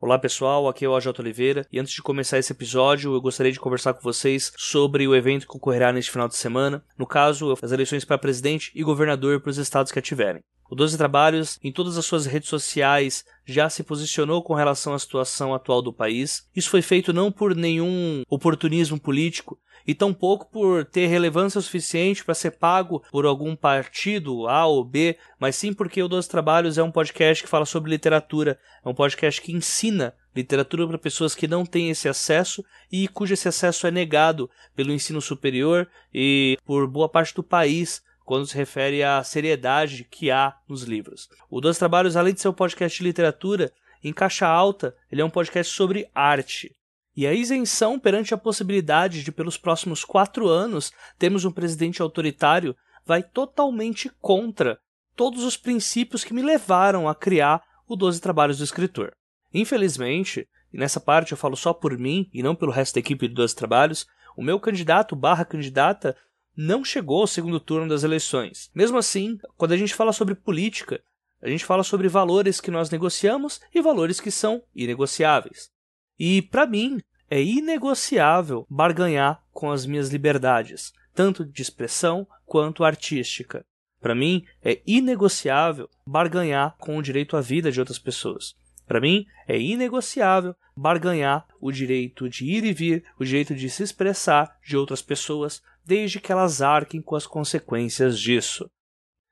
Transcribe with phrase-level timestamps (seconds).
[0.00, 3.50] Olá pessoal, aqui é o AJ Oliveira e antes de começar esse episódio eu gostaria
[3.50, 7.58] de conversar com vocês sobre o evento que ocorrerá neste final de semana, no caso,
[7.60, 10.40] as eleições para presidente e governador para os estados que a tiverem.
[10.70, 14.98] O 12 Trabalhos, em todas as suas redes sociais, já se posicionou com relação à
[14.98, 16.46] situação atual do país.
[16.54, 19.58] Isso foi feito não por nenhum oportunismo político,
[19.88, 25.16] e tampouco por ter relevância suficiente para ser pago por algum partido A ou B,
[25.40, 28.94] mas sim porque o Dois Trabalhos é um podcast que fala sobre literatura, é um
[28.94, 32.62] podcast que ensina literatura para pessoas que não têm esse acesso
[32.92, 38.02] e cujo esse acesso é negado pelo ensino superior e por boa parte do país
[38.28, 41.30] quando se refere à seriedade que há nos livros.
[41.48, 43.72] O Dois Trabalhos, além de ser um podcast de literatura,
[44.04, 46.76] em caixa alta, ele é um podcast sobre arte.
[47.16, 52.76] E a isenção perante a possibilidade de, pelos próximos quatro anos, termos um presidente autoritário
[53.06, 54.78] vai totalmente contra
[55.16, 59.10] todos os princípios que me levaram a criar o Doze Trabalhos do Escritor.
[59.54, 63.26] Infelizmente, e nessa parte eu falo só por mim e não pelo resto da equipe
[63.26, 64.06] do Doze Trabalhos,
[64.36, 66.14] o meu candidato barra candidata
[66.60, 68.68] não chegou ao segundo turno das eleições.
[68.74, 71.00] Mesmo assim, quando a gente fala sobre política,
[71.40, 75.70] a gente fala sobre valores que nós negociamos e valores que são inegociáveis.
[76.18, 77.00] E, para mim,
[77.30, 83.64] é inegociável barganhar com as minhas liberdades, tanto de expressão quanto artística.
[84.00, 88.56] Para mim, é inegociável barganhar com o direito à vida de outras pessoas.
[88.88, 93.82] Para mim, é inegociável barganhar o direito de ir e vir, o direito de se
[93.82, 98.68] expressar de outras pessoas, desde que elas arquem com as consequências disso.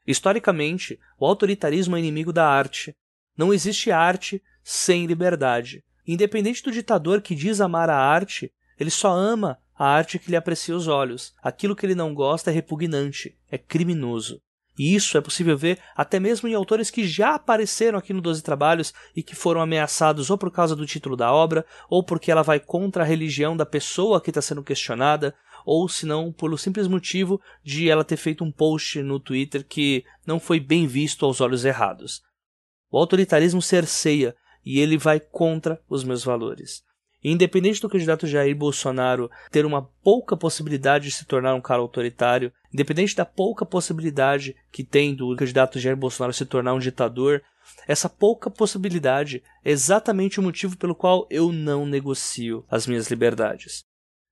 [0.07, 2.95] Historicamente, o autoritarismo é inimigo da arte.
[3.35, 5.83] Não existe arte sem liberdade.
[6.07, 10.37] Independente do ditador que diz amar a arte, ele só ama a arte que lhe
[10.37, 11.35] aprecia os olhos.
[11.43, 14.39] Aquilo que ele não gosta é repugnante, é criminoso.
[14.79, 18.43] E isso é possível ver até mesmo em autores que já apareceram aqui no Doze
[18.43, 22.43] Trabalhos e que foram ameaçados ou por causa do título da obra, ou porque ela
[22.43, 26.87] vai contra a religião da pessoa que está sendo questionada, ou se não pelo simples
[26.87, 31.41] motivo de ela ter feito um post no Twitter que não foi bem visto aos
[31.41, 32.23] olhos errados.
[32.91, 36.85] O autoritarismo cerceia e ele vai contra os meus valores.
[37.23, 42.53] Independente do candidato Jair Bolsonaro ter uma pouca possibilidade de se tornar um cara autoritário,
[42.73, 47.43] independente da pouca possibilidade que tem do candidato Jair Bolsonaro se tornar um ditador,
[47.87, 53.85] essa pouca possibilidade é exatamente o motivo pelo qual eu não negocio as minhas liberdades.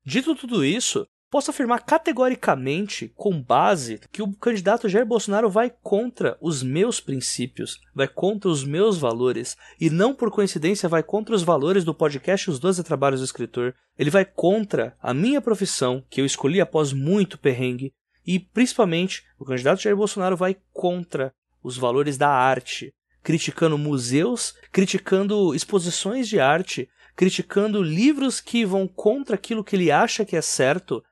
[0.04, 6.38] Dito tudo isso, Posso afirmar categoricamente, com base, que o candidato Jair Bolsonaro vai contra
[6.40, 11.42] os meus princípios, vai contra os meus valores, e não por coincidência vai contra os
[11.42, 13.74] valores do podcast Os Doze Trabalhos do Escritor.
[13.98, 17.92] Ele vai contra a minha profissão, que eu escolhi após muito perrengue,
[18.24, 21.34] e principalmente o candidato Jair Bolsonaro vai contra
[21.64, 22.94] os valores da arte,
[23.24, 30.24] criticando museus, criticando exposições de arte, criticando livros que vão contra aquilo que ele acha
[30.24, 31.02] que é certo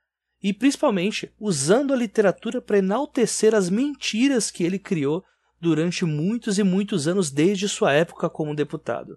[0.42, 5.24] e principalmente usando a literatura para enaltecer as mentiras que ele criou
[5.60, 9.16] durante muitos e muitos anos desde sua época como deputado.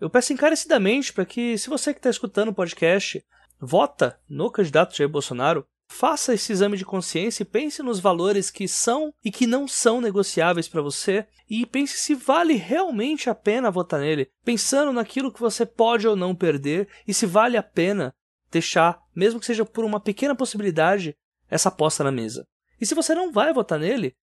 [0.00, 3.24] Eu peço encarecidamente para que, se você que está escutando o podcast,
[3.60, 8.66] vota no candidato Jair Bolsonaro, faça esse exame de consciência e pense nos valores que
[8.66, 13.70] são e que não são negociáveis para você e pense se vale realmente a pena
[13.70, 18.14] votar nele, pensando naquilo que você pode ou não perder e se vale a pena
[18.54, 21.14] deixar, mesmo que seja por uma pequena possibilidade,
[21.48, 22.46] essa aposta na mesa.
[22.80, 24.14] E se você não vai votar nele,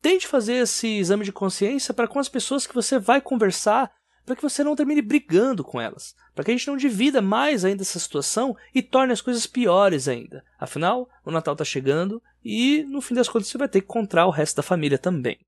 [0.00, 3.90] tente fazer esse exame de consciência para com as pessoas que você vai conversar,
[4.24, 7.64] para que você não termine brigando com elas, para que a gente não divida mais
[7.64, 10.44] ainda essa situação e torne as coisas piores ainda.
[10.58, 14.26] Afinal, o Natal está chegando e no fim das contas você vai ter que encontrar
[14.26, 15.38] o resto da família também.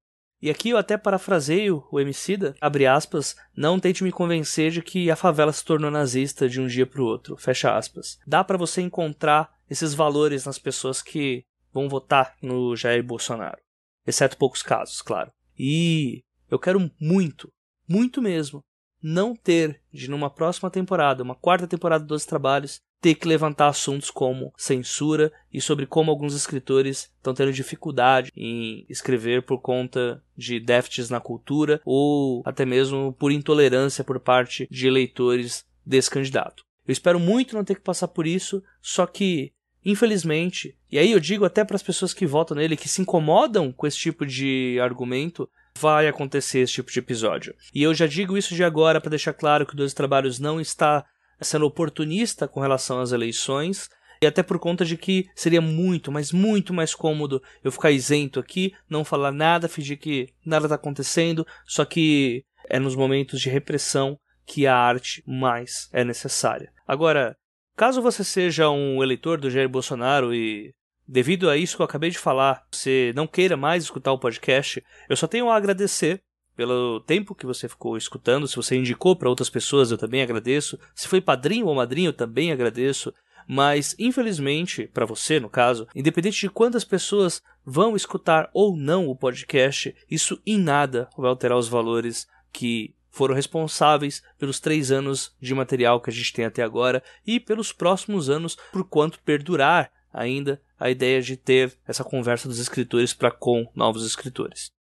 [0.42, 5.10] E aqui eu até parafraseio o Emicida, abre aspas, não tente me convencer de que
[5.10, 8.18] a favela se tornou nazista de um dia para o outro, fecha aspas.
[8.26, 13.60] Dá para você encontrar esses valores nas pessoas que vão votar no Jair Bolsonaro,
[14.06, 15.30] exceto poucos casos, claro.
[15.58, 17.52] E eu quero muito,
[17.86, 18.64] muito mesmo,
[19.02, 24.10] não ter de numa próxima temporada, uma quarta temporada dos trabalhos, ter que levantar assuntos
[24.10, 30.60] como censura e sobre como alguns escritores estão tendo dificuldade em escrever por conta de
[30.60, 36.62] déficits na cultura ou até mesmo por intolerância por parte de eleitores desse candidato.
[36.86, 39.52] Eu espero muito não ter que passar por isso, só que
[39.82, 43.72] infelizmente, e aí eu digo até para as pessoas que votam nele que se incomodam
[43.72, 45.48] com esse tipo de argumento,
[45.78, 47.54] vai acontecer esse tipo de episódio.
[47.74, 50.60] E eu já digo isso de agora para deixar claro que o Dois Trabalhos não
[50.60, 51.06] está
[51.40, 53.88] sendo oportunista com relação às eleições,
[54.22, 58.38] e até por conta de que seria muito, mas muito mais cômodo eu ficar isento
[58.38, 63.48] aqui, não falar nada, fingir que nada está acontecendo, só que é nos momentos de
[63.48, 66.70] repressão que a arte mais é necessária.
[66.86, 67.34] Agora,
[67.76, 70.74] caso você seja um eleitor do Jair Bolsonaro e
[71.08, 74.84] devido a isso que eu acabei de falar, você não queira mais escutar o podcast,
[75.08, 76.20] eu só tenho a agradecer
[76.60, 78.46] pelo tempo que você ficou escutando.
[78.46, 80.78] Se você indicou para outras pessoas, eu também agradeço.
[80.94, 83.14] Se foi padrinho ou madrinho, eu também agradeço.
[83.48, 89.16] Mas, infelizmente, para você, no caso, independente de quantas pessoas vão escutar ou não o
[89.16, 95.54] podcast, isso em nada vai alterar os valores que foram responsáveis pelos três anos de
[95.54, 100.60] material que a gente tem até agora e pelos próximos anos, por quanto perdurar ainda
[100.78, 104.78] a ideia de ter essa conversa dos escritores para com novos escritores.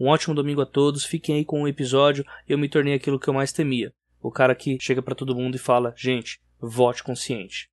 [0.00, 1.04] Um ótimo domingo a todos.
[1.04, 2.24] Fiquem aí com o episódio.
[2.48, 3.92] Eu me tornei aquilo que eu mais temia.
[4.22, 7.68] O cara que chega para todo mundo e fala: gente, vote consciente.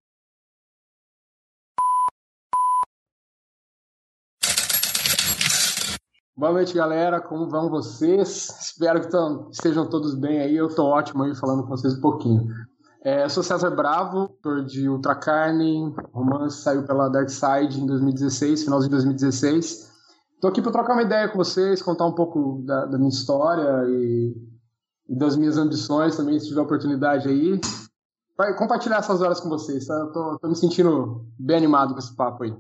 [6.36, 7.22] Boa noite, galera.
[7.22, 8.50] Como vão vocês?
[8.60, 10.58] Espero que tão, estejam todos bem aí.
[10.58, 12.46] Eu estou ótimo aí falando com vocês um pouquinho.
[13.06, 18.66] É, sou César Bravo, autor de Ultra Carne, romance saiu pela Dark Side em 2016,
[18.66, 19.87] final de 2016.
[20.38, 23.90] Estou aqui para trocar uma ideia com vocês, contar um pouco da, da minha história
[23.90, 24.36] e,
[25.10, 27.60] e, das minhas ambições também, se tiver oportunidade aí.
[28.38, 30.12] Vai compartilhar essas horas com vocês, tá?
[30.14, 32.54] Tô, tô me sentindo bem animado com esse papo aí.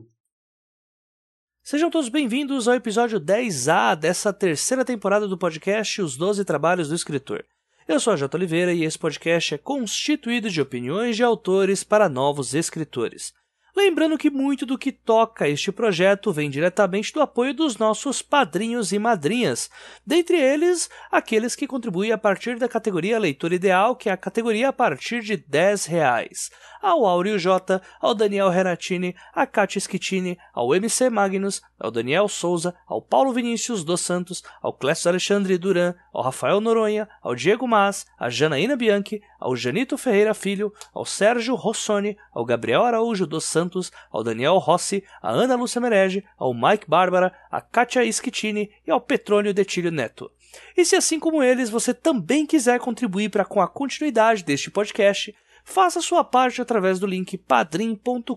[1.63, 6.95] Sejam todos bem-vindos ao episódio 10A dessa terceira temporada do podcast Os Doze Trabalhos do
[6.95, 7.45] Escritor.
[7.88, 8.35] Eu sou a J.
[8.35, 13.35] Oliveira e esse podcast é constituído de opiniões de autores para novos escritores.
[13.77, 18.91] Lembrando que muito do que toca este projeto vem diretamente do apoio dos nossos padrinhos
[18.91, 19.69] e madrinhas,
[20.03, 24.69] dentre eles aqueles que contribuem a partir da categoria Leitor Ideal, que é a categoria
[24.69, 26.50] a partir de 10 reais.
[26.81, 32.74] Ao Áureo J, ao Daniel Renatini, a Katia Schittini, ao MC Magnus, ao Daniel Souza,
[32.88, 38.06] ao Paulo Vinícius dos Santos, ao Clécio Alexandre Duran, ao Rafael Noronha, ao Diego Mas,
[38.18, 43.67] à Janaína Bianchi, ao Janito Ferreira Filho, ao Sérgio Rossoni, ao Gabriel Araújo dos Santos,
[44.12, 49.02] ao Daniel Rossi, à Ana Lúcia Merege, ao Mike Bárbara, à Katia Schittini e ao
[49.02, 50.31] Petrônio Detilho Neto.
[50.75, 55.36] E se assim como eles você também quiser contribuir para com a continuidade deste podcast,
[55.64, 58.31] faça sua parte através do link padrim.com.br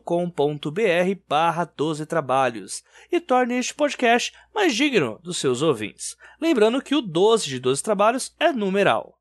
[1.29, 6.17] barra 12 trabalhos e torne este podcast mais digno dos seus ouvintes.
[6.41, 9.20] Lembrando que o 12 de 12 trabalhos é numeral.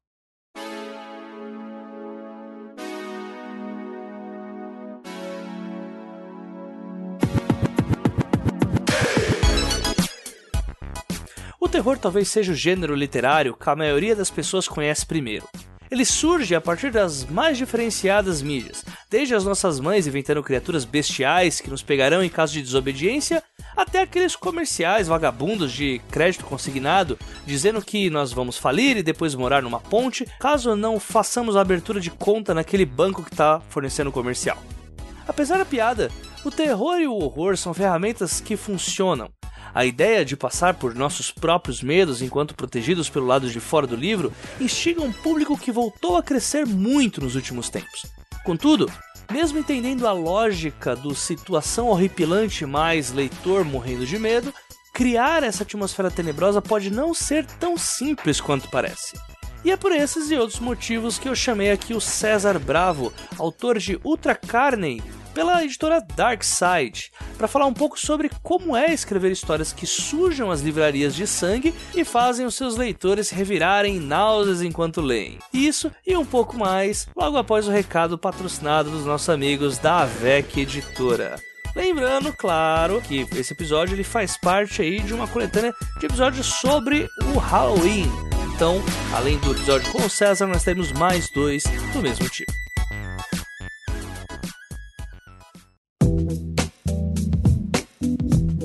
[11.80, 15.48] Terror talvez seja o gênero literário que a maioria das pessoas conhece primeiro.
[15.90, 21.62] Ele surge a partir das mais diferenciadas mídias, desde as nossas mães inventando criaturas bestiais
[21.62, 23.42] que nos pegarão em caso de desobediência,
[23.78, 29.64] até aqueles comerciais vagabundos de crédito consignado dizendo que nós vamos falir e depois morar
[29.64, 34.14] numa ponte caso não façamos a abertura de conta naquele banco que está fornecendo o
[34.14, 34.58] comercial.
[35.26, 36.12] Apesar da piada,
[36.44, 39.30] o terror e o horror são ferramentas que funcionam
[39.74, 43.96] a ideia de passar por nossos próprios medos enquanto protegidos pelo lado de fora do
[43.96, 48.06] livro instiga um público que voltou a crescer muito nos últimos tempos.
[48.44, 48.92] Contudo,
[49.32, 54.54] mesmo entendendo a lógica do situação horripilante mais leitor morrendo de medo,
[54.94, 59.18] criar essa atmosfera tenebrosa pode não ser tão simples quanto parece.
[59.64, 63.78] E é por esses e outros motivos que eu chamei aqui o César Bravo, autor
[63.78, 65.04] de Ultra Carne,
[65.40, 70.52] pela editora Dark Side, para falar um pouco sobre como é escrever histórias que sujam
[70.52, 75.40] as livrarias de sangue e fazem os seus leitores revirarem em náuseas enquanto leem.
[75.54, 80.60] Isso e um pouco mais logo após o recado patrocinado dos nossos amigos da AVEC
[80.60, 81.38] Editora.
[81.74, 87.08] Lembrando, claro, que esse episódio ele faz parte aí de uma coletânea de episódios sobre
[87.34, 88.12] o Halloween.
[88.54, 92.52] Então, além do episódio com o César, nós temos mais dois do mesmo tipo.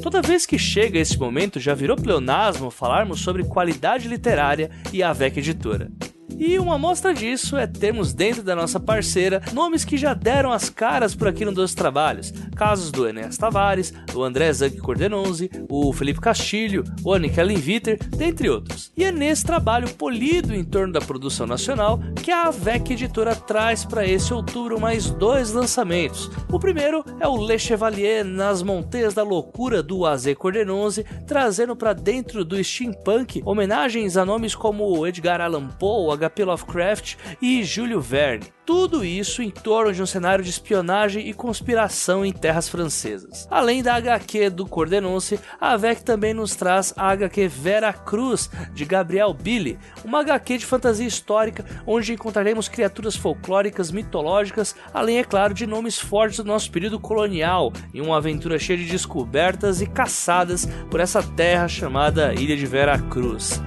[0.04, 5.14] Toda vez que chega esse momento, já virou pleonasmo falarmos sobre qualidade literária e a
[5.14, 5.90] VEC Editora.
[6.38, 10.68] E uma amostra disso é termos dentro da nossa parceira nomes que já deram as
[10.68, 12.32] caras por aqui no Dois Trabalhos.
[12.56, 18.48] Casos do Enéas Tavares, o André Zanck Cordenonzi, o Felipe Castilho, o Anikelin Viter, dentre
[18.48, 18.92] outros.
[18.96, 23.84] E é nesse trabalho polido em torno da produção nacional que a AVEC Editora traz
[23.84, 26.30] para esse outubro mais dois lançamentos.
[26.50, 31.92] O primeiro é o Le Chevalier nas Monteias da Loucura do AZ Cordenonzi, trazendo para
[31.92, 36.44] dentro do steampunk homenagens a nomes como Edgar Allan Poe, H.P.
[36.44, 38.54] Lovecraft e Júlio Verne.
[38.66, 43.46] Tudo isso em torno de um cenário de espionagem e conspiração em terras francesas.
[43.50, 48.86] Além da HQ do Cordenonce, a VEC também nos traz a HQ Vera Cruz, de
[48.86, 55.52] Gabriel Billy, uma HQ de fantasia histórica onde encontraremos criaturas folclóricas, mitológicas, além, é claro,
[55.52, 60.66] de nomes fortes do nosso período colonial, em uma aventura cheia de descobertas e caçadas
[60.90, 63.60] por essa terra chamada Ilha de Vera Cruz.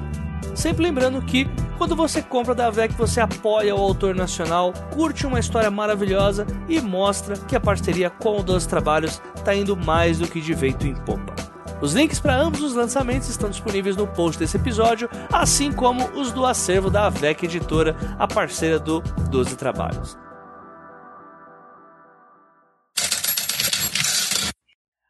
[0.56, 5.40] Sempre lembrando que quando você compra da VEC, você apoia o autor nacional, curte uma
[5.40, 10.28] história maravilhosa e mostra que a parceria com o Doze Trabalhos está indo mais do
[10.28, 11.36] que de vento em popa.
[11.80, 16.32] Os links para ambos os lançamentos estão disponíveis no post desse episódio, assim como os
[16.32, 20.18] do acervo da AVEC Editora, a parceira do Doze Trabalhos.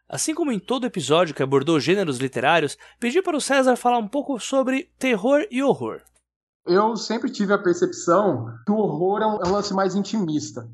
[0.09, 4.07] Assim como em todo episódio que abordou gêneros literários, pedi para o César falar um
[4.07, 6.01] pouco sobre terror e horror.
[6.65, 10.69] Eu sempre tive a percepção que o horror é um, é um lance mais intimista,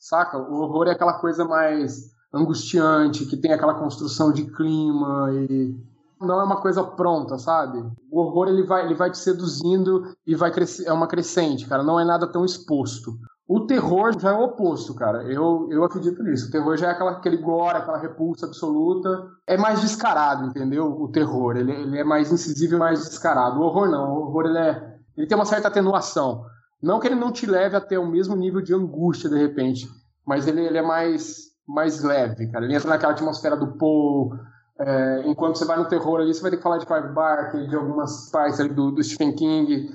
[0.00, 0.38] saca?
[0.38, 5.74] O horror é aquela coisa mais angustiante, que tem aquela construção de clima e
[6.20, 7.78] não é uma coisa pronta, sabe?
[8.10, 11.82] O horror ele vai, ele vai te seduzindo e vai crescer, é uma crescente, cara,
[11.82, 13.18] não é nada tão exposto.
[13.52, 15.24] O terror já é o oposto, cara.
[15.24, 16.46] Eu, eu acredito nisso.
[16.46, 19.26] O terror já é aquela, aquele gore, aquela repulsa absoluta.
[19.44, 20.86] É mais descarado, entendeu?
[20.86, 21.56] O terror.
[21.56, 23.58] Ele, ele é mais incisivo e mais descarado.
[23.58, 24.12] O horror não.
[24.12, 26.44] O horror ele, é, ele tem uma certa atenuação.
[26.80, 29.88] Não que ele não te leve até o mesmo nível de angústia, de repente.
[30.24, 32.64] Mas ele, ele é mais, mais leve, cara.
[32.64, 34.30] Ele entra naquela atmosfera do Poe.
[34.78, 37.66] É, enquanto você vai no terror ali, você vai ter que falar de Clive Barker,
[37.66, 39.90] de algumas partes ali do, do Stephen King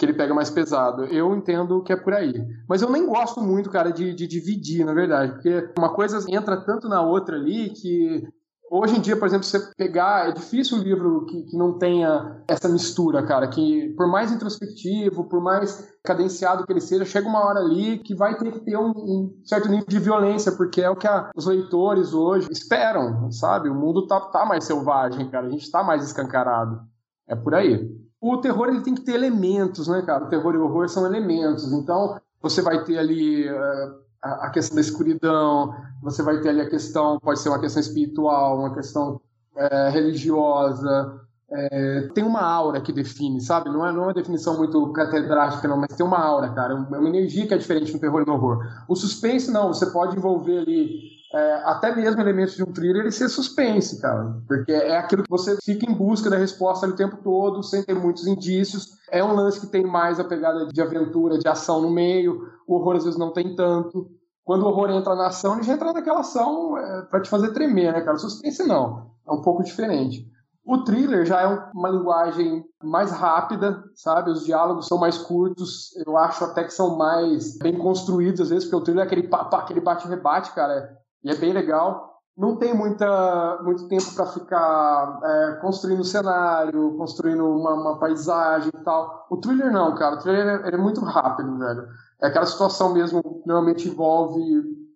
[0.00, 1.04] que ele pega mais pesado.
[1.04, 2.32] Eu entendo que é por aí.
[2.66, 6.56] Mas eu nem gosto muito, cara, de, de dividir, na verdade, porque uma coisa entra
[6.56, 8.26] tanto na outra ali que
[8.72, 12.40] Hoje em dia, por exemplo, você pegar, é difícil um livro que, que não tenha
[12.46, 17.44] essa mistura, cara, que por mais introspectivo, por mais cadenciado que ele seja, chega uma
[17.44, 20.88] hora ali que vai ter que ter um, um certo nível de violência, porque é
[20.88, 23.68] o que a, os leitores hoje esperam, sabe?
[23.68, 26.80] O mundo tá, tá mais selvagem, cara, a gente tá mais escancarado.
[27.28, 27.90] É por aí.
[28.20, 30.24] O terror ele tem que ter elementos, né, cara?
[30.24, 31.72] O terror e o horror são elementos.
[31.72, 36.68] Então, você vai ter ali uh, a questão da escuridão, você vai ter ali a
[36.68, 39.20] questão, pode ser uma questão espiritual, uma questão
[39.56, 41.18] uh, religiosa.
[41.50, 43.70] Uh, tem uma aura que define, sabe?
[43.70, 46.74] Não é, não é uma definição muito catedrática, não, mas tem uma aura, cara.
[46.74, 48.58] É uma energia que é diferente no terror e no horror.
[48.86, 49.68] O suspense, não.
[49.68, 54.36] Você pode envolver ali é, até mesmo elementos de um thriller ele ser suspense, cara.
[54.48, 57.94] Porque é aquilo que você fica em busca da resposta o tempo todo, sem ter
[57.94, 58.88] muitos indícios.
[59.10, 62.48] É um lance que tem mais a pegada de aventura, de ação no meio.
[62.66, 64.10] O horror às vezes não tem tanto.
[64.44, 67.52] Quando o horror entra na ação, ele já entra naquela ação é, para te fazer
[67.52, 68.18] tremer, né, cara?
[68.18, 69.10] Suspense não.
[69.28, 70.28] É um pouco diferente.
[70.66, 74.30] O thriller já é uma linguagem mais rápida, sabe?
[74.30, 75.90] Os diálogos são mais curtos.
[76.04, 79.28] Eu acho até que são mais bem construídos, às vezes, porque o thriller é aquele,
[79.32, 82.10] aquele bate-rebate, cara e é bem legal.
[82.36, 88.84] Não tem muita, muito tempo para ficar é, construindo cenário, construindo uma, uma, paisagem e
[88.84, 89.26] tal.
[89.28, 90.16] O thriller não, cara.
[90.16, 91.86] O thriller é, é muito rápido, velho.
[92.22, 94.40] É aquela situação mesmo, normalmente envolve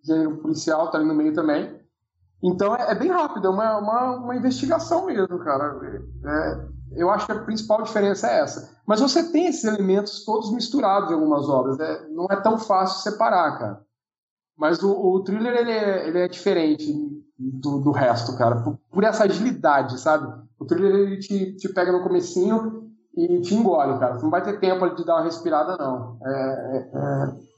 [0.03, 1.79] gênero policial, tá ali no meio também.
[2.43, 5.79] Então é, é bem rápido, é uma, uma, uma investigação mesmo, cara.
[6.25, 6.67] É,
[6.97, 8.75] eu acho que a principal diferença é essa.
[8.87, 11.79] Mas você tem esses elementos todos misturados em algumas obras.
[11.79, 12.07] Né?
[12.11, 13.81] Não é tão fácil separar, cara.
[14.57, 16.93] Mas o, o thriller ele é, ele é diferente
[17.39, 20.27] do, do resto, cara, por, por, essa agilidade, sabe?
[20.59, 22.85] O thriller ele te, te pega no comecinho
[23.17, 24.15] e te engole, cara.
[24.15, 26.19] Você não vai ter tempo de dar uma respirada, não.
[26.25, 26.91] É, é,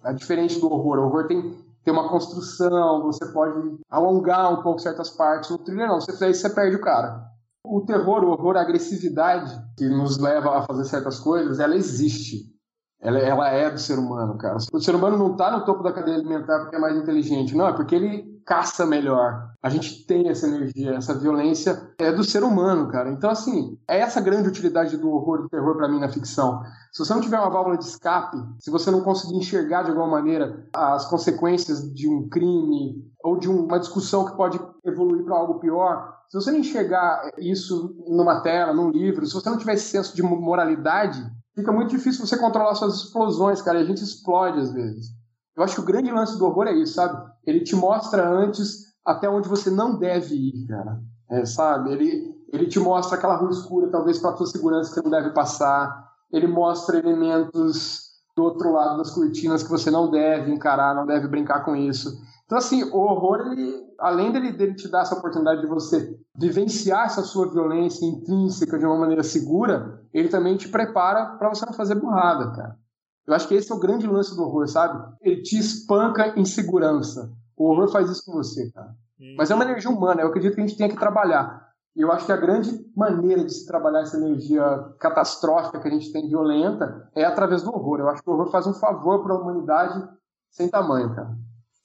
[0.07, 0.99] é, é diferente do horror.
[0.99, 5.51] O horror tem, tem uma construção, você pode alongar um pouco certas partes.
[5.51, 6.01] No thriller, não.
[6.01, 7.23] Você fizer isso, você perde o cara.
[7.65, 12.56] O terror, o horror, a agressividade que nos leva a fazer certas coisas, ela existe.
[13.01, 14.57] Ela, ela é do ser humano, cara.
[14.73, 17.69] O ser humano não está no topo da cadeia alimentar porque é mais inteligente, não,
[17.69, 19.51] é porque ele caça melhor.
[19.61, 23.11] A gente tem essa energia, essa violência é do ser humano, cara.
[23.11, 26.63] Então, assim, é essa grande utilidade do horror, do terror para mim na ficção.
[26.93, 30.07] Se você não tiver uma válvula de escape, se você não conseguir enxergar de alguma
[30.07, 35.59] maneira as consequências de um crime ou de uma discussão que pode evoluir para algo
[35.59, 39.91] pior, se você não enxergar isso numa tela, num livro, se você não tiver esse
[39.91, 41.21] senso de moralidade,
[41.57, 45.07] fica muito difícil você controlar suas explosões, cara, e a gente explode às vezes.
[45.57, 47.19] Eu acho que o grande lance do horror é isso, sabe?
[47.47, 51.01] Ele te mostra antes até onde você não deve ir, cara.
[51.31, 51.93] É, sabe?
[51.93, 55.31] Ele, ele te mostra aquela rua escura, talvez para tua segurança que você não deve
[55.31, 56.07] passar.
[56.31, 61.27] Ele mostra elementos do outro lado das cortinas que você não deve encarar, não deve
[61.27, 62.21] brincar com isso.
[62.45, 67.07] Então, assim, o horror, ele, além dele, dele te dar essa oportunidade de você vivenciar
[67.07, 71.73] essa sua violência intrínseca de uma maneira segura, ele também te prepara para você não
[71.73, 72.77] fazer burrada, cara.
[73.27, 75.03] Eu acho que esse é o grande lance do horror, sabe?
[75.21, 77.33] Ele te espanca em segurança.
[77.57, 78.95] O horror faz isso com você, cara.
[79.21, 79.35] Hum.
[79.37, 81.67] Mas é uma energia humana, eu acredito que a gente tem que trabalhar.
[81.97, 84.63] E eu acho que a grande maneira de se trabalhar essa energia
[85.01, 88.01] catastrófica que a gente tem, violenta, é através do horror.
[88.01, 90.07] Eu acho que o horror faz um favor para a humanidade
[90.51, 91.35] sem tamanho, cara.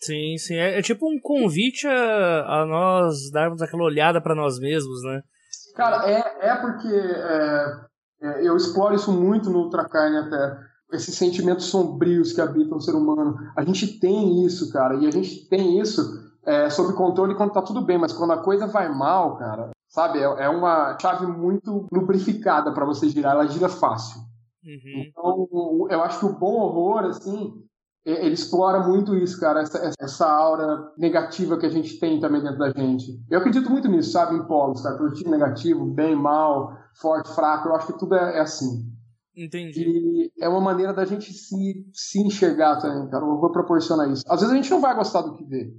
[0.04, 0.56] Sim, sim.
[0.56, 5.22] É, é tipo um convite a, a, nós darmos aquela olhada para nós mesmos, né?
[5.76, 7.66] Cara, é, é porque é,
[8.22, 10.72] é, eu exploro isso muito no Ultracarne até.
[10.94, 13.38] Esses sentimentos sombrios que habitam o ser humano.
[13.56, 14.96] A gente tem isso, cara.
[14.96, 16.02] E a gente tem isso
[16.46, 17.98] é, sob controle quando tá tudo bem.
[17.98, 20.20] Mas quando a coisa vai mal, cara, sabe?
[20.20, 23.36] É, é uma chave muito lubrificada para você girar.
[23.36, 24.20] Ela gira fácil.
[24.66, 25.06] Uhum.
[25.08, 27.54] Então, eu acho que o bom horror, assim,
[28.06, 32.58] ele explora muito isso, cara, essa, essa aura negativa que a gente tem também dentro
[32.58, 33.24] da gente.
[33.30, 37.76] Eu acredito muito nisso, sabe, em polos, cara, positivo, negativo, bem, mal, forte, fraco, eu
[37.76, 38.90] acho que tudo é, é assim.
[39.38, 39.84] Entendi.
[39.86, 44.24] E é uma maneira da gente se, se enxergar também, cara, eu vou proporcionar isso.
[44.28, 45.72] Às vezes a gente não vai gostar do que vê,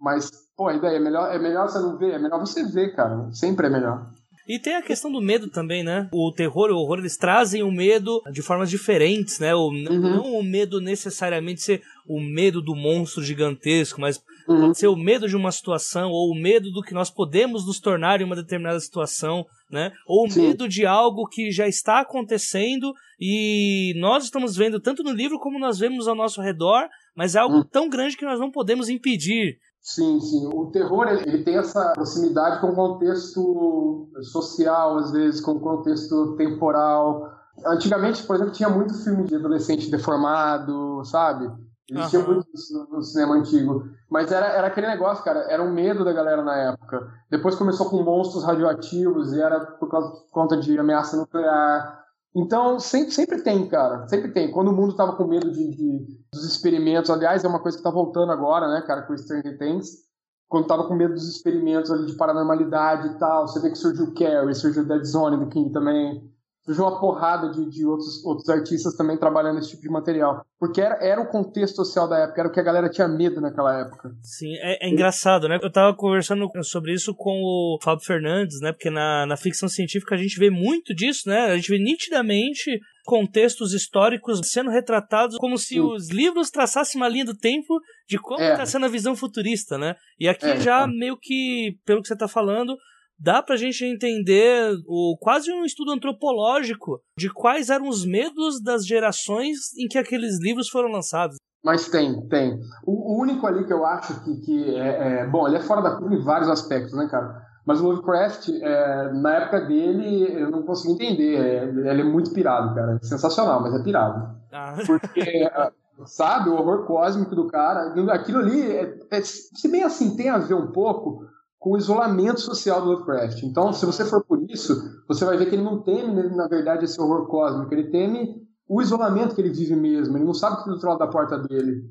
[0.00, 2.94] mas, pô, a ideia é melhor, é melhor você não ver, é melhor você ver,
[2.94, 4.12] cara, sempre é melhor.
[4.48, 6.08] E tem a questão do medo também, né?
[6.10, 9.54] O terror e o horror, eles trazem o medo de formas diferentes, né?
[9.54, 10.00] O, uhum.
[10.00, 14.60] Não o medo necessariamente ser o medo do monstro gigantesco, mas uhum.
[14.60, 17.78] pode ser o medo de uma situação, ou o medo do que nós podemos nos
[17.78, 19.92] tornar em uma determinada situação, né?
[20.06, 20.48] Ou o Sim.
[20.48, 25.58] medo de algo que já está acontecendo e nós estamos vendo tanto no livro como
[25.58, 27.64] nós vemos ao nosso redor, mas é algo uhum.
[27.64, 29.58] tão grande que nós não podemos impedir.
[29.80, 30.48] Sim, sim.
[30.52, 36.36] O terror ele, tem essa proximidade com o contexto social, às vezes, com o contexto
[36.36, 37.30] temporal.
[37.66, 41.50] Antigamente, por exemplo, tinha muito filme de adolescente deformado, sabe?
[41.90, 42.26] Existia uhum.
[42.26, 43.88] muito isso no, cinema antigo.
[44.10, 47.08] Mas era, era aquele negócio, cara, era um medo da galera na época.
[47.30, 52.04] Depois começou com monstros radioativos e era por, causa, por conta de ameaça nuclear.
[52.38, 54.06] Então, sempre, sempre tem, cara.
[54.06, 54.52] Sempre tem.
[54.52, 57.82] Quando o mundo tava com medo de, de dos experimentos, aliás, é uma coisa que
[57.82, 60.06] tá voltando agora, né, cara, com o Stranger Things.
[60.48, 64.06] Quando tava com medo dos experimentos ali de paranormalidade e tal, você vê que surgiu
[64.06, 66.22] o Carrie, surgiu o Dead Zone do King também
[66.68, 70.44] surgiu uma porrada de, de outros, outros artistas também trabalhando esse tipo de material.
[70.58, 73.40] Porque era, era o contexto social da época, era o que a galera tinha medo
[73.40, 74.10] naquela época.
[74.22, 75.58] Sim, é, é engraçado, né?
[75.62, 78.72] Eu tava conversando sobre isso com o Fábio Fernandes, né?
[78.72, 81.46] Porque na, na ficção científica a gente vê muito disso, né?
[81.46, 85.80] A gente vê nitidamente contextos históricos sendo retratados como se Sim.
[85.80, 88.66] os livros traçassem uma linha do tempo de como está é.
[88.66, 89.94] sendo a visão futurista, né?
[90.20, 92.76] E aqui é, já meio que, pelo que você está falando,
[93.18, 98.86] dá pra gente entender o quase um estudo antropológico de quais eram os medos das
[98.86, 101.36] gerações em que aqueles livros foram lançados.
[101.64, 102.58] Mas tem, tem.
[102.86, 105.82] O, o único ali que eu acho que, que é, é, Bom, ele é fora
[105.82, 107.42] da curva em vários aspectos, né, cara?
[107.66, 111.34] Mas o Lovecraft, é, na época dele, eu não consigo entender.
[111.34, 112.98] É, ele é muito pirado, cara.
[113.02, 114.36] É sensacional, mas é pirado.
[114.52, 114.74] Ah.
[114.86, 115.20] Porque,
[116.06, 120.38] sabe, o horror cósmico do cara, aquilo ali, é, é, se bem assim, tem a
[120.38, 121.26] ver um pouco
[121.58, 123.42] com o isolamento social do Lovecraft.
[123.42, 126.84] Então, se você for por isso, você vai ver que ele não teme, na verdade,
[126.84, 127.72] esse horror cósmico.
[127.74, 128.36] Ele teme
[128.68, 130.16] o isolamento que ele vive mesmo.
[130.16, 131.82] Ele não sabe o que tem do outro lado da porta dele.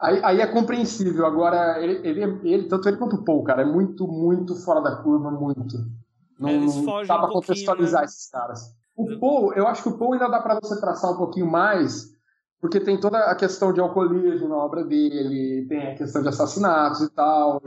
[0.00, 1.24] Aí, aí é compreensível.
[1.26, 4.96] Agora, ele, ele, ele, tanto ele quanto o Paul, cara, é muito, muito fora da
[4.96, 5.76] curva, muito.
[6.38, 8.06] Não, não dá pra um contextualizar né?
[8.06, 8.74] esses caras.
[8.96, 12.13] O Paul, eu acho que o Paul ainda dá para você traçar um pouquinho mais
[12.64, 17.02] porque tem toda a questão de alcoolismo na obra dele, tem a questão de assassinatos
[17.02, 17.60] e tal,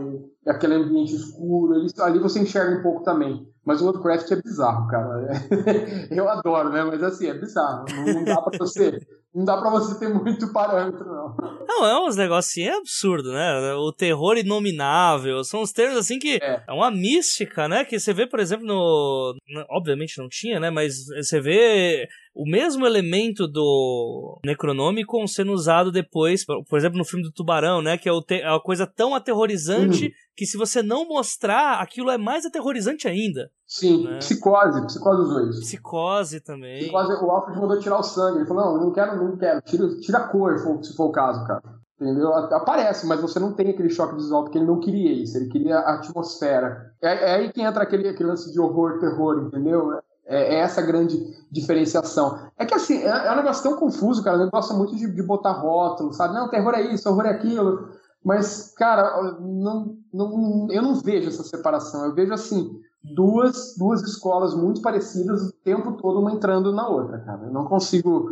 [0.44, 3.48] e aquele ambiente escuro, ali você enxerga um pouco também.
[3.68, 5.28] Mas o Lovecraft é bizarro, cara.
[6.10, 6.86] Eu adoro, né?
[6.86, 7.84] Mas assim, é bizarro.
[7.94, 8.98] Não, dá pra você
[9.38, 11.36] não dá pra você ter muito parâmetro, não.
[11.68, 13.74] Não, é uns negócios assim, é absurdo, né?
[13.76, 16.64] O terror inominável, são os termos assim que é.
[16.68, 17.86] é uma mística, né?
[17.86, 19.36] Que você vê, por exemplo, no.
[19.70, 20.72] Obviamente não tinha, né?
[20.72, 27.24] Mas você vê o mesmo elemento do Necronômico sendo usado depois, por exemplo, no filme
[27.24, 27.96] do Tubarão, né?
[27.96, 30.12] Que é, é uma coisa tão aterrorizante uhum.
[30.38, 33.50] Que se você não mostrar, aquilo é mais aterrorizante ainda.
[33.66, 34.20] Sim, né?
[34.20, 35.60] psicose, psicose dos dois.
[35.62, 36.84] Psicose também.
[36.84, 38.38] Psicose, o Alfred mandou tirar o sangue.
[38.38, 41.44] Ele falou: não, não quero, não quero, tira, tira a cor, se for o caso,
[41.48, 41.64] cara.
[42.00, 42.32] Entendeu?
[42.32, 45.80] Aparece, mas você não tem aquele choque visual, porque ele não queria isso, ele queria
[45.80, 46.94] a atmosfera.
[47.02, 50.00] É, é aí que entra aquele, aquele lance de horror, terror, entendeu?
[50.28, 51.18] É, é, essa grande
[51.52, 52.38] diferenciação.
[52.56, 54.38] É que assim, é, é um negócio tão confuso, cara.
[54.38, 56.36] Eu gosto muito de, de botar rótulo, sabe?
[56.36, 57.90] Não, terror é isso, horror é aquilo.
[58.28, 62.04] Mas, cara, não, não, eu não vejo essa separação.
[62.04, 67.20] Eu vejo assim, duas, duas escolas muito parecidas o tempo todo, uma entrando na outra,
[67.20, 67.46] cara.
[67.46, 68.30] Eu não consigo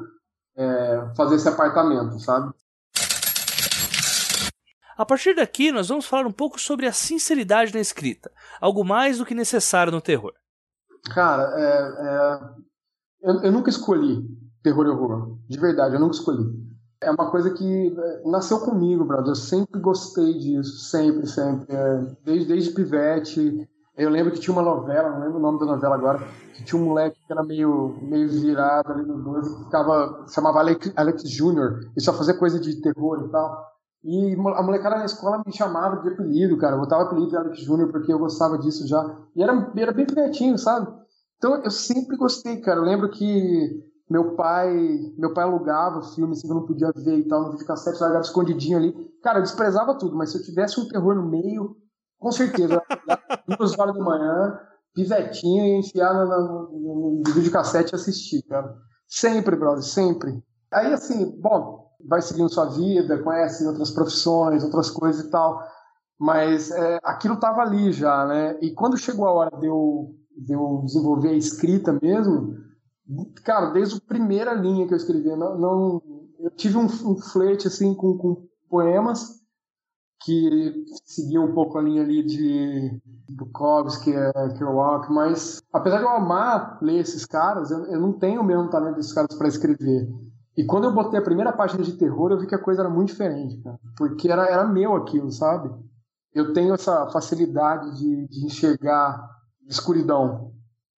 [0.54, 2.54] é, fazer esse apartamento, sabe?
[4.98, 8.30] A partir daqui, nós vamos falar um pouco sobre a sinceridade na escrita,
[8.60, 10.34] algo mais do que necessário no terror.
[11.14, 14.28] Cara, é, é, eu, eu, nunca escolhi
[14.62, 15.38] terror e horror.
[15.48, 16.65] De verdade, eu nunca escolhi.
[17.06, 19.30] É uma coisa que é, nasceu comigo, brother.
[19.30, 21.74] Eu sempre gostei disso, sempre, sempre.
[21.74, 23.70] É, desde, desde pivete.
[23.98, 26.20] Eu lembro que tinha uma novela, não lembro o nome da novela agora,
[26.54, 30.60] que tinha um moleque que era meio, meio virado ali no 12, que ficava, chamava
[30.60, 33.76] Alex, Alex Jr., e só fazia coisa de terror e tal.
[34.04, 36.76] E a molecada na escola me chamava de apelido, cara.
[36.76, 37.88] Eu botava apelido de Alex Jr.
[37.90, 39.18] porque eu gostava disso já.
[39.36, 40.92] E era, era bem pivetinho, sabe?
[41.38, 42.80] Então eu sempre gostei, cara.
[42.80, 47.28] Eu lembro que meu pai meu pai alugava filmes que eu não podia ver e
[47.28, 48.94] tal, no videocassete, largava escondidinho ali.
[49.24, 51.76] Cara, eu desprezava tudo, mas se eu tivesse um terror no meio,
[52.20, 52.82] com certeza,
[53.58, 54.60] duas horas da manhã,
[54.94, 58.74] pivetinho e enfiar no, no, no videocassete e assistir, cara.
[59.08, 60.44] Sempre, brother, sempre.
[60.72, 65.62] Aí, assim, bom, vai seguindo sua vida, conhece outras profissões, outras coisas e tal,
[66.20, 68.58] mas é, aquilo tava ali já, né?
[68.62, 72.56] E quando chegou a hora de eu, de eu desenvolver a escrita mesmo,
[73.44, 76.02] cara, desde a primeira linha que eu escrevi, não, não
[76.40, 79.42] eu tive um, um flerte assim com, com poemas
[80.24, 84.12] que seguiam um pouco a linha ali de Bukowski,
[84.58, 88.70] Kerouac, mas apesar de eu amar ler esses caras, eu, eu não tenho o mesmo
[88.70, 90.10] talento desses caras para escrever.
[90.58, 92.90] E quando eu botei a primeira página de terror, eu vi que a coisa era
[92.90, 95.70] muito diferente, cara, porque era, era meu aquilo, sabe?
[96.34, 99.30] Eu tenho essa facilidade de, de enxergar
[99.68, 100.55] escuridão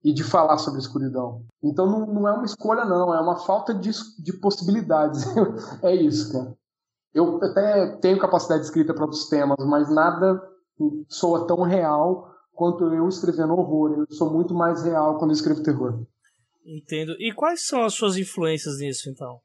[0.08, 1.46] e de falar sobre escuridão.
[1.62, 5.22] Então não, não é uma escolha, não, é uma falta de, de possibilidades.
[5.84, 6.56] é isso, cara.
[7.14, 10.42] Eu até tenho capacidade de escrita para outros temas, mas nada
[11.10, 13.98] soa tão real quanto eu escrevendo horror.
[13.98, 16.06] Eu sou muito mais real quando eu escrevo terror.
[16.66, 17.14] Entendo.
[17.20, 19.42] E quais são as suas influências nisso, então?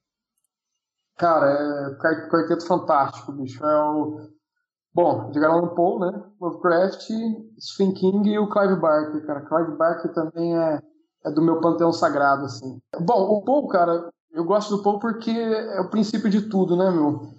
[1.16, 1.98] Cara, é
[2.30, 3.64] Quarteto Fantástico, bicho.
[3.64, 4.28] É o
[4.94, 6.22] Bom, Edgar Allan Poe, né?
[6.40, 7.08] Lovecraft,
[7.58, 9.40] Stephen King e o Clive Barker, cara.
[9.40, 10.82] Clive Barker também é,
[11.24, 12.78] é do meu panteão sagrado, assim.
[13.00, 16.90] Bom, o Poe, cara, eu gosto do Poe porque é o princípio de tudo, né,
[16.90, 17.30] meu?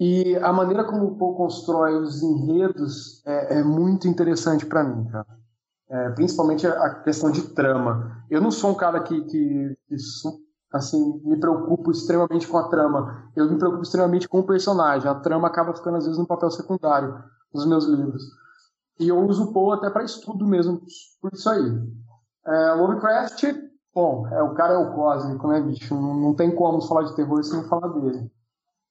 [0.00, 5.04] E a maneira como o Poe constrói os enredos é, é muito interessante para mim,
[5.04, 5.26] cara.
[5.90, 8.24] É, principalmente a questão de trama.
[8.30, 9.96] Eu não sou um cara que, que, que
[10.74, 13.30] assim, me preocupo extremamente com a trama.
[13.36, 15.08] Eu me preocupo extremamente com o personagem.
[15.08, 17.22] A trama acaba ficando, às vezes, no papel secundário
[17.54, 18.24] nos meus livros.
[18.98, 20.80] E eu uso o Poe até para estudo mesmo,
[21.22, 21.62] por isso aí.
[22.46, 23.44] É, Lovecraft,
[23.94, 25.94] bom, é, o cara é o cósmico, né, bicho?
[25.94, 28.30] Não, não tem como falar de terror sem falar dele.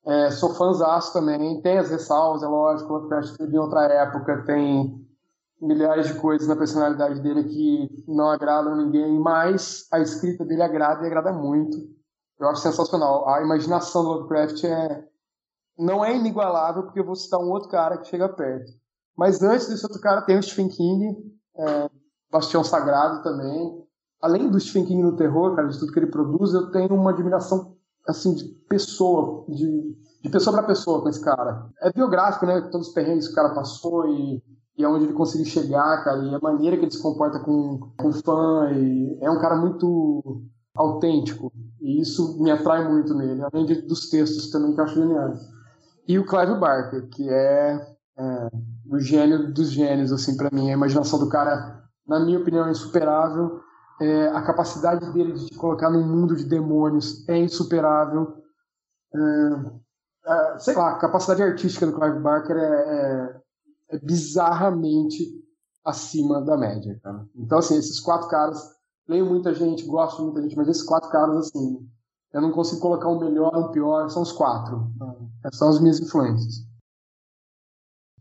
[0.05, 5.05] É, sou fãzaço também, tem as ressalvas, é lógico, Lovecraft em outra época, tem
[5.63, 11.03] milhares de coisas na personalidade dele que não agradam ninguém, mas a escrita dele agrada
[11.03, 11.77] e agrada muito.
[12.39, 13.27] Eu acho sensacional.
[13.29, 15.03] A imaginação do Lovecraft é
[15.77, 18.71] não é inigualável, porque eu vou citar um outro cara que chega perto.
[19.17, 21.17] Mas antes desse outro cara tem o Stephen King,
[21.57, 21.89] é,
[22.31, 23.83] Bastião Sagrado também.
[24.21, 27.11] Além do Stephen King no terror, cara, de tudo que ele produz, eu tenho uma
[27.11, 27.75] admiração
[28.07, 31.69] assim de pessoa, de, de pessoa para pessoa com esse cara.
[31.81, 32.61] É biográfico, né?
[32.71, 34.43] Todos os perrengues que o cara passou e
[34.77, 38.11] e aonde ele conseguiu chegar, cara, e a maneira que ele se comporta com, com
[38.11, 40.43] fã, e é um cara muito
[40.75, 44.95] autêntico, e isso me atrai muito nele, além de, dos textos também que eu acho
[44.95, 45.39] geniais.
[46.07, 48.49] E o Clive Barker, que é, é
[48.89, 52.71] o gênio dos gênios, assim, para mim, a imaginação do cara, na minha opinião, é
[52.71, 53.59] insuperável,
[54.01, 58.33] é, a capacidade dele de te colocar num mundo de demônios é insuperável,
[59.15, 59.19] é,
[60.25, 63.42] é, sei lá, a capacidade artística do Clive Barker é,
[63.89, 65.23] é bizarramente
[65.85, 67.27] acima da média, cara.
[67.35, 68.59] Então, assim, esses quatro caras,
[69.07, 71.87] leio muita gente, gosto de muita gente, mas esses quatro caras, assim,
[72.33, 74.91] eu não consigo colocar um melhor um pior, são os quatro.
[75.45, 76.65] Essas são as minhas influências.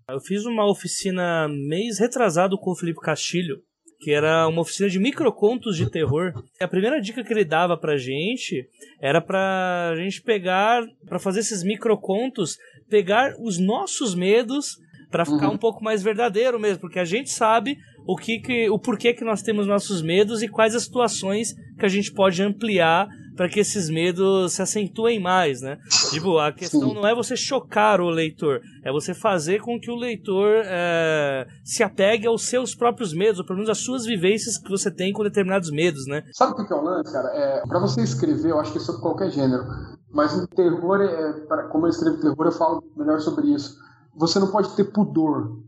[0.09, 3.63] Eu fiz uma oficina mês retrasado com o Felipe Castilho,
[4.01, 6.33] que era uma oficina de microcontos de terror.
[6.61, 8.69] A primeira dica que ele dava pra gente
[9.01, 12.59] era pra gente pegar, pra fazer esses microcontos,
[12.91, 14.77] pegar os nossos medos
[15.13, 15.55] para ficar uhum.
[15.55, 19.25] um pouco mais verdadeiro mesmo, porque a gente sabe o que, que o porquê que
[19.25, 23.61] nós temos nossos medos e quais as situações que a gente pode ampliar para que
[23.61, 25.79] esses medos se acentuem mais, né?
[26.11, 26.95] Tipo, a questão Sim.
[26.95, 31.83] não é você chocar o leitor, é você fazer com que o leitor é, se
[31.83, 35.23] apegue aos seus próprios medos, ou pelo menos às suas vivências que você tem com
[35.23, 36.23] determinados medos, né?
[36.33, 37.29] Sabe o que é o lance, cara?
[37.29, 39.65] É, para você escrever, eu acho que é sobre qualquer gênero,
[40.11, 43.81] mas o terror, é, pra, como eu escrevo terror, eu falo melhor sobre isso
[44.15, 45.63] você não pode ter pudor.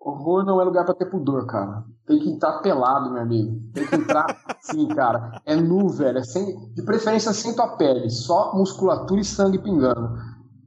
[0.00, 1.84] Horror não é lugar para ter pudor, cara.
[2.06, 3.60] Tem que entrar pelado, meu amigo.
[3.74, 4.26] Tem que entrar
[4.62, 5.40] sim, cara.
[5.44, 6.18] É nu, velho.
[6.18, 8.08] É sem, de preferência sem tua pele.
[8.08, 10.16] Só musculatura e sangue pingando.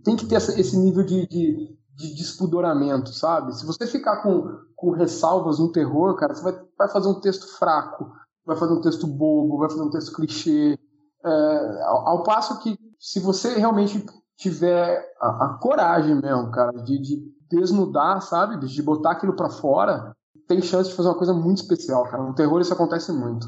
[0.03, 3.55] Tem que ter esse nível de, de, de despudoramento, sabe?
[3.55, 7.47] Se você ficar com, com ressalvas no terror, cara, você vai, vai fazer um texto
[7.57, 8.11] fraco,
[8.45, 10.77] vai fazer um texto bobo, vai fazer um texto clichê.
[11.25, 14.05] É, ao, ao, passo que, se você realmente
[14.37, 18.57] tiver a, a coragem mesmo, cara, de, de, desnudar, sabe?
[18.57, 20.15] De, botar aquilo para fora,
[20.47, 22.23] tem chance de fazer uma coisa muito especial, cara.
[22.23, 23.47] No terror isso acontece muito.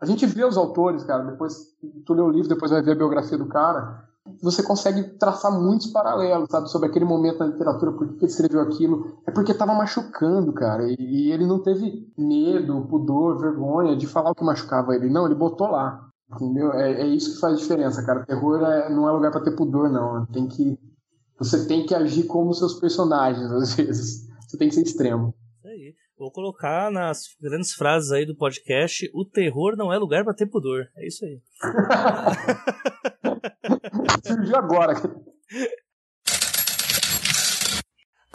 [0.00, 1.56] A gente vê os autores, cara, depois
[2.04, 4.06] tu lê o livro, depois vai ver a biografia do cara,
[4.42, 8.60] você consegue traçar muitos paralelos, sabe, sobre aquele momento na literatura, por que ele escreveu
[8.60, 9.18] aquilo.
[9.26, 14.34] É porque estava machucando, cara, e, ele não teve medo, pudor, vergonha de falar o
[14.34, 15.08] que machucava ele.
[15.08, 16.72] Não, ele botou lá, entendeu?
[16.72, 18.24] É, é isso que faz diferença, cara.
[18.24, 20.26] Terror é, não é lugar para ter pudor, não.
[20.26, 20.78] Tem que,
[21.38, 24.26] você tem que agir como seus personagens, às vezes.
[24.46, 25.34] Você tem que ser extremo.
[25.58, 25.94] Isso aí.
[26.18, 30.46] Vou colocar nas grandes frases aí do podcast: o terror não é lugar para ter
[30.46, 30.86] pudor.
[30.96, 31.40] É isso aí.
[34.24, 34.94] Surgiu agora.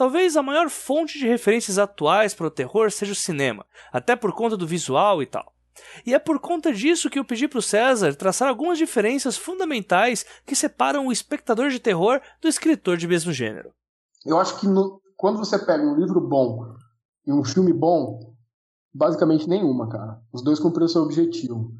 [0.01, 4.33] Talvez a maior fonte de referências atuais para o terror seja o cinema, até por
[4.33, 5.50] conta do visual e tal.
[6.05, 10.25] E é por conta disso que eu pedi para o César traçar algumas diferenças fundamentais
[10.45, 13.71] que separam o espectador de terror do escritor de mesmo gênero.
[14.25, 16.75] Eu acho que no, quando você pega um livro bom
[17.25, 18.33] e um filme bom,
[18.93, 20.21] basicamente nenhuma, cara.
[20.31, 21.71] Os dois cumpriram seu objetivo.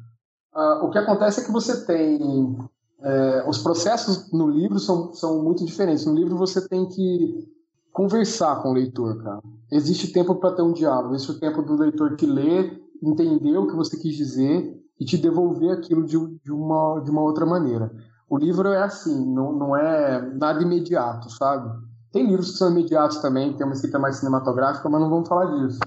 [0.54, 2.56] Uh, o que acontece é que você tem
[3.04, 6.06] é, os processos no livro são, são muito diferentes.
[6.06, 7.48] No livro você tem que
[7.92, 9.42] conversar com o leitor, cara.
[9.70, 12.70] Existe tempo para ter um diálogo, existe o tempo do leitor que lê,
[13.02, 17.22] entender o que você quis dizer e te devolver aquilo de, de, uma, de uma
[17.22, 17.92] outra maneira.
[18.30, 21.68] O livro é assim, não, não é nada imediato, sabe?
[22.12, 25.46] Tem livros que são imediatos também, tem uma escrita mais cinematográfica, mas não vamos falar
[25.46, 25.80] disso.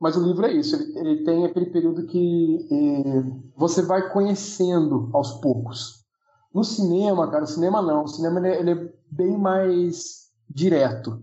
[0.00, 3.24] Mas o livro é isso, ele, ele tem aquele período que eh,
[3.56, 6.04] você vai conhecendo aos poucos.
[6.52, 8.04] No cinema, cara, o cinema não.
[8.04, 11.22] O cinema ele é, ele é bem mais direto,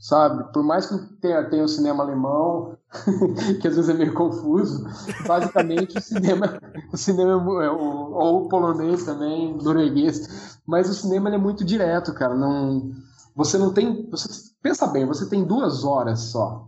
[0.00, 0.50] sabe?
[0.52, 2.76] Por mais que tenha, tenha o cinema alemão,
[3.60, 4.84] que às vezes é meio confuso,
[5.26, 6.58] basicamente o cinema,
[6.90, 7.32] o cinema
[7.62, 12.34] é, ou o polonês também, norueguês, mas o cinema é muito direto, cara.
[12.34, 12.90] Não,
[13.36, 14.28] você não tem, você
[14.62, 16.66] pensa bem, você tem duas horas só.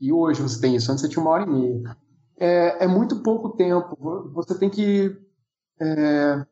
[0.00, 1.96] E hoje você tem isso, antes você tinha uma hora e meia.
[2.38, 3.96] É, é muito pouco tempo.
[4.32, 5.16] Você tem que
[5.80, 6.46] é,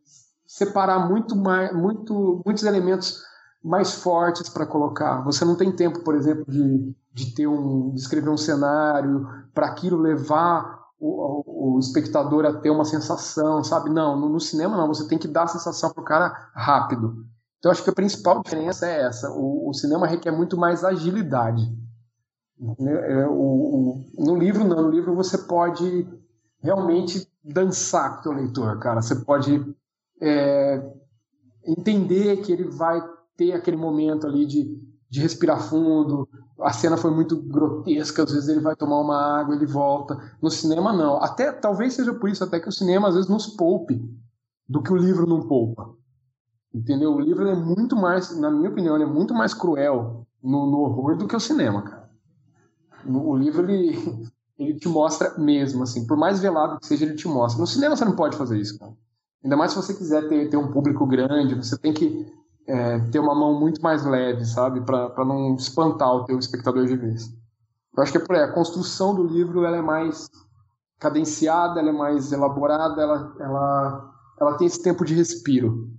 [0.44, 3.22] separar muito mais, muito, muitos elementos
[3.66, 5.22] mais fortes para colocar.
[5.24, 9.66] Você não tem tempo, por exemplo, de, de ter um, de escrever um cenário para
[9.66, 13.90] aquilo levar o, o, espectador a ter uma sensação, sabe?
[13.90, 14.86] Não, no, no cinema não.
[14.86, 17.26] Você tem que dar a sensação para o cara rápido.
[17.58, 19.32] Então acho que a principal diferença é essa.
[19.32, 21.62] O, o cinema requer muito mais agilidade.
[22.78, 24.82] É, o, no livro não.
[24.82, 26.08] No livro você pode
[26.60, 29.02] realmente dançar com o teu leitor, cara.
[29.02, 29.74] Você pode
[30.22, 30.88] é,
[31.66, 33.02] entender que ele vai
[33.36, 36.28] ter aquele momento ali de, de respirar fundo.
[36.60, 40.16] A cena foi muito grotesca, às vezes ele vai tomar uma água, ele volta.
[40.40, 41.22] No cinema não.
[41.22, 44.02] Até talvez seja por isso até que o cinema às vezes nos poupe
[44.68, 45.94] do que o livro não poupa.
[46.74, 47.14] Entendeu?
[47.14, 51.16] O livro é muito mais, na minha opinião, é muito mais cruel no, no horror
[51.16, 52.10] do que o cinema, cara.
[53.04, 53.96] No, o livro ele
[54.58, 57.60] ele te mostra mesmo assim, por mais velado que seja, ele te mostra.
[57.60, 58.92] No cinema você não pode fazer isso, cara.
[59.44, 62.26] Ainda mais se você quiser ter, ter um público grande, você tem que
[62.68, 64.80] é, ter uma mão muito mais leve, sabe?
[64.80, 67.28] para não espantar o teu espectador de vez.
[67.96, 68.42] Eu acho que é por aí.
[68.42, 70.28] A construção do livro ela é mais
[70.98, 75.90] cadenciada, ela é mais elaborada, ela, ela, ela tem esse tempo de respiro.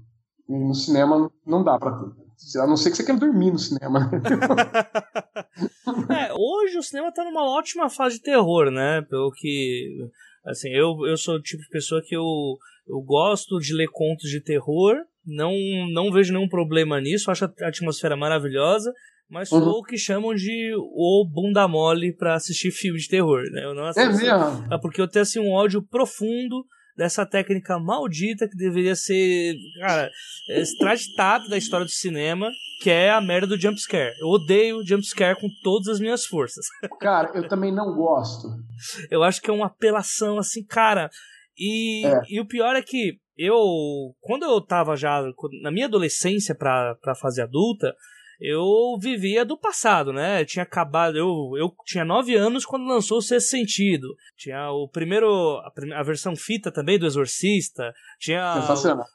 [0.48, 2.28] E no cinema não dá para ter.
[2.62, 4.12] A não ser que você queira dormir no cinema.
[6.16, 9.02] é, hoje o cinema tá numa ótima fase de terror, né?
[9.10, 10.08] Pelo que.
[10.46, 12.24] Assim, eu, eu sou o tipo de pessoa que eu
[12.88, 14.96] eu gosto de ler contos de terror,
[15.28, 15.54] não,
[15.92, 18.92] não vejo nenhum problema nisso, acho a atmosfera maravilhosa,
[19.30, 19.80] mas sou uhum.
[19.80, 23.66] o que chamam de o bunda mole pra assistir filme de terror, né?
[23.66, 24.74] Eu não é assisto, é mesmo?
[24.74, 26.64] É porque eu tenho assim um ódio profundo
[26.98, 30.10] dessa técnica maldita que deveria ser, cara,
[30.50, 32.50] extraditada da história do cinema,
[32.82, 34.16] que é a merda do jumpscare.
[34.20, 36.66] Eu odeio jumpscare com todas as minhas forças.
[37.00, 38.48] Cara, eu também não gosto.
[39.12, 41.10] eu acho que é uma apelação assim, cara.
[41.56, 42.22] E, é.
[42.30, 45.24] e o pior é que eu, quando eu tava já
[45.62, 47.96] na minha adolescência pra, pra fase adulta,
[48.40, 50.42] eu vivia do passado, né?
[50.42, 54.16] Eu tinha acabado, eu, eu tinha nove anos quando lançou o Sexto Sentido.
[54.38, 57.94] Tinha o primeiro, a, a versão fita também do Exorcista.
[58.20, 58.56] Tinha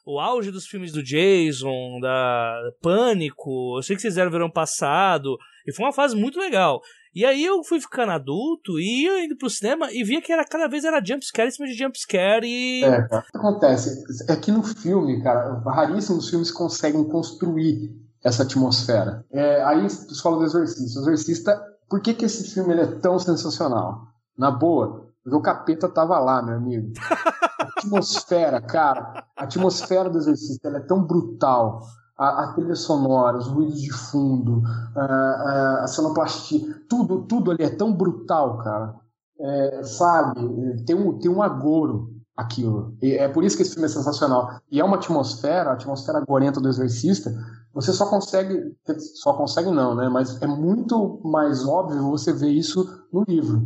[0.04, 3.78] o, o, auge dos filmes do Jason, da Pânico.
[3.78, 5.38] Eu sei que vocês fizeram verão passado.
[5.66, 6.80] E foi uma fase muito legal.
[7.14, 10.44] E aí eu fui ficando adulto e ia indo pro cinema e via que era
[10.44, 12.84] cada vez era jumpscare em cima de jumpscare e.
[12.84, 13.24] É, cara.
[13.28, 14.04] O que acontece?
[14.28, 17.94] É que no filme, cara, raríssimos filmes conseguem construir
[18.24, 19.24] essa atmosfera.
[19.30, 21.00] É, aí você fala do Exorcista.
[21.00, 24.06] O Exorcista, por que, que esse filme é tão sensacional?
[24.38, 26.92] Na boa, Porque o capeta tava lá, meu amigo.
[26.98, 31.82] A atmosfera, cara, a atmosfera do exercício é tão brutal.
[32.22, 34.62] A, a, trilha sonora, os ruídos de fundo,
[34.94, 38.94] a, a, a sonoplastia, tudo, tudo ali é tão brutal, cara.
[39.40, 40.40] É, sabe?
[40.84, 42.96] Tem um, tem um agouro aquilo.
[43.02, 44.60] E é por isso que esse filme é sensacional.
[44.70, 47.34] E é uma atmosfera, a atmosfera gorenta do exorcista,
[47.74, 48.76] você só consegue,
[49.14, 50.08] só consegue não, né?
[50.08, 53.62] Mas é muito mais óbvio você ver isso no livro.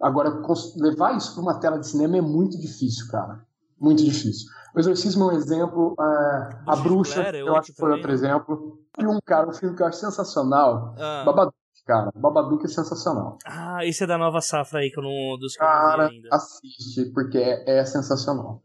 [0.00, 0.42] Agora,
[0.76, 3.44] levar isso para uma tela de cinema é muito difícil, cara.
[3.80, 4.48] Muito difícil.
[4.74, 8.78] O Exorcismo é um exemplo, uh, A Bruxa, é eu acho que foi outro exemplo.
[8.98, 11.22] E um, cara, um filme que eu acho sensacional, ah.
[11.26, 11.56] Babadook,
[11.86, 12.10] cara.
[12.14, 13.38] Babadook é sensacional.
[13.44, 16.28] Ah, esse é da nova safra aí, que eu não, dos cara, eu ainda.
[16.32, 18.62] assiste, porque é, é sensacional.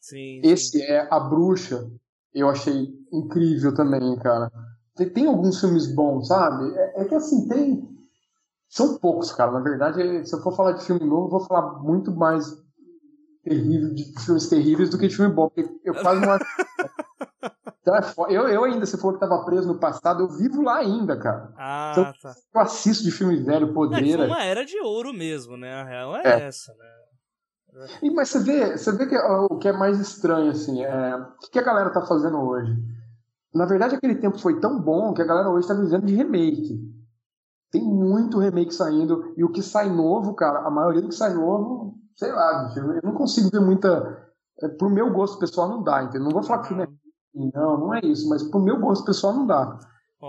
[0.00, 0.82] Sim, esse sim.
[0.82, 1.90] é A Bruxa,
[2.34, 4.50] eu achei incrível também, cara.
[4.96, 6.74] Tem, tem alguns filmes bons, sabe?
[6.74, 7.90] É, é que assim, tem
[8.70, 9.50] são poucos, cara.
[9.50, 12.46] Na verdade, se eu for falar de filme novo, eu vou falar muito mais
[13.42, 15.48] terrível, de filmes terríveis do que de filme bom.
[15.48, 16.38] Porque eu quase não
[17.82, 20.78] então, é eu, eu ainda, você falou que estava preso no passado, eu vivo lá
[20.78, 21.52] ainda, cara.
[21.56, 22.34] Ah, então, tá.
[22.54, 24.24] Eu assisto de filme velho, podreira.
[24.24, 25.72] É, uma era de ouro mesmo, né?
[25.72, 26.40] A real é, é.
[26.42, 27.00] essa, né?
[28.02, 31.50] E, mas você vê, você vê que o que é mais estranho, assim, é, o
[31.50, 32.72] que a galera tá fazendo hoje?
[33.54, 36.80] Na verdade, aquele tempo foi tão bom que a galera hoje tá vivendo de remake.
[37.70, 39.32] Tem muito remake saindo.
[39.36, 42.80] E o que sai novo, cara, a maioria do que sai novo, sei lá, bicho,
[42.80, 44.28] eu não consigo ver muita.
[44.62, 46.24] É, pro meu gosto pessoal não dá, entendeu?
[46.24, 46.88] Não vou falar que filme é.
[47.32, 49.78] Não, não é isso, mas pro meu gosto pessoal não dá.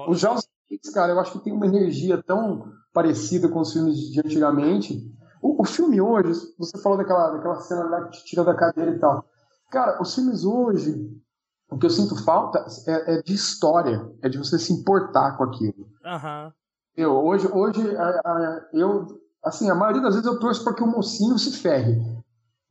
[0.08, 0.48] Os jogos,
[0.94, 5.02] cara, eu acho que tem uma energia tão parecida com os filmes de antigamente.
[5.42, 8.92] O, o filme hoje, você falou daquela, daquela cena lá que te tira da cadeira
[8.92, 9.26] e tal.
[9.72, 11.10] Cara, os filmes hoje,
[11.70, 15.44] o que eu sinto falta é, é de história, é de você se importar com
[15.46, 15.88] aquilo.
[16.06, 16.54] Aham.
[16.96, 19.08] Eu, hoje, hoje a, a, eu,
[19.44, 22.02] assim, a maioria das vezes eu torço para que o mocinho se ferre.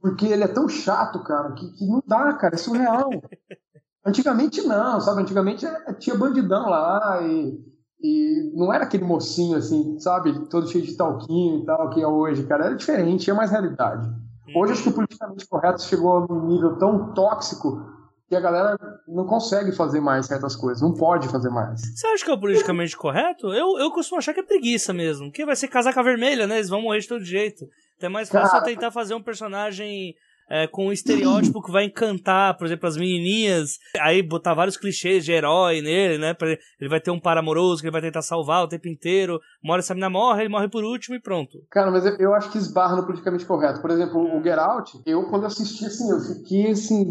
[0.00, 3.10] Porque ele é tão chato, cara, que, que não dá, cara, é surreal.
[4.04, 5.20] Antigamente não, sabe?
[5.22, 7.60] Antigamente é, é, tinha bandidão lá e,
[8.02, 10.46] e não era aquele mocinho, assim, sabe?
[10.46, 12.66] Todo cheio de talquinho e tal, que é hoje, cara.
[12.66, 14.10] Era diferente, tinha mais realidade.
[14.54, 17.84] Hoje acho que o politicamente correto chegou num nível tão tóxico
[18.26, 18.76] que a galera
[19.14, 21.80] não consegue fazer mais certas coisas, não pode fazer mais.
[21.80, 23.52] Você acha que é o politicamente correto?
[23.52, 25.30] Eu, eu costumo achar que é preguiça mesmo.
[25.30, 26.56] Que vai ser casaca vermelha, né?
[26.56, 27.66] Eles vão morrer de todo jeito.
[27.96, 28.64] Então é mais fácil Cara...
[28.64, 30.14] tentar fazer um personagem
[30.50, 33.78] é, com um estereótipo que vai encantar, por exemplo, as menininhas.
[34.00, 36.36] Aí botar vários clichês de herói nele, né?
[36.80, 39.38] Ele vai ter um par amoroso que ele vai tentar salvar o tempo inteiro.
[39.62, 41.58] Uma hora essa menina morre, ele morre por último e pronto.
[41.70, 43.80] Cara, mas eu acho que esbarra no politicamente correto.
[43.80, 47.04] Por exemplo, o Get Out, eu quando assisti, assim, eu fiquei assim.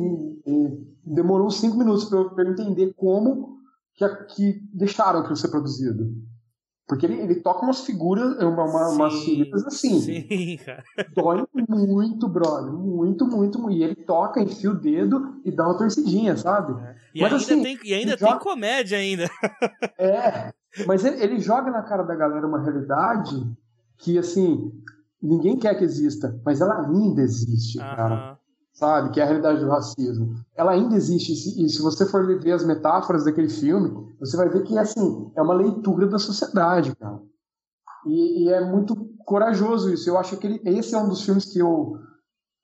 [1.06, 3.58] Demorou cinco minutos pra eu, pra eu entender como
[3.96, 6.04] que, que deixaram aquilo ser produzido.
[6.90, 10.02] Porque ele, ele toca umas figuras, uma, uma, umas figuras assim.
[10.02, 10.84] Sim, cara.
[11.14, 12.74] Dói muito, brother.
[12.74, 13.78] Muito, muito, muito.
[13.78, 16.74] E ele toca, enfia o dedo e dá uma torcidinha, sabe?
[16.82, 16.96] É.
[17.14, 18.40] E, mas, ainda assim, tem, e ainda tem joga...
[18.40, 19.30] comédia ainda.
[20.00, 20.52] É.
[20.88, 23.36] Mas ele, ele joga na cara da galera uma realidade
[23.98, 24.72] que, assim,
[25.22, 27.96] ninguém quer que exista, mas ela ainda existe, uh -huh.
[27.96, 28.39] cara
[28.80, 29.12] sabe?
[29.12, 30.36] Que é a realidade do racismo.
[30.56, 31.34] Ela ainda existe.
[31.34, 35.42] E se você for ver as metáforas daquele filme, você vai ver que, assim, é
[35.42, 37.20] uma leitura da sociedade, cara.
[38.06, 40.10] E, e é muito corajoso isso.
[40.10, 41.98] Eu acho que ele, esse é um dos filmes que eu,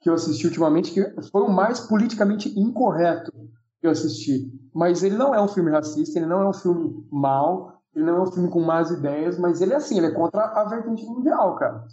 [0.01, 3.33] que eu assisti ultimamente que foi o mais politicamente incorreto
[3.81, 4.49] que eu assisti.
[4.73, 8.17] Mas ele não é um filme racista, ele não é um filme mal, ele não
[8.17, 11.05] é um filme com más ideias, mas ele é assim, ele é contra a vertente
[11.05, 11.85] mundial, cara.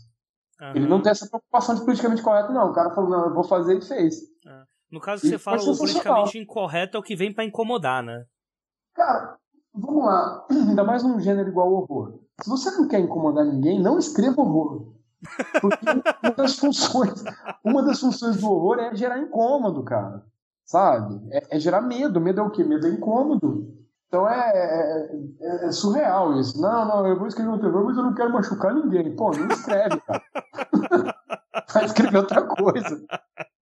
[0.62, 0.72] Uhum.
[0.76, 2.70] Ele não tem essa preocupação de politicamente correto, não.
[2.70, 4.22] O cara falou, não, eu vou fazer e fez.
[4.46, 4.62] É.
[4.92, 8.24] No caso que você fala, o politicamente incorreto é o que vem para incomodar, né?
[8.94, 9.38] Cara,
[9.74, 10.46] vamos lá.
[10.50, 12.20] Ainda mais num gênero igual ao horror.
[12.40, 14.92] Se você não quer incomodar ninguém, não escreva horror.
[15.60, 15.84] Porque
[16.22, 17.24] uma das funções,
[17.64, 20.24] uma das funções do horror é gerar incômodo, cara.
[20.64, 21.20] Sabe?
[21.32, 22.20] É, é gerar medo.
[22.20, 22.62] Medo é o quê?
[22.62, 23.82] Medo é incômodo.
[24.12, 26.60] Então é, é, é, é, surreal isso.
[26.60, 29.16] Não, não, eu vou escrever um terror, mas eu não quero machucar ninguém.
[29.16, 30.22] Pô, não escreve, cara.
[31.72, 33.00] Vai escrever outra coisa.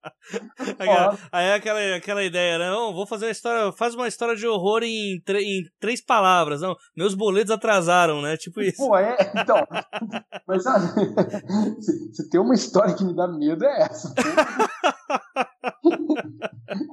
[0.79, 2.70] Aquela, aí é aquela, aquela ideia, né?
[2.70, 3.73] Não, vou fazer uma história.
[3.73, 6.61] Faz uma história de horror em, em três palavras.
[6.61, 8.37] Não, meus boletos atrasaram, né?
[8.37, 8.79] Tipo isso.
[8.79, 9.57] Pô, é, então.
[10.46, 10.87] Mas sabe,
[11.83, 14.15] se, se tem uma história que me dá medo, é essa.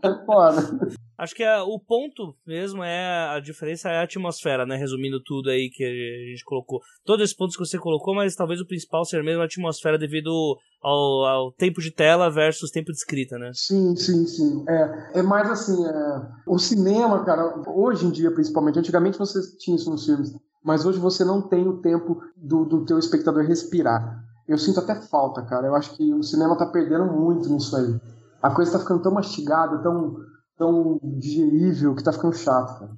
[0.04, 0.98] é foda.
[1.18, 4.76] Acho que a, o ponto mesmo é a diferença é a atmosfera, né?
[4.76, 6.80] Resumindo tudo aí que a gente colocou.
[7.04, 10.58] Todos esses pontos que você colocou, mas talvez o principal seja mesmo a atmosfera devido
[10.82, 13.52] ao, ao tempo de tela versus tempo de escrita, né?
[13.54, 14.64] Sim, sim, sim.
[14.68, 19.76] É, é mais assim, é, o cinema, cara, hoje em dia principalmente, antigamente você tinha
[19.76, 24.24] isso nos filmes, mas hoje você não tem o tempo do, do teu espectador respirar.
[24.48, 25.68] eu sinto até falta, cara.
[25.68, 28.00] Eu acho que o cinema tá perdendo muito nisso aí.
[28.42, 30.16] A coisa tá ficando tão mastigada, tão,
[30.58, 32.92] tão digerível, que tá ficando chato, cara.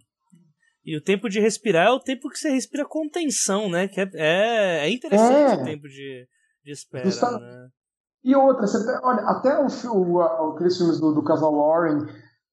[0.85, 3.87] E o tempo de respirar é o tempo que você respira com tensão, né?
[3.87, 5.61] Que é, é, é interessante é.
[5.61, 6.27] o tempo de,
[6.63, 7.31] de espera, Justa...
[7.39, 7.69] né?
[8.23, 12.05] E outra, você, olha, até o, o, aqueles filmes do, do casal Warren,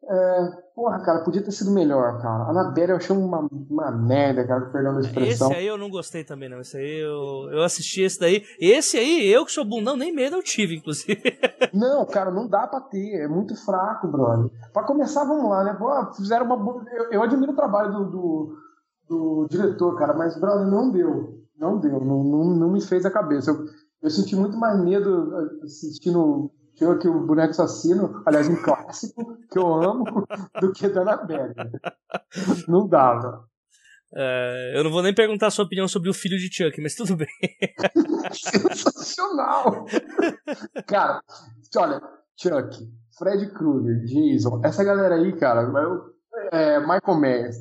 [0.09, 2.45] é, porra, cara, podia ter sido melhor, cara.
[2.45, 5.51] A Annabelle eu achei uma, uma merda, cara, perdão a expressão.
[5.51, 6.61] Esse aí eu não gostei também, não.
[6.61, 8.45] Esse aí eu, eu assisti esse daí.
[8.61, 11.21] Esse aí, eu que sou bundão, nem medo eu tive, inclusive.
[11.75, 13.21] Não, cara, não dá pra ter.
[13.21, 14.51] É muito fraco, brother.
[14.73, 15.75] Pra começar, vamos lá, né?
[15.75, 16.85] Pô, fizeram uma.
[16.91, 18.57] Eu, eu admiro o trabalho do, do,
[19.09, 21.45] do, diretor, cara, mas, brother, não deu.
[21.59, 22.01] Não deu.
[22.01, 23.51] Não, não, não me fez a cabeça.
[23.51, 23.67] Eu,
[24.07, 25.35] eu senti muito mais medo
[25.65, 30.05] assistindo tinha aqui o Boneco Assassino, aliás, um clássico que eu amo,
[30.61, 31.55] do que da Annabelle.
[32.69, 33.45] Não dava.
[34.15, 36.95] É, eu não vou nem perguntar a sua opinião sobre o filho de Chuck, mas
[36.95, 37.27] tudo bem.
[38.33, 39.85] Sensacional!
[40.87, 41.21] Cara,
[41.77, 42.01] olha,
[42.41, 42.89] Chuck,
[43.19, 45.69] Fred Krueger, Jason, essa galera aí, cara,
[46.53, 47.57] é, Michael Myers,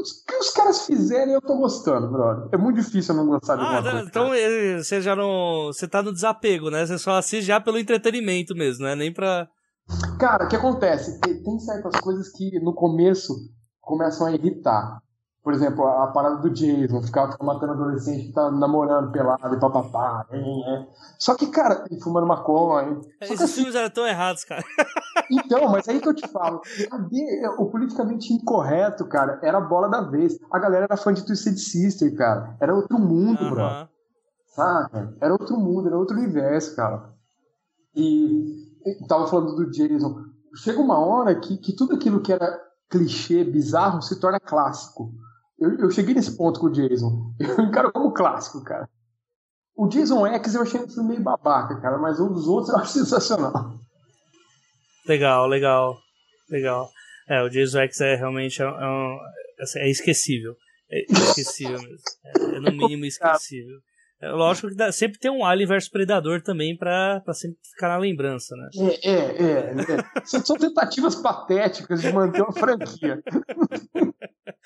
[0.00, 2.48] o que os caras fizerem, eu tô gostando, brother.
[2.52, 4.00] É muito difícil eu não gostar de ah, coisa.
[4.00, 5.66] Então eh, você já não.
[5.66, 6.86] Você tá no desapego, né?
[6.86, 8.94] Você só assiste já pelo entretenimento mesmo, né?
[8.94, 9.48] Nem pra.
[10.18, 11.20] Cara, o que acontece?
[11.20, 13.34] Tem certas coisas que no começo
[13.80, 14.98] começam a irritar.
[15.46, 20.26] Por exemplo, a, parada do Jason, ficar, matando adolescente que tá namorando pelado e papapá.
[20.28, 20.88] É, é.
[21.20, 23.00] Só que, cara, fumando maconha.
[23.20, 24.64] Esses assim, filmes eram tão errados, cara.
[25.30, 26.60] Então, mas aí que eu te falo,
[27.58, 30.38] o politicamente incorreto, cara, era a bola da vez.
[30.52, 32.56] A galera era fã de Twisted Sister, cara.
[32.60, 33.50] Era outro mundo, uhum.
[33.50, 33.88] bro.
[34.48, 35.14] Saca?
[35.20, 37.12] Era outro mundo, era outro universo, cara.
[37.94, 40.24] E, e tava falando do Jason.
[40.56, 45.12] Chega uma hora que, que tudo aquilo que era clichê, bizarro, se torna clássico.
[45.58, 47.34] Eu, eu cheguei nesse ponto com o Jason.
[47.40, 48.88] Eu encaro como clássico, cara.
[49.74, 52.78] O Jason X eu achei um filme meio babaca, cara, mas um dos outros eu
[52.78, 53.74] acho sensacional.
[55.06, 55.96] Legal, legal,
[56.50, 56.90] legal.
[57.28, 59.18] É, o Jason X é realmente é, um,
[59.60, 60.54] assim, é esquecível.
[60.90, 61.98] É esquecível mesmo.
[62.24, 63.78] É, é no mínimo esquecível.
[64.20, 67.88] É, lógico que dá, sempre tem um Alien versus Predador também pra, pra sempre ficar
[67.88, 68.68] na lembrança, né?
[68.74, 69.74] É, é, é.
[70.20, 70.24] é.
[70.24, 73.22] São tentativas patéticas de manter uma franquia.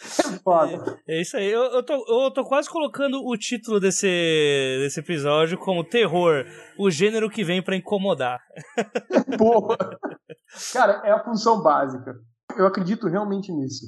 [0.01, 0.99] É foda.
[1.07, 1.51] É, é, isso aí.
[1.51, 4.07] Eu, eu, tô, eu tô quase colocando o título desse,
[4.81, 6.45] desse episódio como Terror,
[6.79, 8.41] o gênero que vem para incomodar.
[9.39, 9.77] Boa!
[10.73, 12.15] Cara, é a função básica.
[12.57, 13.87] Eu acredito realmente nisso.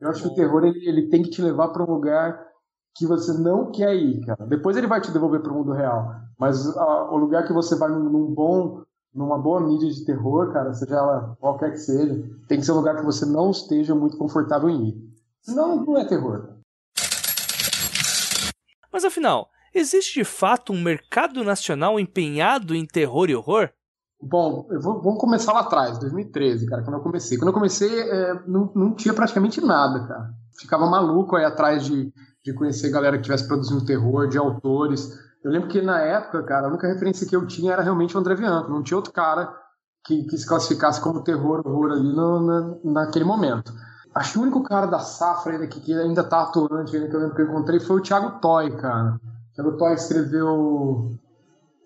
[0.00, 2.46] Eu acho que o terror ele, ele tem que te levar para um lugar
[2.94, 4.46] que você não quer ir, cara.
[4.46, 6.14] Depois ele vai te devolver para o mundo real.
[6.38, 8.82] Mas a, o lugar que você vai num, num, bom,
[9.12, 12.14] numa boa mídia de terror, cara, seja ela qualquer que seja,
[12.48, 15.08] tem que ser um lugar que você não esteja muito confortável em ir.
[15.48, 16.58] Senão não é terror.
[18.92, 23.70] Mas afinal, existe de fato um mercado nacional empenhado em terror e horror?
[24.20, 27.38] Bom, vou, vamos começar lá atrás, 2013, cara, quando eu comecei.
[27.38, 30.34] Quando eu comecei, é, não, não tinha praticamente nada, cara.
[30.60, 32.12] Ficava maluco aí atrás de,
[32.44, 35.08] de conhecer galera que estivesse produzindo terror, de autores.
[35.42, 38.20] Eu lembro que na época, cara, a única referência que eu tinha era realmente o
[38.20, 38.68] André Bianco.
[38.68, 39.50] Não tinha outro cara
[40.04, 43.72] que, que se classificasse como terror, horror ali no, na, naquele momento.
[44.18, 47.14] Acho que o único cara da safra ainda que, que ainda tá atuante, ainda que
[47.14, 49.14] eu lembro que eu encontrei, foi o Thiago Toy, cara.
[49.14, 51.16] O Thiago Toy escreveu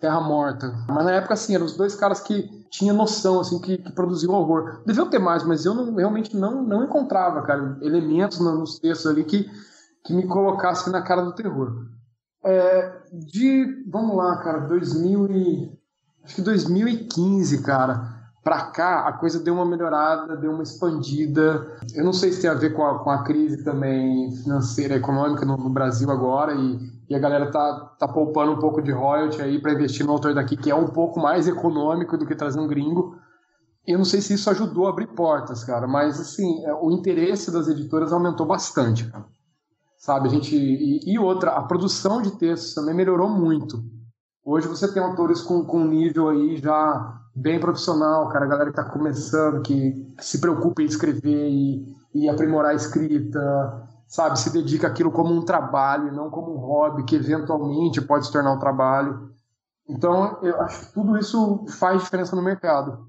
[0.01, 0.75] Terra Morta.
[0.89, 4.33] Mas na época, assim, eram os dois caras que tinham noção, assim, que, que produziam
[4.33, 4.81] horror.
[4.87, 9.25] Deviam ter mais, mas eu não, realmente não, não encontrava, cara, elementos nos textos ali
[9.25, 9.47] que,
[10.03, 11.85] que me colocassem na cara do terror.
[12.43, 15.79] É, de, vamos lá, cara, 2000 e,
[16.25, 18.12] acho que 2015, cara
[18.43, 21.79] para cá a coisa deu uma melhorada, deu uma expandida.
[21.95, 25.45] Eu não sei se tem a ver com a, com a crise também financeira, econômica
[25.47, 26.79] no, no Brasil agora e,
[27.09, 30.35] e, a galera tá, tá poupando um pouco de royalty aí para investir no autor
[30.35, 33.17] daqui que é um pouco mais econômico do que trazer um gringo.
[33.87, 37.51] Eu não sei se isso ajudou a abrir portas, cara, mas assim, é, o interesse
[37.51, 39.25] das editoras aumentou bastante, cara.
[39.99, 43.81] Sabe, a gente e, e outra, a produção de textos também melhorou muito.
[44.45, 48.79] Hoje você tem autores com, com nível aí já bem profissional, cara, a galera que
[48.79, 54.87] está começando, que, se preocupa em escrever e, e, aprimorar a escrita, sabe, se dedica
[54.87, 59.31] aquilo como um trabalho não como um hobby que eventualmente pode se tornar um trabalho.
[59.89, 63.07] Então, eu acho que tudo isso faz diferença no mercado.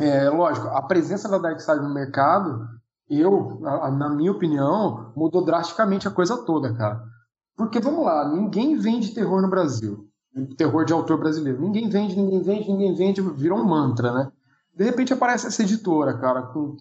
[0.00, 2.68] É, lógico, a presença da Dark Side no mercado,
[3.08, 7.02] eu, na minha opinião, mudou drasticamente a coisa toda, cara.
[7.56, 10.08] Porque, vamos lá, ninguém vende terror no Brasil
[10.56, 11.60] terror de autor brasileiro.
[11.60, 14.32] Ninguém vende, ninguém vende, ninguém vende, virou um mantra, né?
[14.74, 16.76] De repente aparece essa editora, cara, com,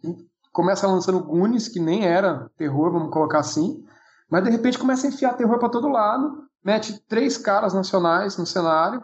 [0.51, 3.83] começa lançando Goonies, que nem era terror, vamos colocar assim,
[4.29, 8.45] mas de repente começa a enfiar terror para todo lado, mete três caras nacionais no
[8.45, 9.03] cenário,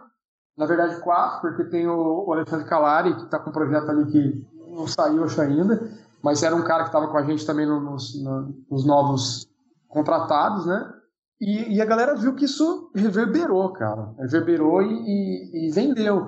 [0.57, 4.45] Na verdade, quatro, porque tem o Alexandre Calari, que está com um projeto ali que
[4.67, 5.89] não saiu acho ainda,
[6.21, 9.47] mas era um cara que estava com a gente também nos novos
[9.87, 10.93] contratados, né?
[11.41, 14.13] E, e, a galera viu que isso reverberou, cara.
[14.19, 16.27] Reverberou e, e, e vendeu.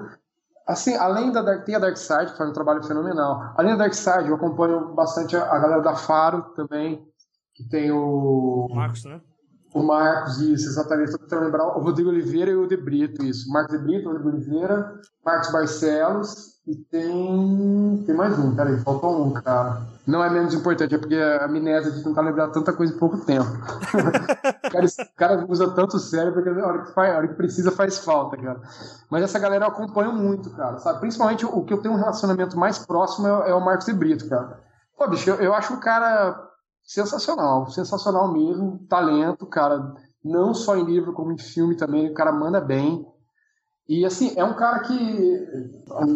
[0.65, 3.53] Assim, além da tem a Dark Side, que faz um trabalho fenomenal.
[3.57, 7.05] Além da Dark Side, eu acompanho bastante a, a galera da Faro também,
[7.53, 8.69] que tem o.
[8.73, 9.19] Marcos, né?
[9.73, 11.11] O Marcos, isso, exatamente.
[11.11, 13.49] Estou tentando lembrar o Rodrigo Oliveira e o De Brito, isso.
[13.51, 18.03] Marcos De Brito, Rodrigo Oliveira, Marcos Barcelos e tem.
[18.05, 19.81] Tem mais um, peraí, faltou um, cara.
[20.05, 23.17] Não é menos importante, é porque a amnésia de tentar lembrar tanta coisa em pouco
[23.19, 23.47] tempo.
[23.47, 27.35] o, cara, o, cara, usa tanto cérebro que a hora que, faz, a hora que
[27.35, 28.61] precisa faz falta, cara.
[29.09, 30.99] Mas essa galera eu acompanho muito, cara, sabe?
[30.99, 34.27] Principalmente o que eu tenho um relacionamento mais próximo é, é o Marcos de Brito,
[34.27, 34.59] cara.
[34.97, 36.50] Pô, bicho, eu, eu acho o cara
[36.91, 42.33] sensacional, sensacional mesmo, talento, cara, não só em livro como em filme também, o cara
[42.33, 43.07] manda bem.
[43.87, 45.47] E assim, é um cara que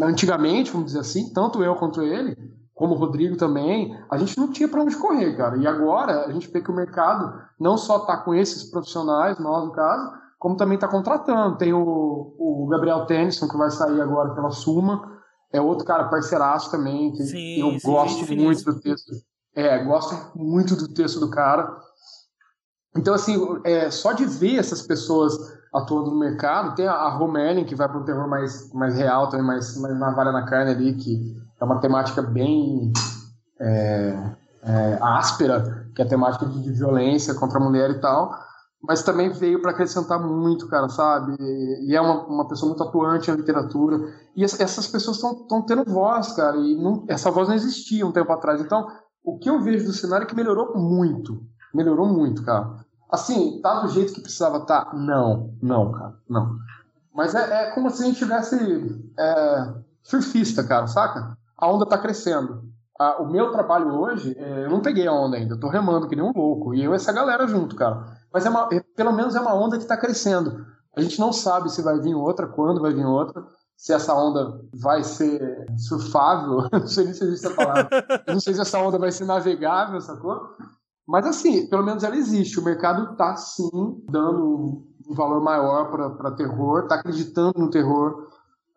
[0.03, 2.35] antigamente, vamos dizer assim, tanto eu quanto ele,
[2.73, 5.55] como o Rodrigo também, a gente não tinha para onde correr, cara.
[5.57, 9.63] E agora a gente vê que o mercado não só está com esses profissionais, nós
[9.63, 11.57] no caso, como também está contratando.
[11.57, 15.09] Tem o, o Gabriel Tennyson, que vai sair agora pela Suma,
[15.53, 19.13] é outro cara parceiraço também, que sim, eu sim, gosto muito do texto.
[19.55, 21.75] É, gosto muito do texto do cara.
[22.95, 25.33] Então, assim, é, só de ver essas pessoas
[25.73, 29.45] atuando no mercado, tem a, a que vai para um terror mais, mais real, também
[29.45, 32.93] mais, mais navalha na carne ali, que é uma temática bem
[33.59, 34.17] é,
[34.63, 38.33] é, áspera, que é a temática de, de, violência contra a mulher e tal,
[38.81, 41.35] mas também veio para acrescentar muito, cara, sabe?
[41.39, 44.13] E, e é uma, uma pessoa muito atuante na literatura.
[44.35, 48.31] E essas pessoas estão tendo voz, cara, e não, essa voz não existia um tempo
[48.31, 48.61] atrás.
[48.61, 48.87] Então,
[49.25, 51.43] o que eu vejo do cenário é que melhorou muito.
[51.73, 52.75] Melhorou muito, cara.
[53.09, 54.61] Assim, tá do jeito que precisava?
[54.61, 54.91] Tá?
[54.93, 56.55] Não, não, cara, não.
[57.13, 58.55] Mas é, é como se a gente tivesse
[59.17, 59.73] é,
[60.03, 61.37] surfista, cara, saca?
[61.57, 62.63] A onda tá crescendo.
[62.99, 66.07] Ah, o meu trabalho hoje, é, eu não peguei a onda ainda, eu tô remando
[66.07, 66.73] que nem um louco.
[66.73, 68.05] E eu e essa galera junto, cara.
[68.31, 70.65] Mas é uma, pelo menos é uma onda que tá crescendo.
[70.95, 73.43] A gente não sabe se vai vir outra, quando vai vir outra
[73.77, 77.89] se essa onda vai ser surfável, não sei nem se existe a palavra,
[78.27, 80.55] não sei se essa onda vai ser navegável, sacou?
[81.07, 82.59] Mas assim, pelo menos ela existe.
[82.59, 88.27] O mercado está sim dando um valor maior para terror, está acreditando no terror.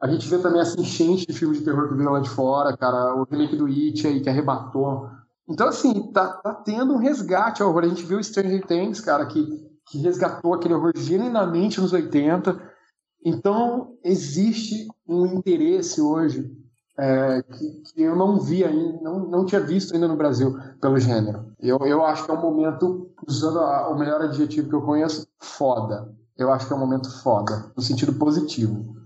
[0.01, 2.77] A gente vê também essa enchente de filmes de terror que viram lá de fora,
[2.77, 5.09] cara, o remake do It aí que arrebatou.
[5.49, 7.85] Então, assim, tá, tá tendo um resgate ao horror.
[7.85, 9.47] A gente viu Stranger Things, cara, que,
[9.87, 12.68] que resgatou aquele horror genuinamente nos 80
[13.25, 16.51] então, existe um interesse hoje
[16.99, 20.99] é, que, que, eu não vi ainda, não, não tinha visto ainda no Brasil pelo
[20.99, 21.53] gênero.
[21.61, 25.27] Eu, eu acho que é um momento, usando a, o melhor adjetivo que eu conheço,
[25.39, 26.13] foda.
[26.37, 28.97] Eu acho que é um momento foda, no sentido positivo.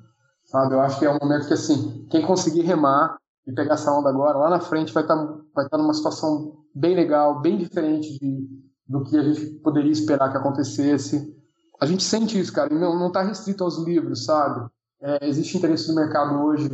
[0.44, 0.74] Sabe?
[0.74, 4.08] Eu acho que é um momento que, assim, quem conseguir remar e pegar essa onda
[4.08, 8.18] agora, lá na frente vai estar tá, vai tá numa situação bem legal, bem diferente
[8.18, 8.48] de,
[8.86, 11.34] do que a gente poderia esperar que acontecesse
[11.82, 14.70] a gente sente isso, cara, e não está restrito aos livros, sabe?
[15.00, 16.70] É, existe interesse do mercado hoje,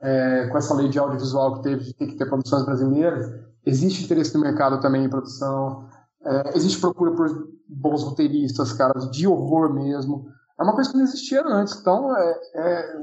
[0.00, 3.30] é, com essa lei de audiovisual que teve, de ter que ter produções brasileiras,
[3.66, 5.86] existe interesse do mercado também em produção,
[6.24, 7.28] é, existe procura por
[7.68, 10.26] bons roteiristas, cara, de horror mesmo.
[10.58, 12.96] É uma coisa que não existia antes, então é, é,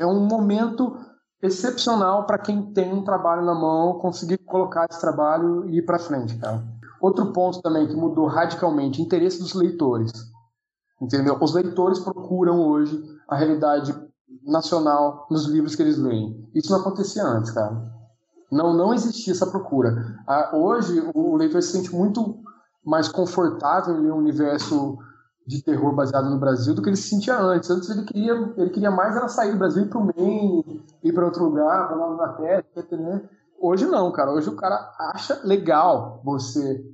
[0.00, 0.98] é um momento
[1.42, 5.98] excepcional para quem tem um trabalho na mão conseguir colocar esse trabalho e ir para
[5.98, 6.62] frente, cara.
[7.00, 10.29] Outro ponto também que mudou radicalmente, interesse dos leitores.
[11.00, 11.38] Entendeu?
[11.40, 13.94] Os leitores procuram hoje a realidade
[14.44, 16.48] nacional nos livros que eles leem.
[16.54, 17.90] Isso não acontecia antes, cara.
[18.50, 20.18] Não, não existia essa procura.
[20.26, 22.40] Ah, hoje, o leitor se sente muito
[22.84, 24.98] mais confortável em um universo
[25.46, 27.70] de terror baseado no Brasil do que ele se sentia antes.
[27.70, 31.24] Antes ele queria, ele queria mais era sair do Brasil, para o Maine, ir para
[31.24, 33.28] outro lugar, para Nova Inglaterra, né?
[33.60, 34.32] Hoje não, cara.
[34.32, 36.84] Hoje o cara acha legal você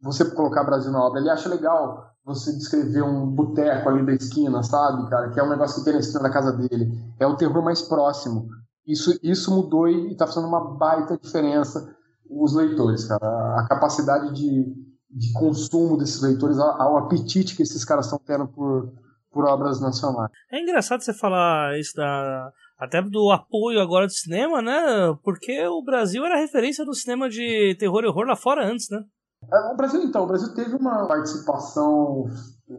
[0.00, 1.20] você colocar Brasil na obra.
[1.20, 5.30] Ele acha legal você descrever um boteco ali da esquina, sabe, cara?
[5.30, 6.92] Que é um negócio que tem na esquina da casa dele.
[7.20, 8.48] É o terror mais próximo.
[8.84, 11.94] Isso, isso mudou e está fazendo uma baita diferença
[12.28, 13.60] os leitores, cara.
[13.60, 14.64] A capacidade de,
[15.08, 18.92] de consumo desses leitores, ao apetite que esses caras estão tendo por,
[19.30, 20.30] por obras nacionais.
[20.50, 25.16] É engraçado você falar isso da até do apoio agora do cinema, né?
[25.22, 28.98] Porque o Brasil era referência do cinema de terror e horror lá fora antes, né?
[29.52, 32.28] É, o Brasil, então, o Brasil teve uma participação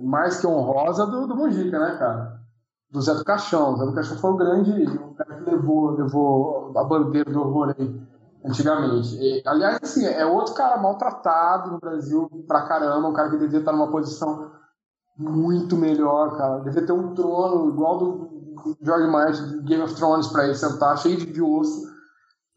[0.01, 2.41] mais que honrosa do, do Mujica, né, cara?
[2.91, 3.73] Do Zé do Caixão.
[3.73, 7.39] O Zé do Caixão foi o grande, o cara que levou, levou a bandeira do
[7.39, 8.01] horror aí,
[8.45, 9.15] antigamente.
[9.15, 13.59] E, aliás, assim, é outro cara maltratado no Brasil pra caramba, um cara que devia
[13.59, 14.51] estar numa posição
[15.17, 16.59] muito melhor, cara.
[16.59, 18.37] Devia ter um trono igual do,
[18.81, 21.96] George Martin de Game of Thrones pra ele sentar, cheio de osso.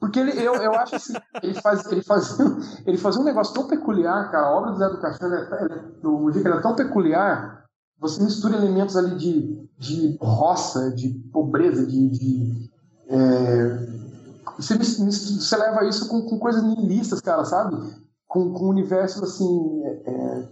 [0.00, 2.38] Porque ele, eu, eu acho assim, ele faz, ele, faz,
[2.86, 4.46] ele fazia um negócio tão peculiar, cara.
[4.46, 5.28] A obra do Zé do Caixão,
[6.02, 7.66] do Mujica, era tão peculiar.
[7.98, 12.08] Você mistura elementos ali de, de roça, de pobreza, de.
[12.08, 12.70] de
[13.10, 14.00] é,
[14.56, 17.76] você, você leva isso com, com coisas nihilistas, cara, sabe?
[18.26, 19.84] Com, com universos assim.
[19.84, 20.48] É,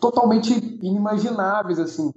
[0.00, 2.12] totalmente inimagináveis, assim.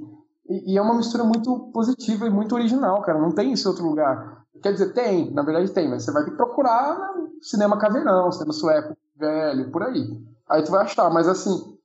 [0.49, 3.19] E, e, é uma mistura muito positiva e muito original, cara.
[3.19, 4.42] Não tem isso em outro lugar.
[4.63, 6.97] Quer dizer, tem, na verdade tem, mas você vai ter que procurar
[7.41, 10.25] cinema caveirão, cinema sueco velho, por aí.
[10.49, 11.77] Aí tu vai achar, mas assim,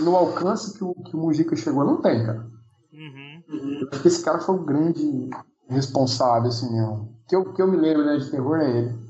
[0.00, 2.46] no alcance que o, que o Mujica chegou, não tem, cara.
[2.92, 3.42] Uhum.
[3.80, 5.30] Eu acho que esse cara foi o grande
[5.68, 7.16] responsável, assim mesmo.
[7.26, 9.02] Que eu, que eu me lembro, né, de terror é ele.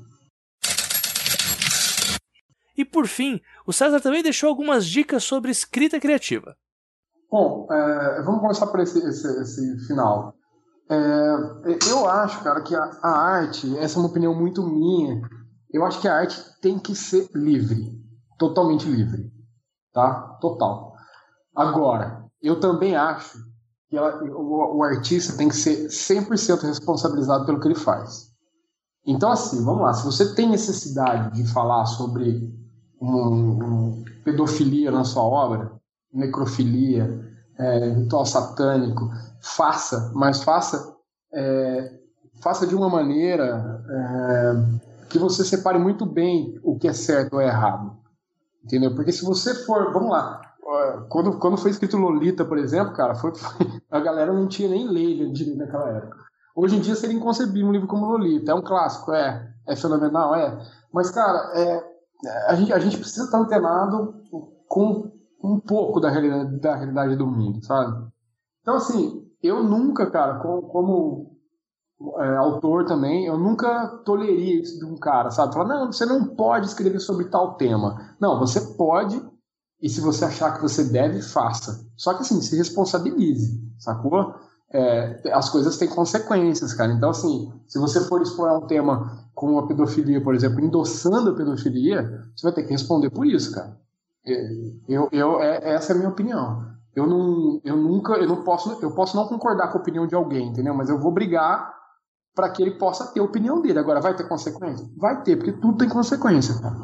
[2.77, 6.55] E por fim, o César também deixou algumas dicas sobre escrita criativa.
[7.29, 10.35] Bom, é, vamos começar por esse, esse, esse final.
[10.93, 15.21] É, eu acho, cara, que a, a, arte, essa é uma opinião muito minha,
[15.71, 17.99] eu acho que a arte tem que ser livre,
[18.37, 19.31] totalmente livre,
[19.91, 20.37] tá?
[20.39, 20.93] Total.
[21.55, 23.37] Agora, eu também acho
[23.89, 28.31] que ela, o, o, artista tem que ser 100% responsabilizado pelo que ele faz.
[29.05, 32.53] Então, assim, vamos lá, se você tem necessidade de falar sobre
[33.01, 35.73] um, um pedofilia na sua obra,
[36.13, 39.09] necrofilia, é, ritual satânico,
[39.41, 40.95] faça, mas faça,
[41.33, 41.93] é,
[42.41, 47.41] faça de uma maneira é, que você separe muito bem o que é certo ou
[47.41, 47.97] é errado.
[48.63, 48.95] Entendeu?
[48.95, 50.41] Porque se você for, vamos lá,
[51.09, 53.33] quando, quando foi escrito Lolita, por exemplo, cara, foi,
[53.91, 56.17] a galera não tinha nem lei direito naquela época.
[56.55, 58.51] Hoje em dia seria inconcebível um livro como Lolita.
[58.51, 59.51] É um clássico, é.
[59.67, 60.59] É fenomenal, é.
[60.91, 61.83] Mas, cara, é,
[62.47, 64.13] a, gente, a gente precisa estar antenado
[64.67, 65.11] com
[65.43, 68.07] um pouco da realidade, da realidade do mundo, sabe?
[68.61, 71.37] Então, assim, eu nunca, cara, como, como
[72.19, 75.53] é, autor também, eu nunca toleria isso de um cara, sabe?
[75.53, 78.15] Falar, não, você não pode escrever sobre tal tema.
[78.19, 79.21] Não, você pode,
[79.81, 81.85] e se você achar que você deve, faça.
[81.97, 84.33] Só que, assim, se responsabilize, sacou?
[84.71, 86.93] É, as coisas têm consequências, cara.
[86.93, 91.35] Então, assim, se você for explorar um tema como a pedofilia, por exemplo, endossando a
[91.35, 93.77] pedofilia, você vai ter que responder por isso, cara.
[94.25, 96.73] Eu, eu, é, essa é a minha opinião.
[96.95, 100.15] Eu não, eu nunca, eu não posso, eu posso não concordar com a opinião de
[100.15, 100.73] alguém, entendeu?
[100.73, 101.73] Mas eu vou brigar
[102.35, 103.79] para que ele possa ter a opinião dele.
[103.79, 104.87] Agora, vai ter consequência?
[104.97, 106.75] Vai ter, porque tudo tem consequência, cara.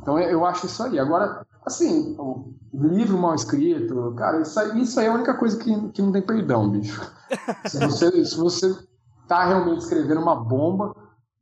[0.00, 0.98] Então eu acho isso aí.
[0.98, 5.58] Agora, assim, o livro mal escrito, cara, isso aí, isso aí é a única coisa
[5.58, 7.02] que, que não tem perdão, bicho.
[7.66, 8.72] Se você, se você
[9.26, 10.94] tá realmente escrevendo uma bomba,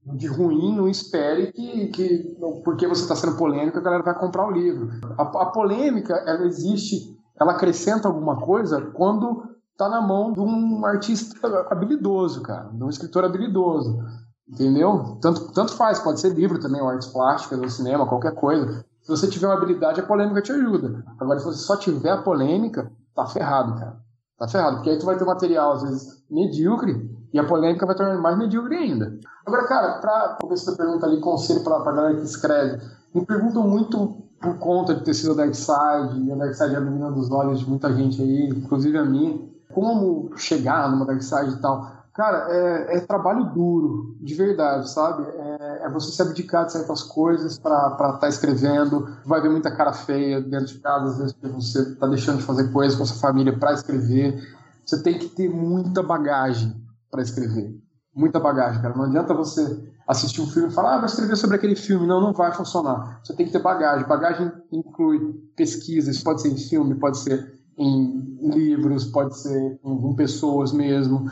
[0.07, 4.47] de ruim, não espere que, que porque você está sendo polêmico, a galera vai comprar
[4.47, 4.91] o livro.
[5.17, 9.43] A, a, polêmica, ela existe, ela acrescenta alguma coisa quando
[9.73, 13.99] está na mão de um artista habilidoso, cara, de um escritor habilidoso.
[14.47, 15.19] Entendeu?
[15.23, 18.85] Tanto, tanto faz, pode ser livro também, ou artes plásticas, ou cinema, qualquer coisa.
[19.01, 21.03] Se você tiver uma habilidade, a polêmica te ajuda.
[21.19, 23.97] Agora, se você só tiver a polêmica, tá ferrado, cara.
[24.39, 27.97] Tá ferrado, porque aí tu vai ter material, às vezes, medíocre, e a polêmica vai
[27.97, 29.19] tornar mais medíocre ainda.
[29.45, 32.81] Agora, cara, para se você pergunta ali conselho para a galera que escreve,
[33.13, 36.75] me perguntam muito por conta de ter sido a Dark Side, e a Dark Side
[36.75, 41.05] é a menina dos olhos de muita gente aí, inclusive a mim, como chegar numa
[41.05, 42.05] Dark Side e tal.
[42.15, 45.25] Cara, é, é trabalho duro, de verdade, sabe?
[45.25, 49.09] É, é, você se abdicar de certas coisas para estar tá escrevendo.
[49.25, 52.71] Vai ver muita cara feia dentro de casa, às vezes, você está deixando de fazer
[52.71, 54.41] coisas com a sua família para escrever.
[54.87, 56.84] Você tem que ter muita bagagem
[57.15, 57.73] para escrever.
[58.13, 58.97] Muita bagagem, cara.
[58.97, 62.07] Não adianta você assistir um filme e falar, ah, vou escrever sobre aquele filme.
[62.07, 63.21] Não, não vai funcionar.
[63.23, 64.07] Você tem que ter bagagem.
[64.07, 66.11] Bagagem inclui pesquisa.
[66.11, 71.31] Isso pode ser em filme, pode ser em livros, pode ser em, pessoas mesmo.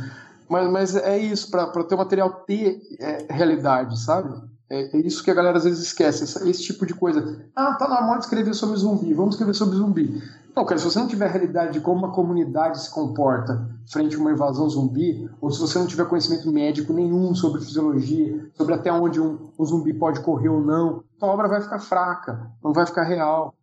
[0.49, 4.41] Mas, mas é isso, para o material ter é, realidade, sabe?
[4.71, 7.45] É, é, isso que a galera às vezes esquece, esse, esse, tipo de coisa.
[7.55, 10.23] Ah, tá na moda escrever sobre zumbi, vamos escrever sobre zumbi.
[10.55, 14.17] Não, cara, se você não tiver a realidade de como uma comunidade se comporta frente
[14.17, 18.75] a uma invasão zumbi, ou se você não tiver conhecimento médico nenhum sobre fisiologia, sobre
[18.75, 22.73] até onde um, um zumbi pode correr ou não, a obra vai ficar fraca, não
[22.73, 23.55] vai ficar real.